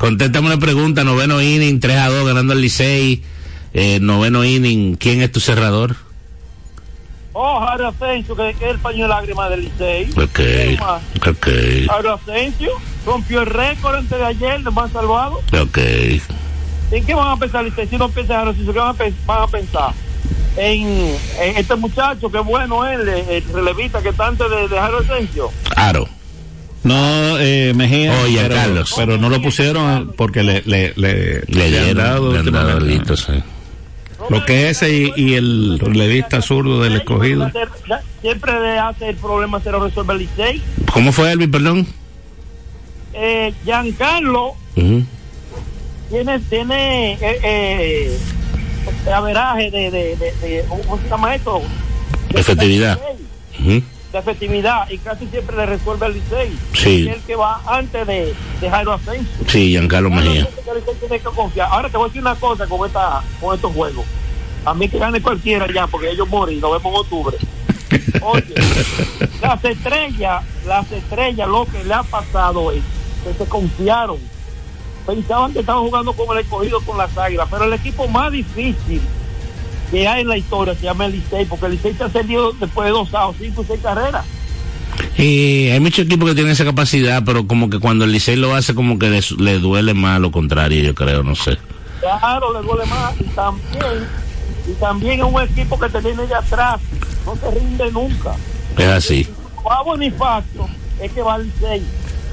Contéstame 0.09 0.48
una 0.48 0.59
pregunta, 0.59 1.02
noveno 1.02 1.40
inning, 1.40 1.80
3 1.80 1.96
a 1.96 2.09
2 2.11 2.26
ganando 2.26 2.52
el 2.52 2.61
Licey. 2.61 3.22
Eh, 3.72 4.00
noveno 4.02 4.44
inning, 4.44 4.96
¿quién 4.96 5.22
es 5.22 5.32
tu 5.32 5.40
cerrador? 5.40 5.96
Oh, 7.32 7.59
Jairo 7.66 7.88
Asensio, 7.88 8.36
que, 8.36 8.52
que 8.59 8.66
es 8.66 8.70
el 8.72 8.78
paño 8.80 9.05
de 9.05 9.09
lágrimas 9.09 9.48
del 9.48 9.62
Licey. 9.62 10.11
Ok, 10.11 10.40
ok, 11.26 11.46
Jairo 11.88 12.12
Asensio 12.22 12.70
rompió 13.07 13.40
el 13.40 13.46
récord 13.46 13.94
antes 13.94 14.18
de 14.18 14.24
ayer 14.26 14.62
de 14.62 14.70
más 14.70 14.92
salvado. 14.92 15.40
ok. 15.59 15.78
¿En 16.90 17.07
qué 17.07 17.14
van 17.14 17.28
a 17.28 17.36
pensar, 17.38 17.64
Licey? 17.64 17.88
Si 17.88 17.96
no 17.96 18.11
piensan 18.11 18.34
en 18.34 18.40
Jairo 18.40 18.50
Asensio, 18.50 18.72
¿qué 18.74 18.78
van 18.80 18.88
a, 18.90 18.94
pe- 18.94 19.14
van 19.24 19.42
a 19.42 19.46
pensar? 19.46 19.92
En, 20.59 21.16
en 21.40 21.57
este 21.57 21.76
muchacho, 21.76 22.30
que 22.30 22.40
bueno 22.40 22.86
él, 22.86 23.09
el, 23.09 23.28
el 23.30 23.44
relevista 23.55 24.02
que 24.02 24.11
está 24.11 24.26
antes 24.26 24.50
de, 24.50 24.68
de 24.68 24.78
Jairo 24.78 24.98
Asensio. 24.98 25.50
Aro. 25.76 26.07
No, 26.85 27.39
eh, 27.41 27.72
Mejía. 27.74 28.12
Oye, 28.22 28.39
pero, 28.43 28.55
Carlos. 28.55 28.95
pero 28.97 29.18
no 29.18 29.28
lo 29.30 29.41
pusieron 29.43 30.12
porque 30.16 30.43
le, 30.43 30.62
le, 30.66 30.93
le, 30.97 31.41
Le 31.47 31.70
le 31.70 31.78
han 31.78 31.85
dieron, 31.85 31.97
dado 31.97 32.32
le 32.32 32.39
han 32.39 32.53
dado 32.53 32.76
alito, 32.76 33.16
sí. 33.16 33.32
Lo 34.30 34.45
que 34.47 34.68
es 34.70 34.82
ese 34.82 34.91
y, 34.95 35.12
y 35.16 35.35
el 35.35 35.78
relevista 35.78 36.41
zurdo 36.41 36.82
del 36.82 36.97
escogido. 36.97 37.51
Siempre 38.22 38.53
le 38.61 38.78
hace 38.78 39.11
el 39.11 39.16
problema, 39.16 39.61
se 39.61 39.70
lo 39.70 39.85
resuelve 39.85 40.12
el 40.14 40.18
Licey. 40.20 40.62
¿Cómo 40.93 41.12
fue, 41.12 41.32
Elvis, 41.32 41.49
perdón? 41.49 41.87
Eh, 43.12 43.53
Giancarlo 43.64 44.55
Ujú. 44.76 45.05
tiene, 46.11 46.39
tiene 46.41 47.12
eh, 47.14 47.39
eh, 47.45 48.18
averaje 49.14 49.70
de, 49.70 49.91
de, 49.91 50.16
de, 50.16 50.32
de- 50.49 50.64
¿cómo 50.68 50.99
se 51.03 51.09
llama 51.09 51.35
esto? 51.35 51.62
Efectividad. 52.35 52.99
Ujú. 53.61 53.82
De 54.14 54.20
efectividad 54.20 54.88
y 54.88 54.98
casi 54.98 55.26
siempre 55.26 55.56
le 55.56 55.66
resuelve 55.66 56.06
el 56.06 56.14
Licey. 56.14 56.56
Sí. 56.72 57.08
Es 57.08 57.16
el 57.16 57.22
que 57.22 57.34
va 57.34 57.60
antes 57.66 58.06
de, 58.06 58.32
de 58.60 58.70
Jairo 58.70 58.92
Asensio. 58.92 59.44
Sí, 59.48 59.70
Giancarlo 59.70 60.08
Mejía. 60.08 60.48
Ahora 61.68 61.88
te 61.88 61.96
voy 61.96 62.04
a 62.04 62.08
decir 62.08 62.22
una 62.22 62.36
cosa 62.36 62.66
con, 62.66 62.86
esta, 62.86 63.24
con 63.40 63.56
estos 63.56 63.72
juegos. 63.72 64.04
A 64.64 64.72
mí 64.72 64.88
que 64.88 64.98
gane 64.98 65.20
cualquiera 65.20 65.66
ya, 65.72 65.88
porque 65.88 66.10
ellos 66.10 66.28
moren 66.28 66.56
y 66.56 66.60
nos 66.60 66.72
vemos 66.72 66.92
en 66.92 67.00
octubre. 67.00 67.36
Oye, 68.22 68.54
las 69.42 69.64
estrellas, 69.64 70.44
las 70.64 70.92
estrellas, 70.92 71.48
lo 71.48 71.66
que 71.66 71.82
le 71.82 71.94
ha 71.94 72.04
pasado 72.04 72.70
es 72.70 72.82
que 73.24 73.34
se 73.34 73.48
confiaron. 73.48 74.18
Pensaban 75.04 75.52
que 75.52 75.60
estaban 75.60 75.82
jugando 75.82 76.12
con 76.12 76.36
el 76.36 76.44
escogido 76.44 76.80
con 76.82 76.96
las 76.96 77.18
águilas, 77.18 77.48
pero 77.50 77.64
el 77.64 77.72
equipo 77.72 78.06
más 78.06 78.30
difícil 78.30 79.02
que 79.95 80.09
hay 80.09 80.22
en 80.22 80.28
la 80.28 80.36
historia 80.36 80.74
se 80.74 80.82
llama 80.82 81.07
el 81.07 81.12
Licey, 81.12 81.45
porque 81.45 81.66
el 81.66 81.72
Licey 81.72 81.95
se 81.95 82.03
ha 82.03 82.07
ascendido 82.07 82.53
después 82.55 82.86
de 82.86 82.90
dos 82.90 83.09
o 83.14 83.34
cinco 83.38 83.62
y 83.62 83.64
seis 83.66 83.80
carreras. 83.80 84.24
Y 85.16 85.68
hay 85.70 85.78
muchos 85.78 86.07
equipos 86.07 86.28
que 86.28 86.34
tienen 86.34 86.53
esa 86.53 86.64
capacidad, 86.64 87.22
pero 87.24 87.47
como 87.47 87.70
que 87.70 87.78
cuando 87.78 88.05
el 88.05 88.11
Licey 88.11 88.34
lo 88.34 88.57
hace, 88.57 88.74
como 88.74 88.99
que 88.99 89.22
le 89.38 89.59
duele 89.61 89.95
más 89.95 90.20
lo 90.20 90.32
contrario, 90.32 90.82
yo 90.82 90.97
creo, 90.97 91.22
no 91.22 91.36
sé. 91.36 91.59
Claro, 92.01 92.61
le 92.61 92.66
duele 92.66 92.84
más. 92.86 93.14
Y 93.20 93.24
también, 93.24 94.09
y 94.66 94.72
también 94.80 95.20
es 95.20 95.26
un 95.26 95.40
equipo 95.40 95.78
que 95.78 95.88
te 95.88 96.01
viene 96.01 96.26
de 96.26 96.34
atrás, 96.34 96.80
no 97.24 97.36
se 97.36 97.51
rinde 97.53 97.92
nunca. 97.92 98.34
Es 98.76 98.88
así. 98.88 99.28
Va 99.64 99.80
Bonifacio, 99.82 100.68
es 101.01 101.12
que 101.12 101.22
va 101.22 101.34
al 101.34 101.49
6, 101.61 101.82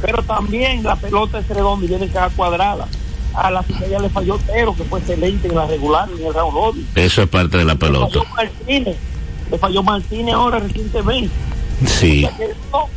pero 0.01 0.23
también 0.23 0.81
la 0.81 0.95
pelota 0.95 1.37
es 1.37 1.47
redonda 1.47 1.85
y 1.85 1.89
viene 1.89 2.07
cada 2.07 2.31
cuadrada. 2.31 2.87
A 3.33 3.49
la 3.49 3.63
ya 3.89 3.99
le 3.99 4.09
falló 4.09 4.37
Tero, 4.39 4.75
que 4.75 4.83
fue 4.83 4.99
excelente 4.99 5.47
en 5.47 5.55
la 5.55 5.65
regular, 5.65 6.09
en 6.17 6.25
el 6.25 6.33
round 6.33 6.53
robin. 6.53 6.87
Eso 6.95 7.21
es 7.23 7.29
parte 7.29 7.57
de 7.57 7.65
la 7.65 7.73
Le 7.73 7.79
pelota. 7.79 8.07
falló 8.19 8.25
Martínez, 8.35 8.97
le 9.49 9.57
falló 9.57 9.83
Martínez 9.83 10.33
ahora 10.35 10.59
recientemente. 10.59 11.33
Sí. 11.85 12.25
O 12.25 12.29
sea 12.29 12.47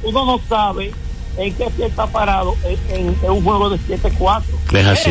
uno 0.03 0.26
no 0.26 0.41
sabe 0.49 0.93
en 1.39 1.55
qué 1.55 1.64
pie 1.76 1.87
está 1.87 2.07
parado 2.07 2.55
en, 2.64 2.97
en- 2.97 3.16
en 3.22 3.30
un 3.30 3.43
juego 3.43 3.70
de 3.70 3.78
7-4. 3.78 4.43
Es 4.72 4.87
así. 4.87 5.03